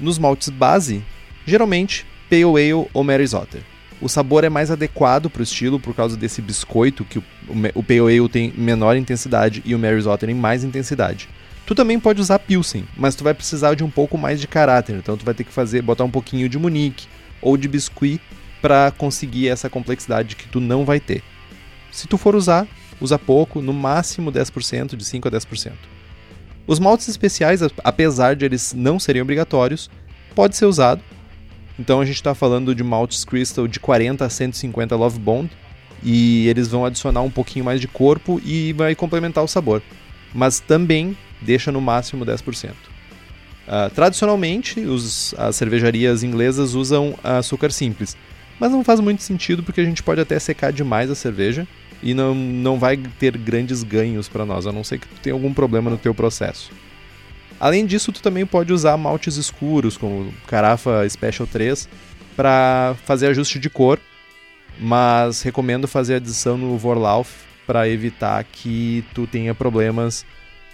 nos 0.00 0.18
maltes 0.18 0.48
base, 0.48 1.04
geralmente 1.44 2.06
Pale 2.30 2.44
Ale 2.44 2.88
ou 2.94 3.04
Mary's 3.04 3.34
Otter. 3.34 3.60
O 4.00 4.08
sabor 4.08 4.44
é 4.44 4.48
mais 4.48 4.70
adequado 4.70 5.28
para 5.28 5.40
o 5.40 5.42
estilo 5.42 5.80
por 5.80 5.94
causa 5.94 6.16
desse 6.16 6.40
biscoito 6.40 7.04
que 7.04 7.18
o, 7.18 7.82
Pale 7.82 8.00
Ale 8.00 8.28
tem 8.28 8.52
menor 8.56 8.96
intensidade 8.96 9.62
e 9.64 9.74
o 9.74 9.78
Mary's 9.78 10.06
Otter 10.06 10.28
tem 10.28 10.36
mais 10.36 10.62
intensidade. 10.62 11.28
Tu 11.66 11.74
também 11.74 11.98
pode 11.98 12.20
usar 12.20 12.38
Pilsen, 12.38 12.86
mas 12.96 13.14
tu 13.14 13.24
vai 13.24 13.34
precisar 13.34 13.74
de 13.74 13.84
um 13.84 13.90
pouco 13.90 14.16
mais 14.16 14.40
de 14.40 14.46
caráter, 14.46 14.96
então 14.96 15.16
tu 15.16 15.24
vai 15.24 15.34
ter 15.34 15.44
que 15.44 15.52
fazer 15.52 15.82
botar 15.82 16.04
um 16.04 16.10
pouquinho 16.10 16.48
de 16.48 16.58
Munique 16.58 17.06
ou 17.42 17.56
de 17.56 17.68
biscuit 17.68 18.20
para 18.62 18.90
conseguir 18.96 19.48
essa 19.48 19.68
complexidade 19.68 20.36
que 20.36 20.48
tu 20.48 20.60
não 20.60 20.84
vai 20.84 21.00
ter. 21.00 21.22
Se 21.90 22.06
tu 22.06 22.16
for 22.16 22.34
usar, 22.34 22.66
usa 23.00 23.18
pouco, 23.18 23.60
no 23.60 23.72
máximo 23.72 24.32
10%, 24.32 24.96
de 24.96 25.04
5 25.04 25.28
a 25.28 25.30
10%. 25.30 25.72
Os 26.66 26.78
maltes 26.78 27.08
especiais, 27.08 27.60
apesar 27.82 28.36
de 28.36 28.44
eles 28.44 28.74
não 28.74 28.98
serem 28.98 29.22
obrigatórios, 29.22 29.90
pode 30.34 30.56
ser 30.56 30.66
usado. 30.66 31.02
Então 31.78 32.00
a 32.00 32.04
gente 32.04 32.16
está 32.16 32.34
falando 32.34 32.74
de 32.74 32.82
maltes 32.82 33.24
crystal 33.24 33.68
de 33.68 33.78
40 33.78 34.24
a 34.24 34.28
150 34.28 34.96
Love 34.96 35.18
Bond 35.18 35.50
e 36.02 36.46
eles 36.48 36.68
vão 36.68 36.84
adicionar 36.84 37.22
um 37.22 37.30
pouquinho 37.30 37.64
mais 37.64 37.80
de 37.80 37.88
corpo 37.88 38.40
e 38.44 38.72
vai 38.72 38.94
complementar 38.94 39.44
o 39.44 39.48
sabor. 39.48 39.82
Mas 40.34 40.60
também 40.60 41.16
deixa 41.40 41.70
no 41.72 41.80
máximo 41.80 42.24
10%. 42.24 42.72
Ah, 43.66 43.90
tradicionalmente, 43.94 44.80
os- 44.80 45.34
as 45.36 45.54
cervejarias 45.56 46.22
inglesas 46.22 46.74
usam 46.74 47.14
açúcar 47.22 47.70
simples, 47.70 48.16
mas 48.58 48.72
não 48.72 48.82
faz 48.82 48.98
muito 48.98 49.22
sentido 49.22 49.62
porque 49.62 49.80
a 49.80 49.84
gente 49.84 50.02
pode 50.02 50.20
até 50.20 50.38
secar 50.38 50.72
demais 50.72 51.10
a 51.10 51.14
cerveja 51.14 51.66
e 52.02 52.14
não, 52.14 52.34
não 52.34 52.78
vai 52.78 52.96
ter 52.96 53.36
grandes 53.36 53.82
ganhos 53.82 54.28
para 54.28 54.46
nós, 54.46 54.66
a 54.66 54.72
não 54.72 54.82
ser 54.82 54.98
que 54.98 55.06
tu 55.08 55.20
tenha 55.20 55.34
algum 55.34 55.52
problema 55.52 55.90
no 55.90 55.98
teu 55.98 56.14
processo. 56.14 56.70
Além 57.60 57.84
disso, 57.84 58.12
tu 58.12 58.22
também 58.22 58.46
pode 58.46 58.72
usar 58.72 58.96
maltes 58.96 59.36
escuros, 59.36 59.96
como 59.96 60.32
Carafa 60.46 61.08
Special 61.08 61.46
3, 61.46 61.88
para 62.36 62.94
fazer 63.04 63.28
ajuste 63.28 63.58
de 63.58 63.68
cor, 63.68 63.98
mas 64.78 65.42
recomendo 65.42 65.88
fazer 65.88 66.16
adição 66.16 66.56
no 66.56 66.78
Vorlauf 66.78 67.30
para 67.66 67.88
evitar 67.88 68.42
que 68.44 69.04
tu 69.12 69.26
tenha 69.26 69.54
problemas 69.54 70.24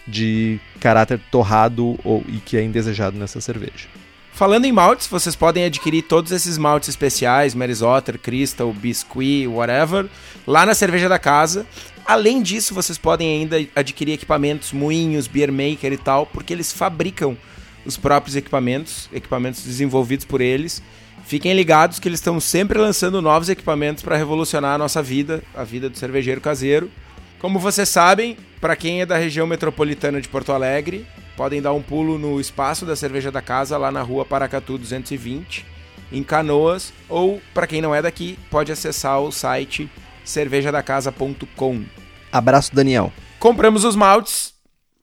de 0.06 0.60
caráter 0.78 1.18
torrado 1.30 1.98
ou, 2.04 2.22
e 2.28 2.38
que 2.38 2.56
é 2.56 2.62
indesejado 2.62 3.18
nessa 3.18 3.40
cerveja. 3.40 3.88
Falando 4.34 4.64
em 4.64 4.72
maltes, 4.72 5.06
vocês 5.06 5.36
podem 5.36 5.64
adquirir 5.64 6.02
todos 6.02 6.32
esses 6.32 6.58
maltes 6.58 6.88
especiais, 6.88 7.54
Mary's 7.54 7.82
Otter, 7.82 8.18
Crystal, 8.18 8.72
Biscuit, 8.72 9.46
whatever, 9.46 10.06
lá 10.44 10.66
na 10.66 10.74
Cerveja 10.74 11.08
da 11.08 11.20
Casa. 11.20 11.64
Além 12.04 12.42
disso, 12.42 12.74
vocês 12.74 12.98
podem 12.98 13.40
ainda 13.40 13.56
adquirir 13.74 14.12
equipamentos, 14.12 14.72
moinhos, 14.72 15.26
beer 15.26 15.50
maker 15.50 15.92
e 15.92 15.96
tal, 15.96 16.26
porque 16.26 16.52
eles 16.52 16.70
fabricam 16.70 17.36
os 17.84 17.96
próprios 17.96 18.36
equipamentos, 18.36 19.08
equipamentos 19.12 19.64
desenvolvidos 19.64 20.26
por 20.26 20.42
eles. 20.42 20.82
Fiquem 21.24 21.54
ligados 21.54 21.98
que 21.98 22.06
eles 22.06 22.20
estão 22.20 22.38
sempre 22.38 22.78
lançando 22.78 23.22
novos 23.22 23.48
equipamentos 23.48 24.02
para 24.02 24.16
revolucionar 24.16 24.74
a 24.74 24.78
nossa 24.78 25.02
vida, 25.02 25.42
a 25.54 25.64
vida 25.64 25.88
do 25.88 25.96
cervejeiro 25.96 26.40
caseiro. 26.40 26.90
Como 27.38 27.58
vocês 27.58 27.88
sabem, 27.88 28.36
para 28.60 28.76
quem 28.76 29.00
é 29.00 29.06
da 29.06 29.16
região 29.16 29.46
metropolitana 29.46 30.20
de 30.20 30.28
Porto 30.28 30.52
Alegre, 30.52 31.06
podem 31.36 31.62
dar 31.62 31.72
um 31.72 31.82
pulo 31.82 32.18
no 32.18 32.38
espaço 32.38 32.84
da 32.84 32.94
Cerveja 32.94 33.30
da 33.30 33.40
Casa, 33.40 33.78
lá 33.78 33.90
na 33.90 34.02
rua 34.02 34.26
Paracatu 34.26 34.76
220, 34.76 35.64
em 36.12 36.22
Canoas, 36.22 36.92
ou 37.08 37.40
para 37.54 37.66
quem 37.66 37.80
não 37.80 37.94
é 37.94 38.02
daqui, 38.02 38.38
pode 38.50 38.70
acessar 38.70 39.20
o 39.20 39.32
site 39.32 39.88
cervejadacasa.com. 40.24 41.84
Abraço, 42.32 42.74
Daniel. 42.74 43.12
Compramos 43.38 43.84
os 43.84 43.94
maltes, 43.94 44.54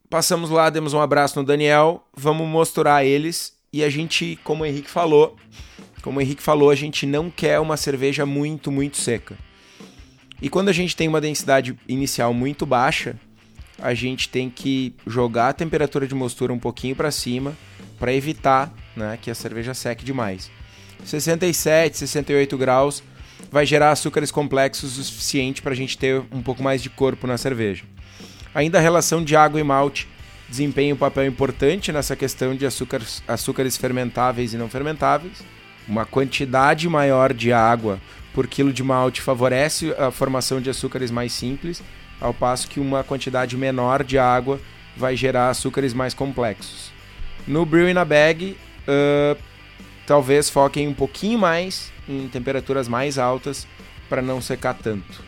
passamos 0.10 0.49
lá, 0.49 0.69
demos 0.69 0.93
um 0.93 0.99
abraço 0.99 1.39
no 1.39 1.45
Daniel, 1.45 2.03
vamos 2.15 2.47
mostrar 2.47 3.05
eles 3.05 3.53
e 3.71 3.84
a 3.84 3.89
gente, 3.89 4.38
como 4.43 4.63
o 4.63 4.65
Henrique 4.65 4.89
falou, 4.89 5.38
como 6.01 6.19
o 6.19 6.21
Henrique 6.21 6.43
falou, 6.43 6.69
a 6.69 6.75
gente 6.75 7.05
não 7.05 7.29
quer 7.29 7.60
uma 7.60 7.77
cerveja 7.77 8.25
muito, 8.25 8.71
muito 8.71 8.97
seca. 8.97 9.38
E 10.41 10.49
quando 10.49 10.69
a 10.69 10.73
gente 10.73 10.95
tem 10.95 11.07
uma 11.07 11.21
densidade 11.21 11.77
inicial 11.88 12.34
muito 12.34 12.65
baixa, 12.65 13.15
a 13.77 13.93
gente 13.93 14.27
tem 14.27 14.49
que 14.49 14.93
jogar 15.05 15.49
a 15.49 15.53
temperatura 15.53 16.07
de 16.07 16.15
mostura 16.15 16.51
um 16.51 16.60
pouquinho 16.60 16.95
para 16.95 17.12
cima 17.12 17.55
para 17.99 18.13
evitar 18.13 18.73
né, 18.95 19.17
que 19.21 19.29
a 19.29 19.36
cerveja 19.36 19.73
seque 19.73 20.03
demais. 20.03 20.51
67, 21.05 21.97
68 21.97 22.57
graus 22.57 23.03
vai 23.51 23.65
gerar 23.65 23.91
açúcares 23.91 24.31
complexos 24.31 24.97
o 24.97 25.03
suficiente 25.03 25.61
para 25.61 25.73
a 25.73 25.75
gente 25.75 25.97
ter 25.97 26.23
um 26.31 26.41
pouco 26.41 26.63
mais 26.63 26.81
de 26.81 26.89
corpo 26.89 27.27
na 27.27 27.37
cerveja. 27.37 27.83
Ainda 28.55 28.77
a 28.77 28.81
relação 28.81 29.23
de 29.23 29.35
água 29.35 29.59
e 29.59 29.63
malte 29.63 30.07
desempenha 30.49 30.93
um 30.93 30.97
papel 30.97 31.25
importante 31.25 31.91
nessa 31.91 32.15
questão 32.15 32.55
de 32.55 32.65
açúcares, 32.65 33.21
açúcares 33.27 33.77
fermentáveis 33.77 34.53
e 34.53 34.57
não 34.57 34.69
fermentáveis. 34.69 35.43
Uma 35.87 36.05
quantidade 36.05 36.87
maior 36.87 37.33
de 37.33 37.51
água 37.51 37.99
por 38.33 38.47
quilo 38.47 38.71
de 38.71 38.83
malte 38.83 39.21
favorece 39.21 39.93
a 39.97 40.11
formação 40.11 40.61
de 40.61 40.69
açúcares 40.69 41.11
mais 41.11 41.33
simples, 41.33 41.83
ao 42.19 42.33
passo 42.33 42.67
que 42.67 42.79
uma 42.79 43.03
quantidade 43.03 43.57
menor 43.57 44.03
de 44.03 44.17
água 44.17 44.59
vai 44.95 45.15
gerar 45.15 45.49
açúcares 45.49 45.93
mais 45.93 46.13
complexos. 46.13 46.91
No 47.47 47.65
Brew 47.65 47.93
na 47.93 48.05
Bag, 48.05 48.55
uh, 48.87 49.37
talvez 50.05 50.49
foquem 50.49 50.87
um 50.87 50.93
pouquinho 50.93 51.39
mais 51.39 51.91
em 52.12 52.28
temperaturas 52.28 52.88
mais 52.88 53.17
altas 53.17 53.67
para 54.10 54.21
não 54.21 54.41
secar 54.41 54.74
tanto. 54.74 55.24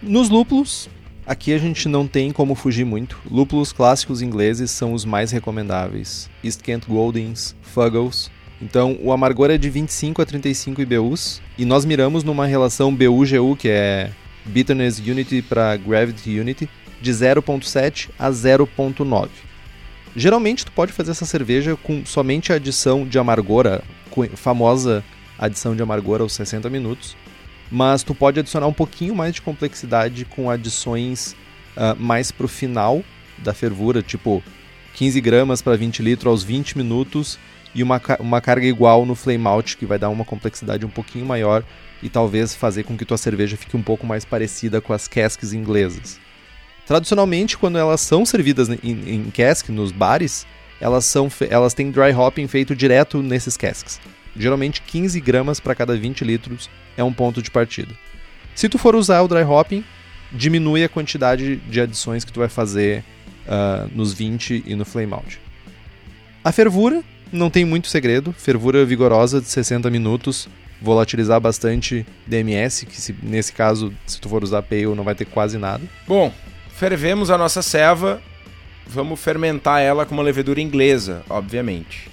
Nos 0.00 0.28
lúpulos, 0.28 0.88
aqui 1.26 1.52
a 1.52 1.58
gente 1.58 1.88
não 1.88 2.06
tem 2.06 2.30
como 2.30 2.54
fugir 2.54 2.84
muito. 2.84 3.18
Lúpulos 3.28 3.72
clássicos 3.72 4.22
ingleses 4.22 4.70
são 4.70 4.92
os 4.92 5.04
mais 5.04 5.32
recomendáveis. 5.32 6.30
East 6.42 6.62
Kent 6.62 6.86
Goldings, 6.86 7.56
Fuggles. 7.62 8.30
Então, 8.62 8.96
o 9.02 9.12
amargor 9.12 9.50
é 9.50 9.58
de 9.58 9.68
25 9.68 10.22
a 10.22 10.26
35 10.26 10.80
IBUs 10.82 11.40
e 11.56 11.64
nós 11.64 11.84
miramos 11.84 12.24
numa 12.24 12.46
relação 12.46 12.94
BU-GU, 12.94 13.56
que 13.56 13.68
é 13.68 14.10
Bitterness 14.44 14.98
Unity 14.98 15.42
para 15.42 15.76
Gravity 15.76 16.38
Unity, 16.38 16.68
de 17.00 17.10
0.7 17.12 18.10
a 18.18 18.30
0.9. 18.30 19.28
Geralmente 20.16 20.64
tu 20.64 20.72
pode 20.72 20.92
fazer 20.92 21.12
essa 21.12 21.24
cerveja 21.24 21.76
com 21.76 22.04
somente 22.04 22.52
a 22.52 22.56
adição 22.56 23.06
de 23.06 23.18
amargor, 23.18 23.66
a 23.66 23.82
famosa 24.28 25.04
adição 25.38 25.76
de 25.76 25.82
amargor 25.82 26.20
aos 26.20 26.32
60 26.32 26.68
minutos, 26.68 27.16
mas 27.70 28.02
tu 28.02 28.14
pode 28.14 28.40
adicionar 28.40 28.66
um 28.66 28.72
pouquinho 28.72 29.14
mais 29.14 29.34
de 29.34 29.42
complexidade 29.42 30.24
com 30.24 30.50
adições 30.50 31.36
uh, 31.76 31.94
mais 31.98 32.32
pro 32.32 32.48
final 32.48 33.02
da 33.38 33.54
fervura, 33.54 34.02
tipo 34.02 34.42
15 34.94 35.20
gramas 35.20 35.62
para 35.62 35.76
20 35.76 36.02
litros 36.02 36.26
aos 36.26 36.42
20 36.42 36.76
minutos 36.76 37.38
e 37.74 37.82
uma, 37.82 38.00
uma 38.18 38.40
carga 38.40 38.66
igual 38.66 39.06
no 39.06 39.14
flame 39.14 39.46
out, 39.46 39.76
que 39.76 39.86
vai 39.86 39.98
dar 39.98 40.08
uma 40.08 40.24
complexidade 40.24 40.84
um 40.84 40.90
pouquinho 40.90 41.26
maior 41.26 41.62
e 42.02 42.08
talvez 42.08 42.54
fazer 42.54 42.84
com 42.84 42.96
que 42.96 43.04
tua 43.04 43.18
cerveja 43.18 43.56
fique 43.56 43.76
um 43.76 43.82
pouco 43.82 44.06
mais 44.06 44.24
parecida 44.24 44.80
com 44.80 44.92
as 44.92 45.06
casks 45.06 45.52
inglesas. 45.52 46.18
Tradicionalmente, 46.86 47.58
quando 47.58 47.76
elas 47.76 48.00
são 48.00 48.24
servidas 48.24 48.68
em, 48.70 48.78
em 48.82 49.30
cask, 49.30 49.68
nos 49.68 49.92
bares, 49.92 50.46
elas, 50.80 51.04
são 51.04 51.30
elas 51.48 51.74
têm 51.74 51.90
dry 51.90 52.12
hopping 52.12 52.46
feito 52.46 52.74
direto 52.74 53.22
nesses 53.22 53.56
casks. 53.56 54.00
Geralmente 54.36 54.80
15 54.82 55.20
gramas 55.20 55.58
para 55.58 55.74
cada 55.74 55.96
20 55.96 56.24
litros 56.24 56.70
é 56.96 57.02
um 57.02 57.12
ponto 57.12 57.42
de 57.42 57.50
partida. 57.50 57.92
Se 58.54 58.68
tu 58.68 58.78
for 58.78 58.94
usar 58.94 59.22
o 59.22 59.28
dry 59.28 59.42
hopping, 59.42 59.84
diminui 60.32 60.84
a 60.84 60.88
quantidade 60.88 61.56
de 61.56 61.80
adições 61.80 62.24
que 62.24 62.32
tu 62.32 62.40
vai 62.40 62.48
fazer 62.48 63.04
uh, 63.46 63.90
nos 63.94 64.12
20 64.12 64.64
e 64.66 64.74
no 64.74 64.84
flame 64.84 65.12
out. 65.12 65.40
A 66.44 66.52
fervura 66.52 67.02
não 67.32 67.50
tem 67.50 67.64
muito 67.64 67.88
segredo, 67.88 68.32
fervura 68.32 68.84
vigorosa 68.84 69.40
de 69.40 69.48
60 69.48 69.90
minutos, 69.90 70.48
volatilizar 70.80 71.40
bastante 71.40 72.06
DMS, 72.26 72.86
que 72.86 73.00
se, 73.00 73.14
nesse 73.22 73.52
caso, 73.52 73.92
se 74.06 74.20
tu 74.20 74.28
for 74.28 74.42
usar 74.42 74.62
Pale, 74.62 74.94
não 74.94 75.04
vai 75.04 75.14
ter 75.14 75.24
quase 75.24 75.58
nada. 75.58 75.82
Bom, 76.06 76.32
fervemos 76.74 77.30
a 77.30 77.38
nossa 77.38 77.62
ceva, 77.62 78.22
vamos 78.88 79.20
fermentar 79.20 79.80
ela 79.80 80.06
com 80.06 80.14
uma 80.14 80.22
levedura 80.22 80.60
inglesa, 80.60 81.22
obviamente. 81.28 82.10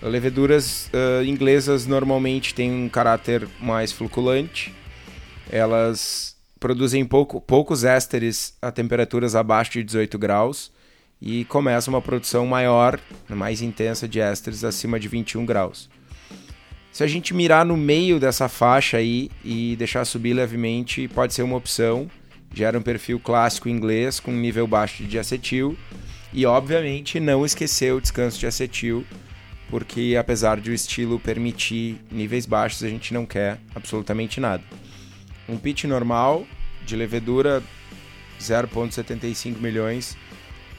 Leveduras 0.00 0.88
uh, 0.92 1.24
inglesas 1.24 1.86
normalmente 1.86 2.54
têm 2.54 2.70
um 2.70 2.88
caráter 2.88 3.48
mais 3.60 3.90
fluculante, 3.90 4.72
elas 5.50 6.36
produzem 6.60 7.04
pouco, 7.04 7.40
poucos 7.40 7.82
ésteres 7.84 8.54
a 8.60 8.70
temperaturas 8.70 9.34
abaixo 9.34 9.72
de 9.72 9.82
18 9.82 10.18
graus 10.18 10.70
e 11.20 11.44
começa 11.46 11.90
uma 11.90 12.02
produção 12.02 12.46
maior, 12.46 13.00
mais 13.28 13.60
intensa 13.60 14.06
de 14.06 14.20
ésteres 14.20 14.62
acima 14.62 15.00
de 15.00 15.08
21 15.08 15.44
graus. 15.44 15.88
Se 16.92 17.02
a 17.02 17.06
gente 17.06 17.34
mirar 17.34 17.64
no 17.64 17.76
meio 17.76 18.20
dessa 18.20 18.48
faixa 18.48 18.98
aí 18.98 19.30
e 19.44 19.74
deixar 19.76 20.04
subir 20.04 20.32
levemente, 20.32 21.08
pode 21.08 21.34
ser 21.34 21.42
uma 21.42 21.56
opção 21.56 22.08
gera 22.52 22.78
um 22.78 22.82
perfil 22.82 23.20
clássico 23.20 23.68
inglês 23.68 24.20
com 24.20 24.32
nível 24.32 24.66
baixo 24.66 25.04
de 25.04 25.18
acetil 25.18 25.76
e 26.32 26.44
obviamente 26.44 27.20
não 27.20 27.44
esquecer 27.44 27.92
o 27.92 28.00
descanso 28.00 28.38
de 28.38 28.46
acetil, 28.46 29.04
porque 29.70 30.16
apesar 30.18 30.60
de 30.60 30.70
o 30.70 30.74
estilo 30.74 31.18
permitir 31.18 32.00
níveis 32.10 32.46
baixos, 32.46 32.82
a 32.82 32.88
gente 32.88 33.14
não 33.14 33.24
quer 33.24 33.58
absolutamente 33.74 34.40
nada. 34.40 34.62
Um 35.48 35.56
pitch 35.56 35.84
normal 35.84 36.46
de 36.84 36.96
levedura 36.96 37.62
0.75 38.40 39.58
milhões 39.58 40.16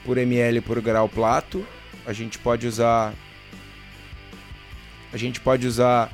por 0.05 0.17
ml 0.17 0.61
por 0.61 0.79
grau 0.81 1.09
plato. 1.09 1.65
A 2.05 2.13
gente 2.13 2.37
pode 2.39 2.67
usar 2.67 3.13
a 5.11 5.17
gente 5.17 5.39
pode 5.39 5.65
usar 5.65 6.11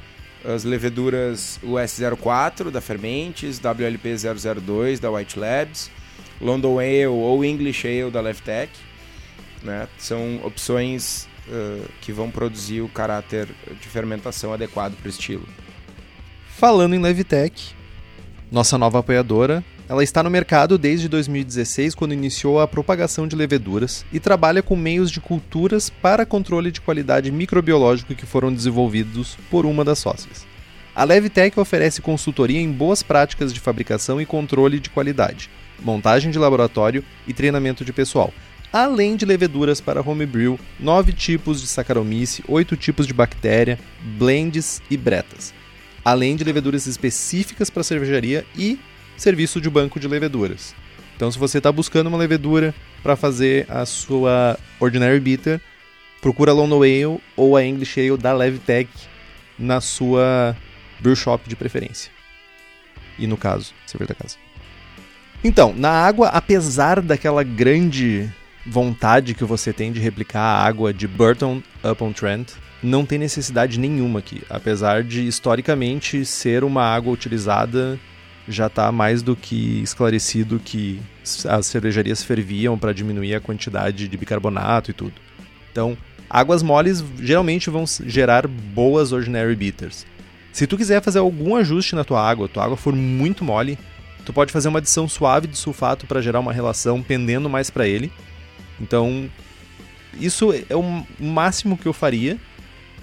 as 0.54 0.64
leveduras 0.64 1.60
US04 1.64 2.70
da 2.70 2.82
Fermentes, 2.82 3.60
WLP002 3.60 5.00
da 5.00 5.12
White 5.12 5.40
Labs, 5.40 5.92
London 6.40 6.80
Ale 6.80 7.08
ou 7.08 7.44
English 7.44 7.88
Ale 7.88 8.12
da 8.12 8.22
Leftech. 8.22 8.72
Né? 9.64 9.88
São 9.98 10.40
opções 10.44 11.28
uh, 11.48 11.90
que 12.02 12.12
vão 12.12 12.30
produzir 12.30 12.82
o 12.82 12.90
caráter 12.90 13.48
de 13.82 13.88
fermentação 13.88 14.54
adequado 14.54 14.96
para 14.96 15.08
o 15.08 15.10
estilo. 15.10 15.48
Falando 16.50 16.96
em 16.96 17.00
Levtech, 17.02 17.74
nossa 18.52 18.78
nova 18.78 19.00
apoiadora, 19.00 19.64
ela 19.88 20.04
está 20.04 20.24
no 20.24 20.32
mercado 20.32 20.78
desde 20.80 21.08
2016, 21.08 21.94
quando 21.94 22.14
iniciou 22.14 22.60
a 22.60 22.68
propagação 22.68 23.28
de 23.28 23.36
leveduras 23.36 24.04
e 24.12 24.20
trabalha 24.20 24.64
com 24.64 24.76
meios 24.76 25.12
de 25.12 25.22
culturas 25.22 25.92
para 25.92 26.26
controle 26.26 26.72
de 26.72 26.82
qualidade 26.82 27.32
microbiológico 27.32 28.16
que 28.16 28.26
foram 28.26 28.52
desenvolvidos 28.52 29.38
por 29.50 29.64
uma 29.66 29.86
das 29.86 30.00
sócias. 30.00 30.46
A 30.96 31.04
Levtech 31.04 31.60
oferece 31.60 32.02
consultoria 32.02 32.60
em 32.60 32.72
boas 32.72 33.04
práticas 33.04 33.54
de 33.54 33.60
fabricação 33.60 34.20
e 34.20 34.26
controle 34.26 34.80
de 34.80 34.90
qualidade, 34.90 35.52
montagem 35.80 36.32
de 36.32 36.40
laboratório 36.40 37.04
e 37.28 37.34
treinamento 37.34 37.86
de 37.86 37.94
pessoal, 37.94 38.34
além 38.74 39.16
de 39.16 39.26
leveduras 39.26 39.80
para 39.80 40.02
homebrew, 40.02 40.60
nove 40.80 41.14
tipos 41.14 41.62
de 41.62 41.68
Saccharomyces, 41.68 42.44
oito 42.48 42.76
tipos 42.76 43.06
de 43.06 43.14
bactéria, 43.14 43.78
blends 44.18 44.82
e 44.90 44.98
bretas, 44.98 45.54
além 46.04 46.36
de 46.36 46.44
leveduras 46.44 46.88
específicas 46.88 47.70
para 47.70 47.84
cervejaria 47.84 48.44
e 48.58 48.80
serviço 49.18 49.62
de 49.62 49.70
banco 49.70 50.00
de 50.00 50.08
leveduras. 50.08 50.76
Então, 51.16 51.32
se 51.32 51.40
você 51.40 51.60
está 51.60 51.72
buscando 51.72 52.08
uma 52.08 52.18
levedura 52.18 52.76
para 53.02 53.16
fazer 53.16 53.66
a 53.70 53.86
sua 53.86 54.58
Ordinary 54.80 55.20
Bitter, 55.20 55.62
procura 56.22 56.52
a 56.52 56.56
London 56.56 56.82
Ale 56.84 57.22
ou 57.38 57.56
a 57.56 57.64
English 57.64 58.00
Ale 58.00 58.18
da 58.18 58.34
Levtech 58.34 58.90
na 59.58 59.80
sua 59.80 60.56
brew 61.00 61.16
shop 61.16 61.48
de 61.48 61.56
preferência. 61.56 62.12
E 63.18 63.26
no 63.28 63.38
caso, 63.38 63.74
cerveja 63.86 64.10
da 64.10 64.16
casa. 64.16 64.36
Então, 65.44 65.74
na 65.78 65.90
água, 65.90 66.30
apesar 66.30 67.02
daquela 67.02 67.44
grande 67.44 68.30
vontade 68.66 69.34
que 69.34 69.44
você 69.46 69.72
tem 69.72 69.92
de 69.92 70.00
replicar 70.00 70.42
a 70.42 70.66
água 70.66 70.94
de 70.94 71.08
Burton 71.08 71.62
upon 71.84 72.12
Trent, 72.12 72.54
não 72.82 73.06
tem 73.06 73.18
necessidade 73.18 73.80
nenhuma 73.80 74.20
aqui, 74.20 74.42
apesar 74.50 75.04
de 75.04 75.26
historicamente 75.28 76.26
ser 76.26 76.64
uma 76.64 76.84
água 76.84 77.14
utilizada 77.14 78.00
já 78.48 78.68
está 78.68 78.92
mais 78.92 79.22
do 79.22 79.36
que 79.36 79.82
esclarecido 79.82 80.60
que 80.64 81.02
as 81.48 81.66
cervejarias 81.66 82.24
ferviam 82.24 82.78
para 82.78 82.94
diminuir 82.94 83.36
a 83.36 83.42
quantidade 83.42 84.08
de 84.08 84.18
bicarbonato 84.18 84.92
e 84.92 84.94
tudo. 84.94 85.14
Então, 85.72 85.98
águas 86.30 86.62
moles 86.62 87.04
geralmente 87.20 87.70
vão 87.70 87.86
gerar 88.06 88.48
boas 88.48 89.12
ordinary 89.12 89.56
bitters. 89.56 90.06
Se 90.52 90.66
tu 90.66 90.78
quiser 90.78 91.02
fazer 91.02 91.20
algum 91.20 91.56
ajuste 91.56 91.96
na 91.96 92.04
tua 92.04 92.22
água, 92.22 92.48
tua 92.48 92.64
água 92.64 92.78
for 92.78 92.96
muito 92.96 93.44
mole, 93.44 93.78
tu 94.26 94.32
pode 94.32 94.54
fazer 94.54 94.70
uma 94.70 94.80
adição 94.80 95.08
suave 95.08 95.48
de 95.48 95.58
sulfato 95.58 96.08
para 96.08 96.22
gerar 96.22 96.40
uma 96.40 96.54
relação 96.54 97.02
pendendo 97.02 97.50
mais 97.50 97.70
para 97.70 97.88
ele. 97.88 98.12
Então, 98.80 99.30
isso 100.20 100.54
é 100.70 100.76
o 100.76 101.06
máximo 101.20 101.78
que 101.78 101.86
eu 101.86 101.94
faria. 101.94 102.38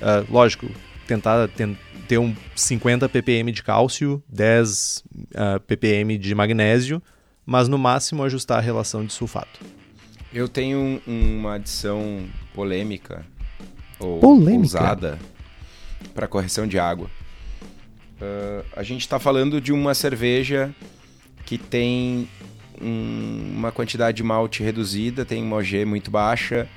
Uh, 0.00 0.32
lógico, 0.32 0.66
tentar, 1.06 1.48
ter 2.08 2.18
um 2.18 2.34
50 2.54 3.08
ppm 3.08 3.52
de 3.52 3.62
cálcio, 3.62 4.22
10 4.28 5.04
uh, 5.16 5.60
ppm 5.66 6.18
de 6.18 6.34
magnésio, 6.34 7.02
mas 7.44 7.68
no 7.68 7.78
máximo 7.78 8.22
ajustar 8.22 8.58
a 8.58 8.60
relação 8.60 9.04
de 9.04 9.12
sulfato. 9.12 9.60
Eu 10.32 10.48
tenho 10.48 11.00
uma 11.06 11.54
adição 11.54 12.26
polêmica 12.54 13.24
ou 13.98 14.18
Polêmica. 14.18 14.62
usada 14.62 15.18
para 16.14 16.26
correção 16.26 16.66
de 16.66 16.78
água. 16.78 17.10
Uh, 18.20 18.64
a 18.76 18.82
gente 18.82 19.00
está 19.02 19.18
falando 19.18 19.60
de 19.60 19.72
uma 19.72 19.94
cerveja 19.94 20.74
que 21.44 21.58
tem 21.58 22.28
um, 22.80 23.54
uma 23.56 23.72
quantidade 23.72 24.16
de 24.16 24.22
malte 24.22 24.62
reduzida, 24.62 25.24
tem 25.24 25.42
uma 25.42 25.56
OG 25.56 25.84
muito 25.84 26.10
baixa 26.10 26.68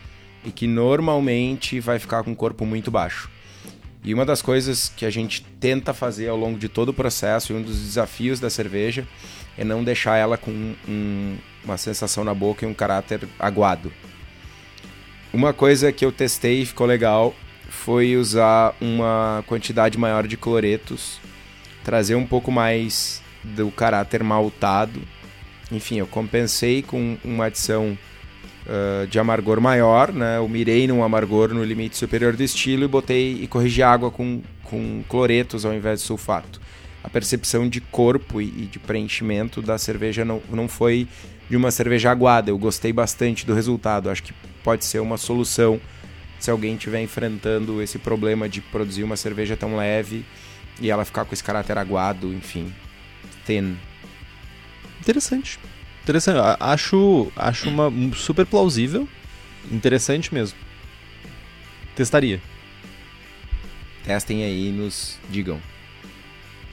e 0.44 0.52
que 0.52 0.68
normalmente 0.68 1.80
vai 1.80 2.00
ficar 2.00 2.24
com 2.24 2.32
um 2.32 2.36
corpo 2.36 2.66
muito 2.66 2.92
baixo. 2.92 3.30
E 4.06 4.14
uma 4.14 4.24
das 4.24 4.40
coisas 4.40 4.94
que 4.96 5.04
a 5.04 5.10
gente 5.10 5.42
tenta 5.60 5.92
fazer 5.92 6.30
ao 6.30 6.38
longo 6.38 6.60
de 6.60 6.70
todo 6.70 6.90
o 6.90 6.94
processo 6.94 7.52
e 7.52 7.56
um 7.56 7.62
dos 7.64 7.82
desafios 7.82 8.40
da 8.40 8.52
cerveja 8.52 9.08
é 9.58 9.64
não 9.64 9.84
deixar 9.84 10.16
ela 10.16 10.38
com 10.38 10.52
um, 10.88 11.36
uma 11.64 11.76
sensação 11.76 12.24
na 12.24 12.32
boca 12.32 12.64
e 12.64 12.68
um 12.70 12.74
caráter 12.74 13.28
aguado. 13.40 13.92
Uma 15.34 15.54
coisa 15.54 15.92
que 15.92 16.06
eu 16.06 16.12
testei 16.12 16.62
e 16.62 16.66
ficou 16.68 16.86
legal 16.86 17.34
foi 17.68 18.16
usar 18.16 18.76
uma 18.80 19.44
quantidade 19.48 19.98
maior 19.98 20.28
de 20.28 20.38
cloretos, 20.38 21.20
trazer 21.84 22.14
um 22.14 22.28
pouco 22.28 22.52
mais 22.52 23.24
do 23.44 23.72
caráter 23.72 24.24
maltado. 24.24 25.02
Enfim, 25.72 25.98
eu 25.98 26.06
compensei 26.06 26.84
com 26.84 27.18
uma 27.24 27.46
adição 27.46 27.98
uh, 28.66 29.08
de 29.08 29.20
amargor 29.20 29.60
maior, 29.62 30.12
né? 30.12 30.38
Eu 30.38 30.48
mirei 30.48 30.88
num 30.88 31.04
amargor 31.04 31.54
no 31.54 31.64
limite 31.64 31.98
superior 31.98 32.36
do 32.36 32.44
estilo 32.44 32.84
e 32.84 32.88
botei 32.88 33.34
e 33.42 33.48
corrigi 33.48 33.82
água 33.82 34.12
com, 34.12 34.42
com 34.64 35.04
cloretos 35.08 35.66
ao 35.66 35.74
invés 35.74 36.02
de 36.02 36.06
sulfato. 36.06 36.60
A 37.04 37.10
percepção 37.10 37.70
de 37.70 37.80
corpo 37.82 38.42
e, 38.42 38.46
e 38.46 38.66
de 38.66 38.80
preenchimento 38.80 39.62
da 39.62 39.78
cerveja 39.78 40.26
não, 40.26 40.42
não 40.50 40.68
foi 40.68 41.08
de 41.50 41.56
uma 41.56 41.72
cerveja 41.72 42.10
aguada. 42.12 42.50
Eu 42.50 42.58
gostei 42.58 42.92
bastante 42.92 43.46
do 43.46 43.54
resultado. 43.54 44.10
Acho 44.10 44.24
que 44.24 44.34
pode 44.64 44.84
ser 44.86 45.00
uma 45.00 45.18
solução 45.18 45.80
se 46.40 46.52
alguém 46.52 46.76
estiver 46.76 47.02
enfrentando 47.02 47.82
esse 47.82 47.98
problema 47.98 48.50
de 48.50 48.62
produzir 48.62 49.04
uma 49.04 49.16
cerveja 49.16 49.56
tão 49.56 49.76
leve 49.76 50.26
e 50.80 50.90
ela 50.90 51.06
ficar 51.06 51.26
com 51.26 51.34
esse 51.34 51.44
caráter 51.44 51.78
aguado, 51.78 52.34
enfim, 52.34 52.74
thin. 53.46 53.78
Interessante. 55.00 55.60
Interessante. 56.06 56.38
Acho, 56.60 57.32
acho 57.36 57.68
uma 57.68 57.92
super 58.14 58.46
plausível. 58.46 59.08
Interessante 59.72 60.32
mesmo. 60.32 60.56
Testaria. 61.96 62.40
Testem 64.04 64.44
aí 64.44 64.70
e 64.70 64.72
nos 64.72 65.18
digam. 65.32 65.60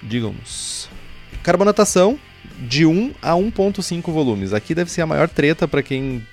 Digamos. 0.03 0.91
Carbonatação 1.43 2.21
de 2.59 2.85
1 2.85 3.15
a 3.23 3.33
1.5 3.33 4.13
volumes. 4.13 4.53
Aqui 4.53 4.75
deve 4.75 4.91
ser 4.91 5.01
a 5.01 5.07
maior 5.07 5.31
treta 5.31 5.67
para 5.67 5.83
quem 5.83 6.27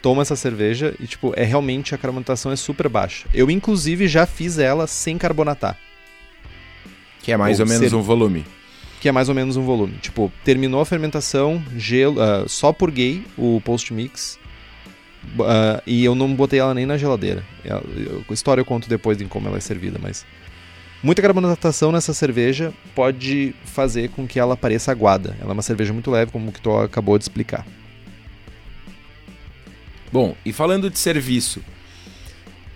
toma 0.00 0.22
essa 0.22 0.34
cerveja 0.34 0.94
e 0.98 1.06
tipo, 1.06 1.34
é 1.36 1.44
realmente 1.44 1.94
a 1.94 1.98
carbonatação 1.98 2.50
é 2.50 2.56
super 2.56 2.88
baixa. 2.88 3.28
Eu 3.34 3.50
inclusive 3.50 4.08
já 4.08 4.24
fiz 4.24 4.58
ela 4.58 4.86
sem 4.86 5.18
carbonatar. 5.18 5.76
Que 7.22 7.32
é 7.32 7.36
mais 7.36 7.60
ou, 7.60 7.66
ou 7.66 7.70
menos 7.70 7.90
ser... 7.90 7.94
um 7.94 8.00
volume 8.00 8.46
que 9.00 9.08
é 9.08 9.12
mais 9.12 9.28
ou 9.28 9.34
menos 9.34 9.56
um 9.56 9.62
volume. 9.62 9.94
Tipo, 10.00 10.32
terminou 10.44 10.80
a 10.80 10.86
fermentação, 10.86 11.62
gelo, 11.76 12.20
uh, 12.20 12.48
só 12.48 12.72
purguei 12.72 13.24
o 13.36 13.60
post-mix 13.64 14.38
uh, 15.38 15.82
e 15.86 16.04
eu 16.04 16.14
não 16.14 16.34
botei 16.34 16.58
ela 16.58 16.74
nem 16.74 16.86
na 16.86 16.96
geladeira. 16.96 17.44
A 17.64 18.32
história 18.32 18.60
eu 18.60 18.64
conto 18.64 18.88
depois 18.88 19.16
de 19.16 19.24
como 19.26 19.48
ela 19.48 19.56
é 19.56 19.60
servida, 19.60 19.98
mas... 20.02 20.26
Muita 21.00 21.22
carbonatação 21.22 21.92
nessa 21.92 22.12
cerveja 22.12 22.72
pode 22.92 23.54
fazer 23.64 24.08
com 24.10 24.26
que 24.26 24.40
ela 24.40 24.56
pareça 24.56 24.90
aguada. 24.90 25.36
Ela 25.40 25.50
é 25.50 25.52
uma 25.52 25.62
cerveja 25.62 25.92
muito 25.92 26.10
leve, 26.10 26.32
como 26.32 26.48
o 26.48 26.52
que 26.52 26.60
tu 26.60 26.76
acabou 26.76 27.16
de 27.16 27.22
explicar. 27.22 27.64
Bom, 30.10 30.34
e 30.44 30.52
falando 30.52 30.90
de 30.90 30.98
serviço, 30.98 31.62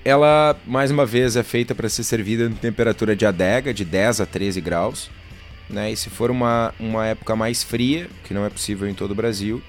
ela 0.04 0.56
mais 0.64 0.92
uma 0.92 1.04
vez 1.04 1.34
é 1.34 1.42
feita 1.42 1.74
para 1.74 1.88
ser 1.88 2.04
servida 2.04 2.44
em 2.44 2.52
temperatura 2.52 3.16
de 3.16 3.26
adega, 3.26 3.74
de 3.74 3.84
10 3.84 4.20
a 4.20 4.26
13 4.26 4.60
graus. 4.60 5.10
Né? 5.72 5.90
E 5.90 5.96
se 5.96 6.10
for 6.10 6.30
uma, 6.30 6.74
uma 6.78 7.06
época 7.06 7.34
mais 7.34 7.62
fria, 7.62 8.08
que 8.24 8.34
não 8.34 8.44
é 8.44 8.50
possível 8.50 8.86
em 8.88 8.94
todo 8.94 9.12
o 9.12 9.14
Brasil, 9.14 9.62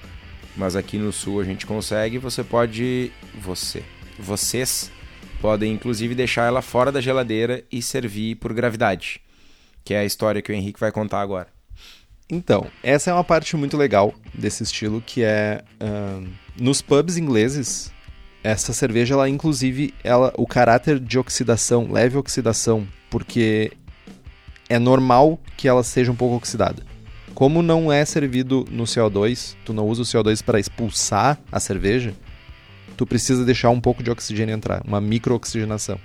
mas 0.54 0.76
aqui 0.76 0.98
no 0.98 1.10
sul 1.10 1.40
a 1.40 1.44
gente 1.44 1.66
consegue, 1.66 2.18
você 2.18 2.44
pode. 2.44 3.10
Você. 3.40 3.82
Vocês 4.18 4.92
podem 5.40 5.72
inclusive 5.72 6.14
deixar 6.14 6.46
ela 6.46 6.62
fora 6.62 6.92
da 6.92 7.00
geladeira 7.00 7.64
e 7.72 7.82
servir 7.82 8.36
por 8.36 8.52
gravidade. 8.52 9.20
Que 9.84 9.94
é 9.94 9.98
a 9.98 10.04
história 10.04 10.40
que 10.40 10.52
o 10.52 10.54
Henrique 10.54 10.78
vai 10.78 10.92
contar 10.92 11.20
agora. 11.20 11.48
Então, 12.30 12.66
essa 12.82 13.10
é 13.10 13.14
uma 13.14 13.24
parte 13.24 13.56
muito 13.56 13.76
legal 13.76 14.14
desse 14.32 14.62
estilo, 14.62 15.02
que 15.04 15.22
é 15.22 15.62
uh, 15.82 16.26
nos 16.58 16.80
pubs 16.80 17.18
ingleses, 17.18 17.92
essa 18.42 18.72
cerveja, 18.72 19.14
ela 19.14 19.28
inclusive, 19.28 19.92
ela, 20.02 20.32
o 20.36 20.46
caráter 20.46 20.98
de 20.98 21.18
oxidação, 21.18 21.90
leve 21.90 22.16
oxidação, 22.16 22.88
porque 23.10 23.72
é 24.74 24.78
normal 24.78 25.38
que 25.56 25.68
ela 25.68 25.84
seja 25.84 26.10
um 26.10 26.16
pouco 26.16 26.36
oxidada. 26.36 26.82
Como 27.32 27.62
não 27.62 27.92
é 27.92 28.04
servido 28.04 28.64
no 28.70 28.84
CO2, 28.84 29.54
tu 29.64 29.72
não 29.72 29.86
usa 29.86 30.02
o 30.02 30.04
CO2 30.04 30.42
para 30.42 30.58
expulsar 30.58 31.38
a 31.50 31.60
cerveja, 31.60 32.12
tu 32.96 33.06
precisa 33.06 33.44
deixar 33.44 33.70
um 33.70 33.80
pouco 33.80 34.02
de 34.02 34.10
oxigênio 34.10 34.54
entrar, 34.54 34.82
uma 34.84 35.00
microoxigenação. 35.00 35.98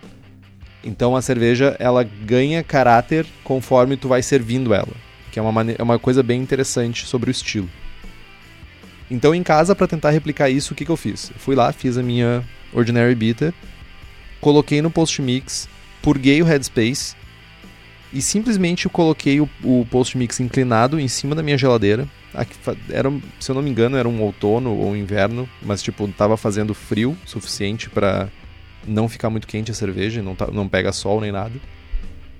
Então 0.83 1.15
a 1.15 1.21
cerveja 1.21 1.75
ela 1.79 2.03
ganha 2.03 2.63
caráter 2.63 3.25
conforme 3.43 3.97
tu 3.97 4.07
vai 4.07 4.21
servindo 4.21 4.73
ela, 4.73 4.93
que 5.31 5.39
é 5.39 5.41
uma, 5.41 5.71
é 5.71 5.83
uma 5.83 5.99
coisa 5.99 6.21
bem 6.21 6.41
interessante 6.41 7.05
sobre 7.05 7.29
o 7.29 7.31
estilo. 7.31 7.69
Então 9.09 9.33
em 9.33 9.41
casa 9.41 9.75
para 9.75 9.87
tentar 9.87 10.11
replicar 10.11 10.49
isso, 10.49 10.73
o 10.73 10.75
que, 10.75 10.85
que 10.85 10.91
eu 10.91 10.97
fiz? 10.97 11.31
Eu 11.31 11.39
fui 11.39 11.55
lá, 11.55 11.71
fiz 11.71 11.97
a 11.97 12.03
minha 12.03 12.43
Ordinary 12.71 13.15
Bitter, 13.15 13.51
coloquei 14.39 14.79
no 14.79 14.91
post 14.91 15.21
mix, 15.21 15.67
purguei 16.01 16.41
o 16.41 16.45
headspace 16.45 17.18
e 18.11 18.21
simplesmente 18.21 18.85
eu 18.85 18.91
coloquei 18.91 19.39
o, 19.39 19.49
o 19.63 19.85
post 19.89 20.17
mix 20.17 20.39
inclinado 20.39 20.99
em 20.99 21.07
cima 21.07 21.35
da 21.35 21.43
minha 21.43 21.57
geladeira. 21.57 22.07
Aqui, 22.33 22.53
era, 22.89 23.11
se 23.39 23.51
eu 23.51 23.55
não 23.55 23.61
me 23.61 23.69
engano, 23.69 23.97
era 23.97 24.07
um 24.07 24.21
outono 24.21 24.75
ou 24.75 24.95
inverno, 24.95 25.47
mas 25.61 25.81
tipo, 25.81 26.07
tava 26.09 26.37
fazendo 26.37 26.73
frio 26.73 27.17
suficiente 27.25 27.89
para 27.89 28.29
não 28.87 29.07
ficar 29.07 29.29
muito 29.29 29.47
quente 29.47 29.71
a 29.71 29.73
cerveja, 29.73 30.21
não, 30.21 30.35
tá, 30.35 30.47
não 30.47 30.67
pega 30.67 30.91
sol 30.91 31.21
nem 31.21 31.31
nada. 31.31 31.53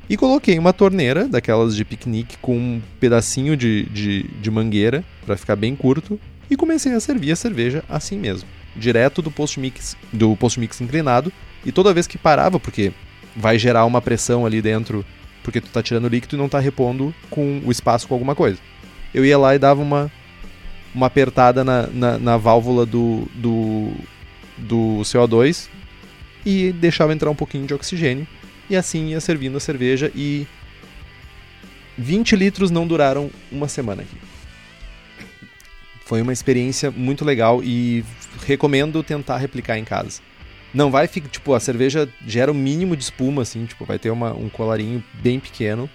E 0.09 0.17
coloquei 0.17 0.57
uma 0.57 0.73
torneira, 0.73 1.27
daquelas 1.27 1.75
de 1.75 1.85
piquenique, 1.85 2.37
com 2.39 2.57
um 2.57 2.81
pedacinho 2.99 3.55
de, 3.55 3.83
de, 3.85 4.23
de 4.23 4.49
mangueira, 4.49 5.03
para 5.23 5.37
ficar 5.37 5.55
bem 5.55 5.75
curto, 5.75 6.19
e 6.49 6.55
comecei 6.55 6.93
a 6.93 6.99
servir 6.99 7.31
a 7.31 7.35
cerveja 7.35 7.83
assim 7.87 8.17
mesmo, 8.17 8.49
direto 8.75 9.21
do 9.21 9.29
post 9.29 9.59
mix, 9.59 9.95
do 10.11 10.35
post 10.35 10.59
mix 10.59 10.81
inclinado, 10.81 11.31
e 11.63 11.71
toda 11.71 11.93
vez 11.93 12.07
que 12.07 12.17
parava, 12.17 12.59
porque 12.59 12.91
vai 13.35 13.59
gerar 13.59 13.85
uma 13.85 14.01
pressão 14.01 14.47
ali 14.47 14.63
dentro 14.63 15.05
porque 15.49 15.59
tu 15.59 15.71
tá 15.71 15.81
tirando 15.81 16.07
líquido 16.07 16.35
e 16.35 16.37
não 16.37 16.47
tá 16.47 16.59
repondo 16.59 17.13
com 17.27 17.59
o 17.65 17.71
espaço 17.71 18.07
com 18.07 18.13
alguma 18.13 18.35
coisa. 18.35 18.59
Eu 19.11 19.25
ia 19.25 19.35
lá 19.35 19.55
e 19.55 19.59
dava 19.59 19.81
uma, 19.81 20.11
uma 20.93 21.07
apertada 21.07 21.63
na, 21.63 21.87
na, 21.87 22.19
na 22.19 22.37
válvula 22.37 22.85
do, 22.85 23.27
do, 23.33 23.91
do 24.55 24.99
CO2 25.01 25.67
e 26.45 26.71
deixava 26.71 27.13
entrar 27.13 27.31
um 27.31 27.35
pouquinho 27.35 27.65
de 27.65 27.73
oxigênio. 27.73 28.27
E 28.69 28.75
assim 28.75 29.07
ia 29.07 29.19
servindo 29.19 29.57
a 29.57 29.59
cerveja 29.59 30.11
e 30.13 30.45
20 31.97 32.35
litros 32.35 32.69
não 32.69 32.85
duraram 32.85 33.31
uma 33.51 33.67
semana 33.67 34.03
aqui. 34.03 34.17
Foi 36.05 36.21
uma 36.21 36.31
experiência 36.31 36.91
muito 36.91 37.25
legal 37.25 37.63
e 37.63 38.05
recomendo 38.45 39.01
tentar 39.01 39.37
replicar 39.37 39.79
em 39.79 39.83
casa. 39.83 40.21
Não 40.73 40.91
vai 40.91 41.07
ficar, 41.07 41.29
tipo, 41.29 41.53
a 41.53 41.59
cerveja 41.59 42.07
gera 42.25 42.51
o 42.51 42.55
mínimo 42.55 42.95
de 42.95 43.03
espuma, 43.03 43.41
assim, 43.41 43.65
tipo, 43.65 43.85
vai 43.85 43.97
ter 43.97 44.11
uma, 44.11 44.33
um 44.33 44.49
colarinho 44.49 45.03
bem 45.15 45.39
pequeno. 45.39 45.89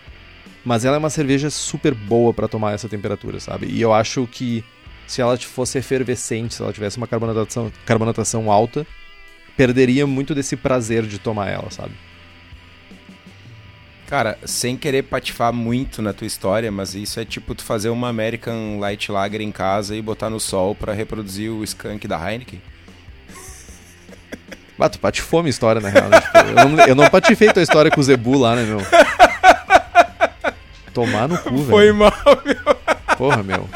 Mas 0.64 0.84
ela 0.84 0.96
é 0.96 0.98
uma 0.98 1.10
cerveja 1.10 1.50
super 1.50 1.94
boa 1.94 2.32
para 2.32 2.48
tomar 2.48 2.72
essa 2.72 2.88
temperatura, 2.88 3.38
sabe? 3.38 3.66
E 3.66 3.80
eu 3.80 3.92
acho 3.92 4.26
que 4.26 4.64
se 5.06 5.20
ela 5.20 5.36
fosse 5.36 5.78
efervescente, 5.78 6.54
se 6.54 6.62
ela 6.62 6.72
tivesse 6.72 6.96
uma 6.96 7.06
carbonatação, 7.06 7.70
carbonatação 7.84 8.50
alta, 8.50 8.86
perderia 9.56 10.06
muito 10.06 10.34
desse 10.34 10.56
prazer 10.56 11.04
de 11.04 11.18
tomar 11.18 11.48
ela, 11.48 11.70
sabe? 11.70 11.92
Cara, 14.06 14.38
sem 14.44 14.76
querer 14.76 15.02
patifar 15.02 15.52
muito 15.52 16.02
na 16.02 16.12
tua 16.12 16.26
história, 16.26 16.70
mas 16.70 16.94
isso 16.94 17.18
é 17.18 17.24
tipo 17.24 17.54
tu 17.54 17.64
fazer 17.64 17.88
uma 17.88 18.08
American 18.08 18.78
Light 18.78 19.10
Lager 19.10 19.40
em 19.40 19.50
casa 19.50 19.96
e 19.96 20.02
botar 20.02 20.30
no 20.30 20.38
sol 20.38 20.74
para 20.74 20.92
reproduzir 20.92 21.50
o 21.50 21.64
skunk 21.64 22.06
da 22.06 22.18
Heineken. 22.18 22.60
Ah, 24.78 24.88
tu 24.88 24.98
patifou 24.98 25.42
minha 25.42 25.50
história, 25.50 25.80
na 25.80 25.88
real. 25.88 26.08
Né? 26.08 26.20
Tipo, 26.20 26.38
eu, 26.38 26.68
não, 26.68 26.86
eu 26.86 26.94
não 26.94 27.08
patifei 27.08 27.52
tua 27.52 27.62
história 27.62 27.90
com 27.90 28.00
o 28.00 28.04
Zebu 28.04 28.36
lá, 28.38 28.56
né, 28.56 28.64
meu? 28.64 28.80
Tomar 30.92 31.28
no 31.28 31.38
cu, 31.38 31.56
velho. 31.56 31.70
Foi 31.70 31.92
mal, 31.92 32.12
meu. 32.44 33.16
Porra, 33.16 33.42
meu. 33.42 33.68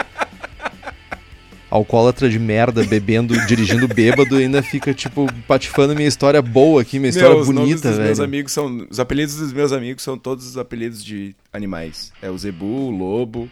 Alcoólatra 1.71 2.31
de 2.31 2.39
merda, 2.39 2.83
bebendo, 2.83 3.35
dirigindo 3.47 3.87
bêbado 3.87 4.37
ainda 4.37 4.63
fica, 4.63 4.95
tipo, 4.95 5.27
patifando 5.47 5.95
minha 5.95 6.09
história 6.09 6.41
boa 6.41 6.81
aqui, 6.81 6.99
minha 6.99 7.11
história 7.11 7.35
meu, 7.35 7.45
bonita, 7.45 7.93
velho. 7.93 8.05
Meus 8.05 8.21
amigos 8.21 8.53
são, 8.53 8.87
os 8.89 8.99
apelidos 8.99 9.37
dos 9.37 9.53
meus 9.53 9.71
amigos 9.71 10.03
são 10.03 10.17
todos 10.17 10.47
os 10.47 10.57
apelidos 10.57 11.05
de 11.05 11.37
animais. 11.53 12.11
É 12.23 12.31
o 12.31 12.39
Zebu, 12.39 12.65
o 12.65 12.91
Lobo. 12.91 13.51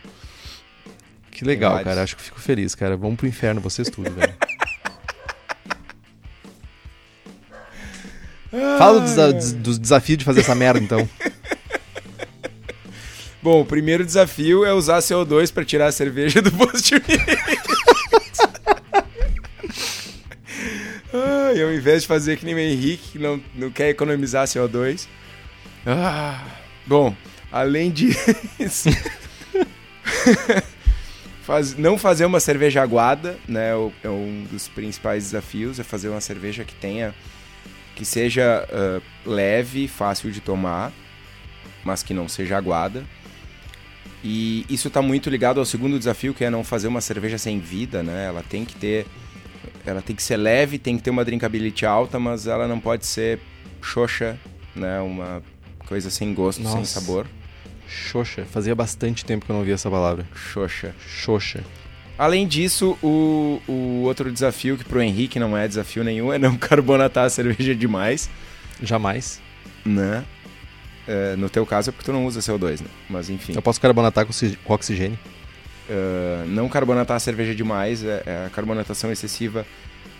Que 1.30 1.44
legal, 1.44 1.78
cara. 1.84 2.02
Acho 2.02 2.16
que 2.16 2.22
fico 2.22 2.40
feliz, 2.40 2.74
cara. 2.74 2.96
Vamos 2.96 3.16
pro 3.16 3.26
inferno, 3.26 3.60
vocês 3.60 3.90
tudo, 3.90 4.10
velho. 4.10 4.32
Fala 8.78 9.00
dos, 9.00 9.14
des- 9.14 9.52
dos 9.52 9.78
desafios 9.78 10.18
de 10.18 10.24
fazer 10.24 10.40
essa 10.40 10.54
merda, 10.54 10.80
então. 10.80 11.08
Bom, 13.42 13.60
o 13.60 13.64
primeiro 13.66 14.04
desafio 14.04 14.64
é 14.64 14.72
usar 14.72 14.98
CO2 14.98 15.52
para 15.52 15.64
tirar 15.64 15.86
a 15.86 15.92
cerveja 15.92 16.42
do 16.42 16.50
post 16.50 16.94
Ai, 21.12 21.62
ao 21.62 21.72
invés 21.72 22.02
de 22.02 22.08
fazer 22.08 22.36
que 22.36 22.44
nem 22.44 22.54
o 22.54 22.58
Henrique, 22.58 23.12
que 23.12 23.18
não, 23.18 23.40
não 23.54 23.70
quer 23.70 23.88
economizar 23.90 24.46
CO2. 24.46 25.06
Ah, 25.86 26.42
bom, 26.86 27.14
além 27.52 27.90
disso, 27.90 28.88
faz, 31.42 31.76
não 31.76 31.96
fazer 31.96 32.24
uma 32.24 32.40
cerveja 32.40 32.82
aguada, 32.82 33.38
né? 33.46 33.70
É 34.02 34.08
um 34.08 34.44
dos 34.50 34.68
principais 34.68 35.24
desafios, 35.24 35.78
é 35.78 35.84
fazer 35.84 36.08
uma 36.08 36.20
cerveja 36.20 36.64
que 36.64 36.74
tenha, 36.74 37.14
que 37.96 38.04
seja 38.04 38.68
ah, 38.70 39.00
leve, 39.24 39.88
fácil 39.88 40.30
de 40.30 40.40
tomar, 40.40 40.92
mas 41.82 42.02
que 42.02 42.14
não 42.14 42.28
seja 42.28 42.56
aguada. 42.56 43.02
E 44.22 44.64
isso 44.68 44.88
está 44.88 45.00
muito 45.00 45.30
ligado 45.30 45.58
ao 45.58 45.66
segundo 45.66 45.98
desafio, 45.98 46.34
que 46.34 46.44
é 46.44 46.50
não 46.50 46.62
fazer 46.62 46.88
uma 46.88 47.00
cerveja 47.00 47.38
sem 47.38 47.58
vida, 47.58 48.02
né? 48.02 48.26
Ela 48.26 48.42
tem 48.42 48.64
que 48.64 48.74
ter, 48.74 49.06
ela 49.84 50.02
tem 50.02 50.14
que 50.14 50.22
ser 50.22 50.36
leve, 50.36 50.78
tem 50.78 50.96
que 50.96 51.02
ter 51.02 51.10
uma 51.10 51.24
drinkability 51.24 51.86
alta, 51.86 52.18
mas 52.18 52.46
ela 52.46 52.68
não 52.68 52.78
pode 52.78 53.06
ser 53.06 53.40
xoxa, 53.80 54.38
né? 54.74 55.00
Uma 55.00 55.42
coisa 55.86 56.10
sem 56.10 56.34
gosto, 56.34 56.62
sem 56.62 56.72
Nossa. 56.72 57.00
sabor. 57.00 57.26
Xoxa. 57.88 58.44
Fazia 58.44 58.74
bastante 58.74 59.24
tempo 59.24 59.46
que 59.46 59.52
eu 59.52 59.56
não 59.56 59.64
via 59.64 59.74
essa 59.74 59.90
palavra. 59.90 60.26
Xoxa. 60.34 60.94
Xoxa. 60.98 61.62
Além 62.18 62.46
disso, 62.46 62.96
o, 63.02 63.60
o 63.68 64.02
outro 64.04 64.32
desafio, 64.32 64.76
que 64.78 64.84
pro 64.84 65.02
Henrique 65.02 65.38
não 65.38 65.56
é 65.56 65.68
desafio 65.68 66.02
nenhum, 66.02 66.32
é 66.34 66.38
não 66.38 66.56
carbonatar 66.56 67.24
a 67.26 67.30
cerveja 67.30 67.74
demais, 67.74 68.30
Jamais. 68.82 69.40
né? 69.84 70.24
É, 71.06 71.36
no 71.36 71.48
teu 71.48 71.64
caso 71.64 71.90
é 71.90 71.92
porque 71.92 72.04
tu 72.06 72.12
não 72.12 72.26
usa 72.26 72.40
CO2, 72.40 72.80
né? 72.80 72.88
Mas 73.08 73.30
enfim. 73.30 73.52
Eu 73.54 73.62
posso 73.62 73.80
carbonatar 73.80 74.24
com 74.24 74.30
oxi- 74.30 74.58
com 74.64 74.72
oxigênio. 74.74 75.18
Uh, 75.88 76.44
não 76.48 76.68
carbonatar 76.68 77.16
a 77.16 77.20
cerveja 77.20 77.54
demais, 77.54 78.02
é- 78.02 78.22
é, 78.26 78.46
a 78.46 78.50
carbonatação 78.50 79.12
excessiva 79.12 79.64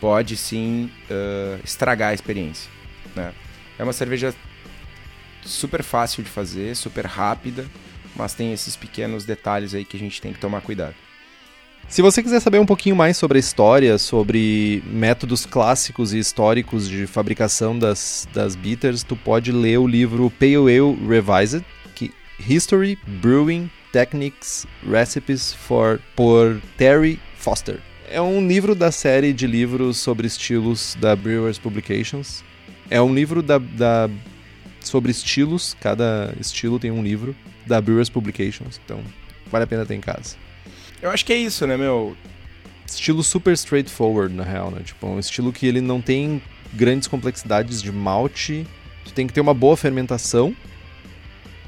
pode 0.01 0.37
sim 0.37 0.89
uh, 1.11 1.59
estragar 1.65 2.11
a 2.11 2.15
experiência. 2.15 2.71
né? 3.17 3.33
É 3.79 3.83
uma 3.83 3.93
cerveja 3.93 4.33
super 5.45 5.83
fácil 5.83 6.23
de 6.23 6.31
fazer, 6.31 6.77
super 6.77 7.05
rápida, 7.07 7.67
mas 8.15 8.33
tem 8.35 8.53
esses 8.53 8.77
pequenos 8.77 9.25
detalhes 9.25 9.75
aí 9.75 9.85
que 9.85 9.97
a 9.97 10.01
gente 10.01 10.21
tem 10.21 10.33
que 10.33 10.39
tomar 10.39 10.61
cuidado. 10.61 10.95
Se 11.89 12.03
você 12.03 12.23
quiser 12.23 12.41
saber 12.41 12.59
um 12.59 12.67
pouquinho 12.67 12.97
mais 12.97 13.17
sobre 13.17 13.39
a 13.39 13.41
história, 13.41 13.97
sobre 13.97 14.83
métodos 14.87 15.47
clássicos 15.47 16.13
e 16.13 16.19
históricos 16.19 16.89
de 16.89 17.07
fabricação 17.07 17.79
das, 17.79 18.29
das 18.35 18.57
bitters, 18.57 19.03
tu 19.03 19.17
pode 19.17 19.53
ler 19.53 19.79
o 19.79 19.87
livro 19.87 20.31
Pale 20.31 20.57
Ale 20.57 20.97
Revised, 21.09 21.65
que 21.95 22.13
History, 22.49 22.99
Brewing, 23.23 23.71
Techniques, 23.93 24.67
Recipes 24.87 25.55
for, 25.55 26.01
por 26.15 26.61
Terry 26.77 27.21
Foster. 27.39 27.79
É 28.11 28.21
um 28.21 28.47
livro 28.47 28.75
da 28.75 28.91
série 28.91 29.33
de 29.33 29.47
livros 29.47 29.97
sobre 29.97 30.27
estilos 30.27 30.97
da 31.01 31.15
Brewers 31.17 31.59
Publications. 31.59 32.45
É 32.91 33.01
um 33.01 33.15
livro 33.15 33.43
da, 33.43 33.59
da- 33.59 34.11
sobre 34.81 35.13
estilos, 35.13 35.77
cada 35.81 36.35
estilo 36.39 36.79
tem 36.79 36.91
um 36.91 37.03
livro 37.03 37.35
da 37.65 37.81
Brewers 37.81 38.09
Publications, 38.09 38.81
então 38.85 39.01
vale 39.51 39.65
a 39.65 39.67
pena 39.67 39.87
ter 39.87 39.95
em 39.95 40.01
casa 40.01 40.37
Eu 41.03 41.11
acho 41.11 41.25
que 41.25 41.33
é 41.33 41.37
isso, 41.37 41.67
né, 41.67 41.77
meu? 41.77 42.17
estilo 42.95 43.23
super 43.23 43.53
straightforward, 43.53 44.35
na 44.35 44.45
real, 44.45 44.71
né? 44.71 44.81
Tipo, 44.85 45.07
um 45.07 45.19
estilo 45.19 45.53
que 45.53 45.67
ele 45.67 45.81
não 45.81 46.01
tem 46.01 46.41
grandes 46.73 47.09
complexidades 47.09 47.83
de 47.83 47.93
malte. 47.93 48.67
Tu 49.05 49.13
tem 49.13 49.27
que 49.27 49.33
ter 49.33 49.41
uma 49.41 49.55
boa 49.55 49.77
fermentação. 49.77 50.55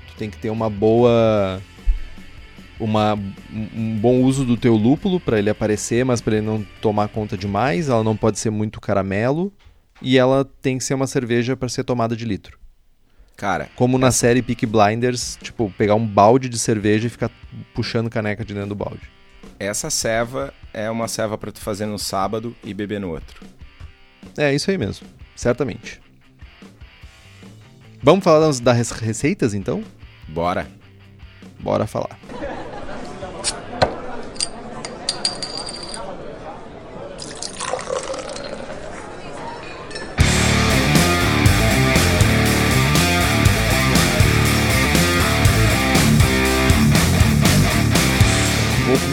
Tu 0.08 0.14
tem 0.16 0.30
que 0.30 0.38
ter 0.38 0.50
uma 0.50 0.70
boa 0.70 1.60
uma 2.80 3.14
um 3.52 3.96
bom 3.96 4.22
uso 4.22 4.44
do 4.44 4.56
teu 4.56 4.76
lúpulo 4.76 5.18
para 5.18 5.38
ele 5.38 5.50
aparecer, 5.50 6.04
mas 6.04 6.20
para 6.20 6.36
ele 6.36 6.46
não 6.46 6.64
tomar 6.80 7.08
conta 7.08 7.36
demais, 7.36 7.88
ela 7.88 8.04
não 8.04 8.16
pode 8.16 8.38
ser 8.38 8.50
muito 8.50 8.80
caramelo 8.80 9.52
e 10.00 10.16
ela 10.16 10.44
tem 10.62 10.78
que 10.78 10.84
ser 10.84 10.94
uma 10.94 11.08
cerveja 11.08 11.56
para 11.56 11.68
ser 11.68 11.82
tomada 11.82 12.14
de 12.14 12.24
litro. 12.24 12.56
Cara, 13.36 13.68
Como 13.76 13.98
na 13.98 14.10
série 14.10 14.42
Peaky 14.42 14.66
Blinders, 14.66 15.38
tipo, 15.40 15.72
pegar 15.78 15.94
um 15.94 16.04
balde 16.04 16.48
de 16.48 16.58
cerveja 16.58 17.06
e 17.06 17.10
ficar 17.10 17.30
puxando 17.72 18.10
caneca 18.10 18.44
de 18.44 18.52
dentro 18.52 18.70
do 18.70 18.74
balde. 18.74 19.17
Essa 19.58 19.90
ceva 19.90 20.52
é 20.72 20.90
uma 20.90 21.08
ceva 21.08 21.36
pra 21.36 21.50
tu 21.50 21.60
fazer 21.60 21.86
no 21.86 21.98
sábado 21.98 22.54
e 22.62 22.72
beber 22.72 23.00
no 23.00 23.10
outro. 23.10 23.44
É 24.36 24.54
isso 24.54 24.70
aí 24.70 24.78
mesmo, 24.78 25.06
certamente. 25.34 26.00
Vamos 28.02 28.22
falar 28.22 28.46
das 28.60 28.90
receitas 28.90 29.54
então? 29.54 29.82
Bora! 30.28 30.68
Bora 31.60 31.86
falar. 31.86 32.18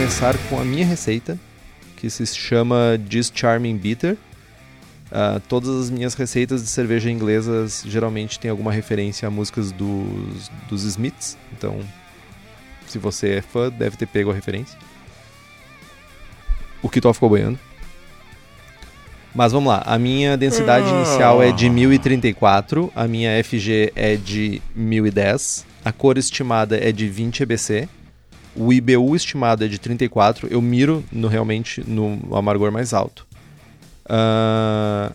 Começar 0.06 0.38
com 0.50 0.60
a 0.60 0.64
minha 0.64 0.86
receita, 0.86 1.36
que 1.96 2.08
se 2.12 2.24
chama 2.28 2.96
Discharming 3.08 3.76
Bitter. 3.76 4.16
Ah, 5.12 5.42
todas 5.50 5.70
as 5.70 5.90
minhas 5.90 6.14
receitas 6.14 6.62
de 6.62 6.70
cerveja 6.70 7.10
inglesas 7.10 7.84
geralmente 7.88 8.40
têm 8.40 8.52
alguma 8.52 8.72
referência 8.72 9.28
a 9.28 9.32
músicas 9.32 9.72
dos, 9.72 10.52
dos 10.70 10.84
Smiths, 10.84 11.36
então 11.52 11.80
se 12.86 13.00
você 13.00 13.38
é 13.38 13.42
fã, 13.42 13.72
deve 13.72 13.98
ter 13.98 14.06
pego 14.06 14.30
a 14.30 14.34
referência. 14.36 14.78
O 16.84 16.90
Kitó 16.90 17.12
ficou 17.12 17.30
boiando. 17.30 17.58
Mas 19.34 19.54
vamos 19.54 19.74
lá, 19.74 19.82
a 19.88 19.98
minha 19.98 20.38
densidade 20.38 20.88
inicial 20.88 21.42
é 21.42 21.52
de 21.52 21.68
1034, 21.68 22.94
a 22.96 23.08
minha 23.08 23.44
FG 23.44 23.92
é 23.96 24.16
de 24.16 24.62
1010, 24.76 25.66
a 25.84 25.92
cor 25.92 26.16
estimada 26.20 26.78
é 26.78 26.92
de 26.92 27.10
20 27.10 27.42
EBC, 27.42 27.90
o 28.56 28.72
IBU 28.72 29.16
estimado 29.16 29.64
é 29.66 29.68
de 29.68 29.78
34, 29.80 30.48
eu 30.50 30.62
miro 30.62 31.04
no, 31.12 31.28
realmente 31.28 31.84
no 31.88 32.20
amargor 32.36 32.72
mais 32.72 32.94
alto. 32.94 33.26
Ah, 34.08 35.12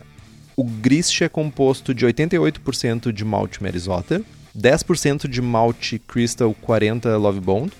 o 0.55 0.63
grist 0.63 1.21
é 1.21 1.29
composto 1.29 1.93
de 1.93 2.05
88% 2.05 3.11
de 3.11 3.25
malte 3.25 3.63
Merisotter, 3.63 4.21
10% 4.57 5.27
de 5.27 5.41
malte 5.41 5.97
Crystal 5.99 6.53
40 6.61 7.15
Love 7.17 7.39
Bond 7.39 7.71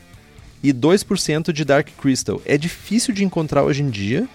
e 0.64 0.74
2% 0.74 1.52
de 1.52 1.66
Dark 1.66 1.90
Crystal. 2.02 2.42
É 2.46 2.58
difícil 2.58 3.14
de 3.14 3.24
encontrar 3.26 3.64
hoje 3.64 3.84
em 3.84 3.90
dia, 3.90 4.28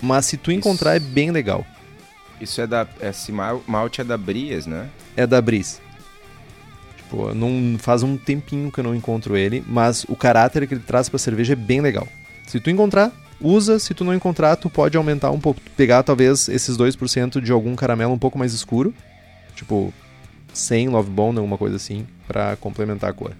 mas 0.00 0.26
se 0.26 0.36
tu 0.36 0.52
encontrar 0.52 0.94
é 0.94 1.00
bem 1.00 1.30
legal. 1.30 1.66
Isso 2.40 2.60
é 2.60 2.66
da. 2.66 2.86
Esse 3.00 3.30
mal- 3.30 3.62
malte 3.66 4.00
é 4.00 4.04
da 4.04 4.16
Brias, 4.16 4.66
né? 4.66 4.88
É 5.16 5.26
da 5.26 5.40
Brice. 5.40 5.80
Tipo, 7.12 7.34
não 7.34 7.76
faz 7.78 8.02
um 8.02 8.16
tempinho 8.16 8.72
que 8.72 8.80
eu 8.80 8.84
não 8.84 8.94
encontro 8.94 9.36
ele, 9.36 9.62
mas 9.68 10.06
o 10.08 10.16
caráter 10.16 10.66
que 10.66 10.72
ele 10.72 10.80
traz 10.80 11.10
pra 11.10 11.18
cerveja 11.18 11.52
é 11.52 11.56
bem 11.56 11.82
legal. 11.82 12.08
Se 12.46 12.58
tu 12.58 12.70
encontrar, 12.70 13.12
usa. 13.38 13.78
Se 13.78 13.92
tu 13.92 14.02
não 14.02 14.14
encontrar, 14.14 14.56
tu 14.56 14.70
pode 14.70 14.96
aumentar 14.96 15.30
um 15.30 15.38
pouco. 15.38 15.60
Pegar 15.76 16.02
talvez 16.02 16.48
esses 16.48 16.74
2% 16.78 17.38
de 17.38 17.52
algum 17.52 17.76
caramelo 17.76 18.14
um 18.14 18.18
pouco 18.18 18.38
mais 18.38 18.54
escuro. 18.54 18.94
Tipo, 19.54 19.92
100 20.54 20.88
Love 20.88 21.10
Bone, 21.10 21.36
alguma 21.36 21.58
coisa 21.58 21.76
assim, 21.76 22.06
pra 22.26 22.56
complementar 22.56 23.10
a 23.10 23.12
cor. 23.12 23.32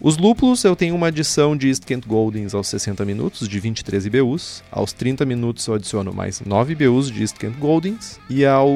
Os 0.00 0.16
lúpulos, 0.16 0.64
eu 0.64 0.74
tenho 0.74 0.96
uma 0.96 1.06
adição 1.06 1.56
de 1.56 1.68
East 1.68 1.84
Kent 1.84 2.04
Goldings 2.04 2.52
aos 2.52 2.66
60 2.66 3.04
minutos, 3.04 3.46
de 3.46 3.60
23 3.60 4.06
IBUs. 4.06 4.64
Aos 4.72 4.92
30 4.92 5.24
minutos 5.24 5.64
eu 5.68 5.74
adiciono 5.74 6.12
mais 6.12 6.40
9 6.40 6.72
IBUs 6.72 7.12
de 7.12 7.20
East 7.20 7.36
Kent 7.36 7.56
Goldings. 7.58 8.18
E 8.28 8.44
ao... 8.44 8.68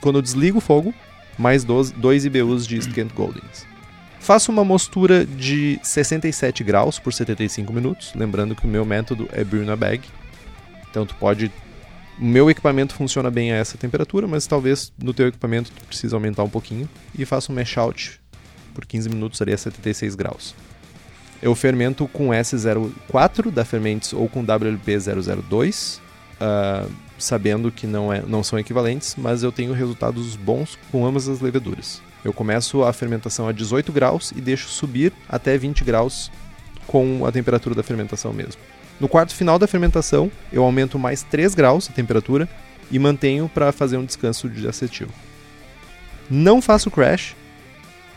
quando 0.00 0.16
eu 0.16 0.22
desligo 0.22 0.58
o 0.58 0.62
fogo, 0.62 0.94
mais 1.38 1.64
12, 1.64 1.94
2 1.94 2.24
IBUs 2.26 2.66
de 2.66 2.76
East 2.76 2.92
Kent 2.92 3.12
Goldings. 3.12 3.66
Faço 4.20 4.50
uma 4.50 4.64
mostura 4.64 5.24
de 5.24 5.78
67 5.82 6.64
graus 6.64 6.98
por 6.98 7.12
75 7.12 7.72
minutos, 7.72 8.12
lembrando 8.14 8.56
que 8.56 8.64
o 8.64 8.68
meu 8.68 8.84
método 8.84 9.28
é 9.32 9.44
brew 9.44 9.64
bag. 9.76 10.02
Então 10.90 11.06
tu 11.06 11.14
pode... 11.14 11.50
O 12.18 12.24
meu 12.24 12.50
equipamento 12.50 12.94
funciona 12.94 13.30
bem 13.30 13.52
a 13.52 13.56
essa 13.56 13.76
temperatura, 13.76 14.26
mas 14.26 14.46
talvez 14.46 14.92
no 15.00 15.12
teu 15.12 15.28
equipamento 15.28 15.70
tu 15.70 15.84
precise 15.84 16.14
aumentar 16.14 16.42
um 16.42 16.48
pouquinho. 16.48 16.88
E 17.16 17.24
faço 17.24 17.52
um 17.52 17.54
mash 17.54 17.76
out 17.76 18.20
por 18.74 18.84
15 18.84 19.08
minutos 19.10 19.40
ali 19.40 19.52
a 19.52 19.58
76 19.58 20.14
graus. 20.14 20.54
Eu 21.42 21.54
fermento 21.54 22.08
com 22.08 22.30
S04 22.30 23.50
da 23.50 23.64
Fermentes 23.64 24.12
ou 24.12 24.28
com 24.28 24.44
WLP002, 24.44 26.00
ah, 26.40 26.86
sabendo 27.18 27.70
que 27.70 27.86
não, 27.86 28.12
é, 28.12 28.22
não 28.26 28.42
são 28.42 28.58
equivalentes, 28.58 29.14
mas 29.16 29.42
eu 29.42 29.52
tenho 29.52 29.72
resultados 29.72 30.36
bons 30.36 30.78
com 30.90 31.06
ambas 31.06 31.28
as 31.28 31.40
leveduras. 31.40 32.02
Eu 32.24 32.32
começo 32.32 32.82
a 32.82 32.92
fermentação 32.92 33.48
a 33.48 33.52
18 33.52 33.92
graus 33.92 34.32
e 34.34 34.40
deixo 34.40 34.68
subir 34.68 35.12
até 35.28 35.56
20 35.56 35.84
graus 35.84 36.30
com 36.86 37.24
a 37.26 37.32
temperatura 37.32 37.74
da 37.74 37.82
fermentação 37.82 38.32
mesmo. 38.32 38.60
No 38.98 39.08
quarto 39.08 39.34
final 39.34 39.58
da 39.58 39.66
fermentação, 39.66 40.30
eu 40.52 40.64
aumento 40.64 40.98
mais 40.98 41.22
3 41.22 41.54
graus 41.54 41.88
a 41.90 41.92
temperatura 41.92 42.48
e 42.90 42.98
mantenho 42.98 43.48
para 43.52 43.72
fazer 43.72 43.96
um 43.96 44.04
descanso 44.04 44.48
de 44.48 44.66
acetil. 44.66 45.08
Não 46.30 46.62
faço 46.62 46.90
crash. 46.90 47.36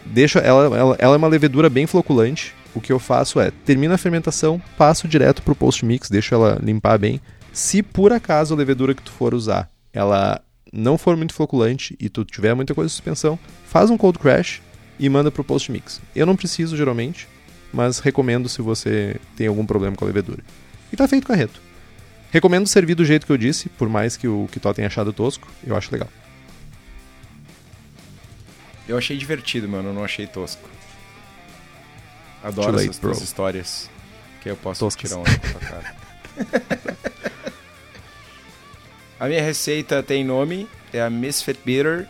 Deixa 0.06 0.40
ela, 0.40 0.66
ela, 0.78 0.96
ela 0.98 1.16
é 1.16 1.18
uma 1.18 1.28
levedura 1.28 1.70
bem 1.70 1.86
floculante. 1.86 2.56
O 2.74 2.80
que 2.80 2.92
eu 2.92 3.00
faço 3.00 3.40
é, 3.40 3.52
termina 3.66 3.96
a 3.96 3.98
fermentação, 3.98 4.62
passo 4.78 5.08
direto 5.08 5.42
pro 5.42 5.56
post 5.56 5.84
mix, 5.86 6.10
deixo 6.10 6.34
ela 6.34 6.60
limpar 6.62 6.98
bem. 6.98 7.20
Se 7.54 7.82
por 7.82 8.14
acaso 8.14 8.54
a 8.54 8.58
levedura 8.58 8.94
que 8.94 9.02
tu 9.02 9.12
for 9.12 9.34
usar, 9.34 9.70
ela 9.94 10.42
não 10.72 10.98
for 10.98 11.18
muito 11.18 11.34
floculante 11.34 11.96
e 12.00 12.10
tu 12.10 12.24
tiver 12.24 12.54
muita 12.54 12.76
coisa 12.76 12.88
de 12.88 12.94
suspensão, 12.94 13.40
faz 13.66 13.90
um 13.90 13.98
cold 13.98 14.20
crash 14.20 14.62
e 15.00 15.10
manda 15.10 15.32
pro 15.32 15.44
post 15.44 15.72
mix. 15.72 16.02
Eu 16.16 16.26
não 16.26 16.36
preciso 16.36 16.78
geralmente, 16.78 17.28
mas 17.74 18.00
recomendo 18.00 18.48
se 18.48 18.62
você 18.62 19.20
tem 19.36 19.48
algum 19.48 19.66
problema 19.66 19.96
com 19.96 20.06
a 20.06 20.08
levedura. 20.08 20.44
E 20.92 20.96
tá 20.96 21.08
feito 21.08 21.28
carreto. 21.28 21.62
Recomendo 22.32 22.68
servir 22.68 22.96
do 22.96 23.04
jeito 23.04 23.26
que 23.26 23.32
eu 23.32 23.38
disse, 23.38 23.70
por 23.70 23.90
mais 23.90 24.16
que 24.16 24.28
o 24.28 24.48
Kitó 24.52 24.74
tenha 24.74 24.88
achado 24.88 25.12
tosco, 25.12 25.48
eu 25.66 25.76
acho 25.76 25.92
legal. 25.92 26.10
Eu 28.88 28.98
achei 28.98 29.18
divertido, 29.18 29.68
mano, 29.68 29.90
eu 29.90 29.94
não 29.94 30.04
achei 30.04 30.28
tosco. 30.28 30.70
Adoro 32.44 32.72
late, 32.72 32.90
essas 32.90 33.22
histórias 33.22 33.90
que 34.42 34.50
eu 34.50 34.56
posso 34.56 34.80
Toscas. 34.80 35.10
tirar 35.10 35.22
onda 35.22 35.32
da 35.32 35.38
tua 35.38 35.60
cara. 35.60 35.96
a 39.20 39.28
minha 39.28 39.42
receita 39.42 40.02
tem 40.02 40.24
nome, 40.24 40.68
é 40.94 41.02
a 41.02 41.10
Misfit 41.10 41.60
Bitter. 41.66 42.08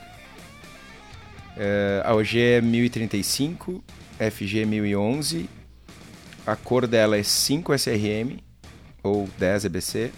É, 1.57 2.03
a 2.05 2.14
OG 2.14 2.39
é 2.39 2.62
1035, 2.62 3.84
FG 4.32 4.66
1011. 4.66 5.49
A 6.45 6.55
cor 6.55 6.86
dela 6.86 7.18
é 7.18 7.24
5 7.24 7.74
SRM 7.74 8.39
ou 9.01 9.28
10 9.38 9.66
EBC, 9.66 10.12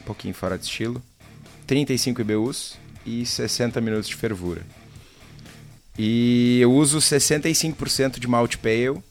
um 0.00 0.04
pouquinho 0.04 0.34
fora 0.34 0.56
de 0.56 0.64
estilo. 0.64 1.02
35 1.66 2.20
IBUs 2.20 2.78
e 3.04 3.26
60 3.26 3.80
minutos 3.80 4.08
de 4.08 4.16
fervura. 4.16 4.62
E 5.98 6.58
eu 6.60 6.72
uso 6.72 6.98
65% 6.98 8.18
de 8.18 8.26
malte 8.26 8.56
pale, 8.56 9.02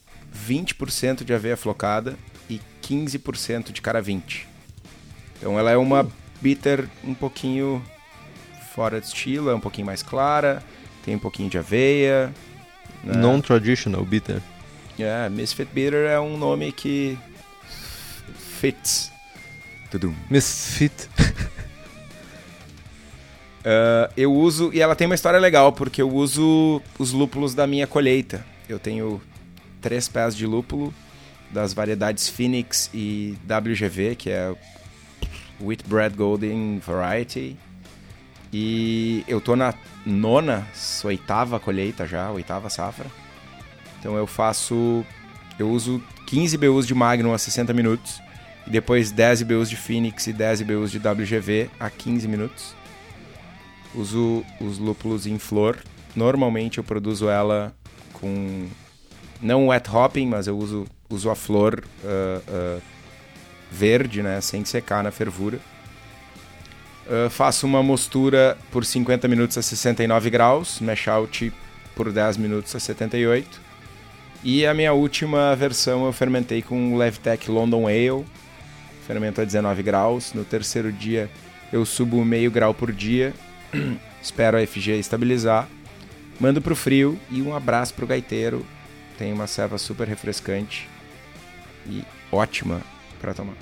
20% 0.48 1.24
de 1.24 1.32
aveia 1.32 1.56
flocada 1.56 2.16
e 2.50 2.60
15% 2.82 3.72
de 3.72 3.80
cara 3.80 4.02
20. 4.02 4.46
Então 5.38 5.58
ela 5.58 5.70
é 5.70 5.76
uma 5.76 6.10
bitter 6.40 6.88
um 7.04 7.14
pouquinho 7.14 7.82
fora 8.74 9.00
de 9.00 9.06
estilo, 9.06 9.50
é 9.50 9.54
um 9.54 9.60
pouquinho 9.60 9.86
mais 9.86 10.02
clara, 10.02 10.62
tem 11.04 11.14
um 11.16 11.18
pouquinho 11.18 11.48
de 11.48 11.58
aveia. 11.58 12.32
né? 13.02 13.16
Non-traditional 13.16 14.04
bitter. 14.04 14.40
É, 14.98 15.28
Misfit 15.28 15.68
Bitter 15.74 16.08
é 16.08 16.18
um 16.18 16.38
nome 16.38 16.72
que 16.72 17.18
fits. 18.60 19.12
Tudum. 19.90 20.14
Misfit. 20.30 21.08
Ah, 23.68 24.08
eu 24.16 24.32
uso, 24.32 24.70
e 24.72 24.80
ela 24.80 24.94
tem 24.94 25.06
uma 25.06 25.16
história 25.16 25.40
legal, 25.40 25.72
porque 25.72 26.00
eu 26.00 26.08
uso 26.08 26.80
os 27.00 27.10
lúpulos 27.10 27.52
da 27.52 27.66
minha 27.66 27.84
colheita. 27.84 28.46
Eu 28.68 28.78
tenho 28.78 29.20
três 29.80 30.06
pés 30.06 30.36
de 30.36 30.46
lúpulo 30.46 30.94
das 31.50 31.72
variedades 31.72 32.28
Phoenix 32.28 32.88
e 32.94 33.36
WGV, 33.44 34.14
que 34.14 34.30
é 34.30 34.54
Wheatbread 35.60 36.16
Golden 36.16 36.78
Variety. 36.78 37.56
E 38.52 39.24
eu 39.26 39.40
tô 39.40 39.56
na 39.56 39.74
nona, 40.04 40.66
oitava 41.04 41.58
colheita 41.58 42.06
já, 42.06 42.30
oitava 42.30 42.70
safra. 42.70 43.06
Então 43.98 44.16
eu 44.16 44.26
faço. 44.26 45.04
Eu 45.58 45.70
uso 45.70 46.02
15 46.26 46.56
BUs 46.58 46.86
de 46.86 46.94
Magnum 46.94 47.32
a 47.32 47.38
60 47.38 47.72
minutos. 47.72 48.20
E 48.66 48.70
depois 48.70 49.10
10 49.10 49.42
BUs 49.42 49.70
de 49.70 49.76
Phoenix 49.76 50.26
e 50.26 50.32
10 50.32 50.62
BUs 50.62 50.90
de 50.90 50.98
WGV 50.98 51.70
a 51.78 51.88
15 51.88 52.28
minutos. 52.28 52.74
Uso 53.94 54.44
os 54.60 54.78
lúpulos 54.78 55.26
em 55.26 55.38
flor. 55.38 55.78
Normalmente 56.14 56.78
eu 56.78 56.84
produzo 56.84 57.28
ela 57.28 57.74
com. 58.12 58.68
Não 59.40 59.68
wet 59.68 59.88
hopping, 59.90 60.26
mas 60.26 60.46
eu 60.46 60.56
uso, 60.56 60.86
uso 61.10 61.30
a 61.30 61.34
flor 61.34 61.84
ah, 62.04 62.40
ah, 62.48 62.78
verde, 63.70 64.22
né? 64.22 64.40
Sem 64.40 64.64
secar 64.64 65.02
na 65.02 65.10
fervura. 65.10 65.58
Ah, 67.08 67.30
faço 67.30 67.66
uma 67.66 67.82
mostura 67.82 68.58
por 68.70 68.84
50 68.84 69.28
minutos 69.28 69.56
a 69.56 69.62
69 69.62 70.28
graus, 70.30 70.80
mash 70.80 71.08
out 71.08 71.52
por 71.94 72.12
10 72.12 72.36
minutos 72.36 72.74
a 72.74 72.80
78. 72.80 73.60
E 74.44 74.66
a 74.66 74.74
minha 74.74 74.92
última 74.92 75.54
versão 75.56 76.04
eu 76.04 76.12
fermentei 76.12 76.62
com 76.62 76.96
Levtech 76.96 77.50
London 77.50 77.86
Ale, 77.86 78.24
fermento 79.06 79.40
a 79.40 79.44
19 79.44 79.82
graus. 79.82 80.32
No 80.34 80.44
terceiro 80.44 80.92
dia 80.92 81.30
eu 81.72 81.84
subo 81.84 82.24
meio 82.24 82.50
grau 82.50 82.74
por 82.74 82.92
dia, 82.92 83.32
espero 84.22 84.56
a 84.56 84.66
FG 84.66 84.98
estabilizar, 84.98 85.68
mando 86.38 86.60
pro 86.60 86.76
frio 86.76 87.18
e 87.30 87.40
um 87.40 87.54
abraço 87.54 87.94
pro 87.94 88.06
gaiteiro. 88.06 88.64
Tem 89.16 89.32
uma 89.32 89.46
serva 89.46 89.78
super 89.78 90.06
refrescante 90.06 90.88
e 91.88 92.04
ótima 92.30 92.82
para 93.20 93.34
tomar. 93.34 93.54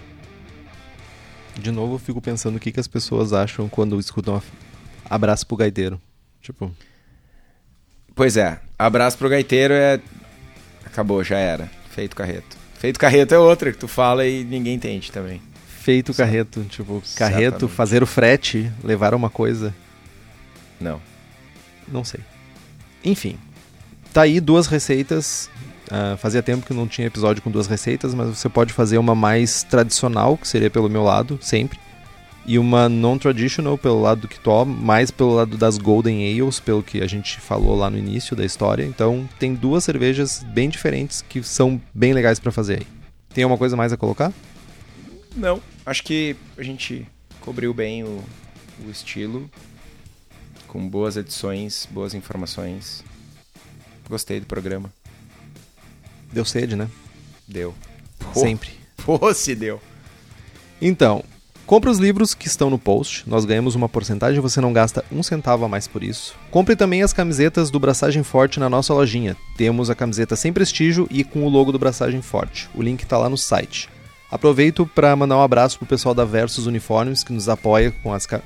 De 1.57 1.71
novo, 1.71 1.95
eu 1.95 1.99
fico 1.99 2.21
pensando 2.21 2.57
o 2.57 2.61
que, 2.61 2.73
que 2.73 2.81
as 2.81 2.89
pessoas 2.89 3.33
acham 3.33 3.69
quando 3.69 3.99
escutam 4.01 4.43
abraço 5.09 5.47
pro 5.47 5.57
gaiteiro. 5.57 6.01
Tipo, 6.43 6.75
Pois 8.15 8.37
é, 8.37 8.61
abraço 8.79 9.19
pro 9.19 9.29
gaiteiro 9.29 9.75
é. 9.75 10.01
Acabou, 10.85 11.23
já 11.25 11.39
era. 11.39 11.71
Feito 11.91 12.15
carreto. 12.15 12.57
Feito 12.79 12.99
carreto 12.99 13.35
é 13.35 13.39
outra 13.39 13.73
que 13.73 13.79
tu 13.79 13.89
fala 13.89 14.27
e 14.27 14.45
ninguém 14.45 14.75
entende 14.75 15.11
também. 15.11 15.41
feito 15.81 16.13
o 16.13 16.15
carreto. 16.15 16.63
Tipo, 16.65 17.03
carreto, 17.17 17.41
Exatamente. 17.57 17.75
fazer 17.75 18.03
o 18.03 18.07
frete, 18.07 18.71
levar 18.83 19.15
uma 19.15 19.31
coisa. 19.31 19.75
Não. 20.81 21.01
Não 21.89 22.05
sei. 22.05 22.21
Enfim, 23.05 23.39
tá 24.13 24.23
aí 24.23 24.41
duas 24.41 24.67
receitas. 24.67 25.49
Ah, 25.91 26.17
fazia 26.17 26.43
tempo 26.43 26.67
que 26.67 26.73
não 26.73 26.87
tinha 26.87 27.07
episódio 27.07 27.43
com 27.43 27.51
duas 27.51 27.67
receitas, 27.67 28.15
mas 28.15 28.29
você 28.29 28.49
pode 28.49 28.73
fazer 28.73 28.99
uma 28.99 29.15
mais 29.15 29.63
tradicional, 29.63 30.37
que 30.37 30.49
seria 30.49 30.71
pelo 30.71 30.89
meu 30.89 31.03
lado, 31.03 31.39
sempre. 31.41 31.79
E 32.47 32.59
uma 32.59 32.89
non-traditional 32.91 33.79
pelo 33.79 34.03
lado 34.03 34.23
do 34.23 34.29
Kitó, 34.29 34.67
mais 34.67 35.11
pelo 35.11 35.35
lado 35.35 35.57
das 35.57 35.79
Golden 35.79 36.31
Ales, 36.31 36.61
pelo 36.61 36.83
que 36.83 37.01
a 37.01 37.07
gente 37.07 37.41
falou 37.41 37.75
lá 37.75 37.89
no 37.89 37.97
início 37.97 38.37
da 38.37 38.45
história. 38.45 38.85
Então 38.85 39.29
tem 39.39 39.55
duas 39.55 39.85
cervejas 39.85 40.45
bem 40.53 40.69
diferentes 40.69 41.23
que 41.23 41.43
são 41.43 41.81
bem 41.95 42.13
legais 42.13 42.39
pra 42.39 42.53
fazer 42.53 42.81
aí. 42.81 42.87
Tem 43.33 43.45
alguma 43.45 43.59
coisa 43.59 43.77
mais 43.77 43.93
a 43.93 43.97
colocar? 43.97 44.33
Não. 45.35 45.61
Acho 45.87 46.03
que 46.03 46.37
a 46.57 46.63
gente 46.63 47.07
cobriu 47.41 47.73
bem 47.73 48.05
o, 48.05 48.23
o 48.87 48.91
estilo. 48.91 49.51
Com 50.69 50.87
boas 50.87 51.17
edições, 51.17 51.89
boas 51.91 52.15
informações. 52.15 53.03
Gostei 54.09 54.39
do 54.39 54.47
programa. 54.47 54.93
Deu 56.35 56.45
sede, 56.45 56.75
né? 56.77 56.89
Deu. 57.49 57.73
Sempre. 58.35 58.71
Pô, 59.05 59.33
se 59.33 59.55
deu. 59.55 59.81
Então, 60.83 61.23
compre 61.67 61.89
os 61.89 61.99
livros 61.99 62.35
que 62.35 62.47
estão 62.49 62.69
no 62.69 62.79
post, 62.79 63.23
nós 63.29 63.45
ganhamos 63.45 63.75
uma 63.75 63.89
porcentagem 63.89 64.39
e 64.39 64.43
você 64.43 64.61
não 64.61 64.73
gasta 64.73 65.05
um 65.13 65.23
centavo 65.23 65.65
a 65.65 65.69
mais 65.69 65.87
por 65.87 66.03
isso. 66.03 66.35
Compre 66.51 66.75
também 66.75 67.03
as 67.03 67.13
camisetas 67.13 67.71
do 67.71 67.79
Braçagem 67.79 68.23
Forte 68.23 68.59
na 68.59 68.69
nossa 68.69 68.93
lojinha. 68.93 69.37
Temos 69.57 69.89
a 69.91 69.95
camiseta 69.95 70.35
sem 70.37 70.53
prestígio 70.53 71.07
e 71.11 71.23
com 71.23 71.45
o 71.45 71.49
logo 71.49 71.71
do 71.73 71.79
Braçagem 71.79 72.21
Forte. 72.21 72.69
O 72.75 72.83
link 72.83 73.03
está 73.03 73.17
lá 73.17 73.29
no 73.29 73.39
site. 73.39 73.89
Aproveito 74.31 74.85
para 74.87 75.15
mandar 75.15 75.37
um 75.39 75.43
abraço 75.43 75.79
pro 75.79 75.87
pessoal 75.87 76.15
da 76.15 76.25
Versus 76.25 76.67
Uniformes 76.67 77.23
que 77.23 77.33
nos 77.33 77.49
apoia 77.49 77.93
com 78.03 78.13
as, 78.13 78.27
ca- 78.27 78.43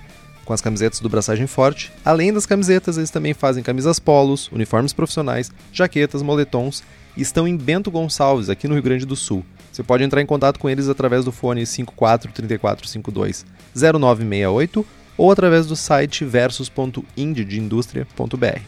com 0.49 0.55
as 0.55 0.61
camisetas 0.63 1.01
do 1.01 1.11
Braçagem 1.11 1.47
Forte. 1.47 1.93
Além 2.03 2.33
das 2.33 2.47
camisetas, 2.47 2.97
eles 2.97 3.11
também 3.11 3.35
fazem 3.35 3.63
camisas 3.63 3.99
polos, 3.99 4.49
uniformes 4.51 4.95
profissionais, 4.95 5.53
jaquetas, 5.71 6.23
moletons 6.23 6.83
e 7.15 7.21
estão 7.21 7.47
em 7.47 7.55
Bento 7.55 7.91
Gonçalves, 7.91 8.49
aqui 8.49 8.67
no 8.67 8.73
Rio 8.73 8.83
Grande 8.83 9.05
do 9.05 9.15
Sul. 9.15 9.45
Você 9.71 9.83
pode 9.83 10.03
entrar 10.03 10.23
em 10.23 10.27
contato 10.27 10.59
com 10.59 10.71
eles 10.71 10.89
através 10.89 11.23
do 11.23 11.31
fone 11.31 11.67
54 11.67 12.33
3452 12.33 13.45
0968 13.75 14.87
ou 15.19 15.31
através 15.31 15.67
do 15.67 15.77
site 15.77 16.25
versus.indie.indústria.br. 16.25 18.61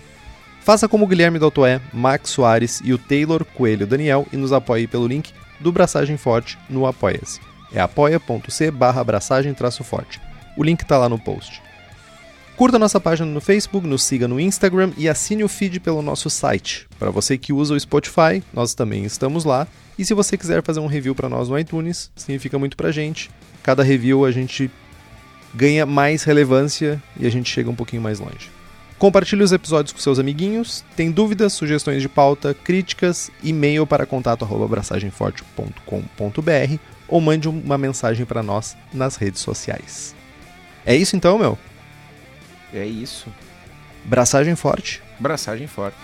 Faça 0.60 0.86
como 0.86 1.06
o 1.06 1.08
Guilherme 1.08 1.38
Daltoé, 1.38 1.80
Max 1.94 2.28
Soares 2.28 2.82
e 2.84 2.92
o 2.92 2.98
Taylor 2.98 3.42
Coelho 3.42 3.86
Daniel 3.86 4.26
e 4.30 4.36
nos 4.36 4.52
apoie 4.52 4.86
pelo 4.86 5.06
link 5.06 5.32
do 5.58 5.72
Braçagem 5.72 6.18
Forte 6.18 6.58
no 6.68 6.84
Apoia-se. 6.84 7.40
É 7.72 7.80
apoia.c 7.80 8.70
barra 8.70 9.02
forte. 9.82 10.20
O 10.58 10.62
link 10.62 10.82
está 10.82 10.98
lá 10.98 11.08
no 11.08 11.18
post. 11.18 11.69
Curta 12.60 12.78
nossa 12.78 13.00
página 13.00 13.26
no 13.26 13.40
Facebook, 13.40 13.86
nos 13.86 14.02
siga 14.02 14.28
no 14.28 14.38
Instagram 14.38 14.92
e 14.98 15.08
assine 15.08 15.42
o 15.42 15.48
feed 15.48 15.80
pelo 15.80 16.02
nosso 16.02 16.28
site. 16.28 16.86
Para 16.98 17.10
você 17.10 17.38
que 17.38 17.54
usa 17.54 17.72
o 17.72 17.80
Spotify, 17.80 18.42
nós 18.52 18.74
também 18.74 19.02
estamos 19.06 19.46
lá. 19.46 19.66
E 19.98 20.04
se 20.04 20.12
você 20.12 20.36
quiser 20.36 20.62
fazer 20.62 20.78
um 20.78 20.86
review 20.86 21.14
para 21.14 21.26
nós 21.26 21.48
no 21.48 21.58
iTunes, 21.58 22.10
significa 22.14 22.58
muito 22.58 22.76
pra 22.76 22.92
gente. 22.92 23.30
Cada 23.62 23.82
review 23.82 24.26
a 24.26 24.30
gente 24.30 24.70
ganha 25.54 25.86
mais 25.86 26.22
relevância 26.22 27.02
e 27.18 27.26
a 27.26 27.30
gente 27.30 27.50
chega 27.50 27.70
um 27.70 27.74
pouquinho 27.74 28.02
mais 28.02 28.20
longe. 28.20 28.50
Compartilhe 28.98 29.42
os 29.42 29.52
episódios 29.52 29.94
com 29.94 29.98
seus 29.98 30.18
amiguinhos. 30.18 30.84
Tem 30.94 31.10
dúvidas, 31.10 31.54
sugestões 31.54 32.02
de 32.02 32.10
pauta, 32.10 32.52
críticas, 32.52 33.30
e-mail 33.42 33.86
para 33.86 34.04
contato@abraçagemforte.com.br 34.04 36.78
ou 37.08 37.20
mande 37.22 37.48
uma 37.48 37.78
mensagem 37.78 38.26
para 38.26 38.42
nós 38.42 38.76
nas 38.92 39.16
redes 39.16 39.40
sociais. 39.40 40.14
É 40.84 40.94
isso 40.94 41.16
então, 41.16 41.38
meu. 41.38 41.58
É 42.72 42.84
isso. 42.84 43.32
Braçagem 44.04 44.54
forte. 44.54 45.02
Braçagem 45.18 45.66
fora. 45.66 45.94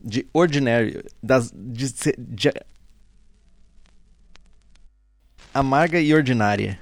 De 0.00 0.26
ordinário. 0.32 1.04
Das, 1.22 1.50
de, 1.52 1.92
de, 2.16 2.52
amarga 5.52 6.00
e 6.00 6.14
ordinária. 6.14 6.78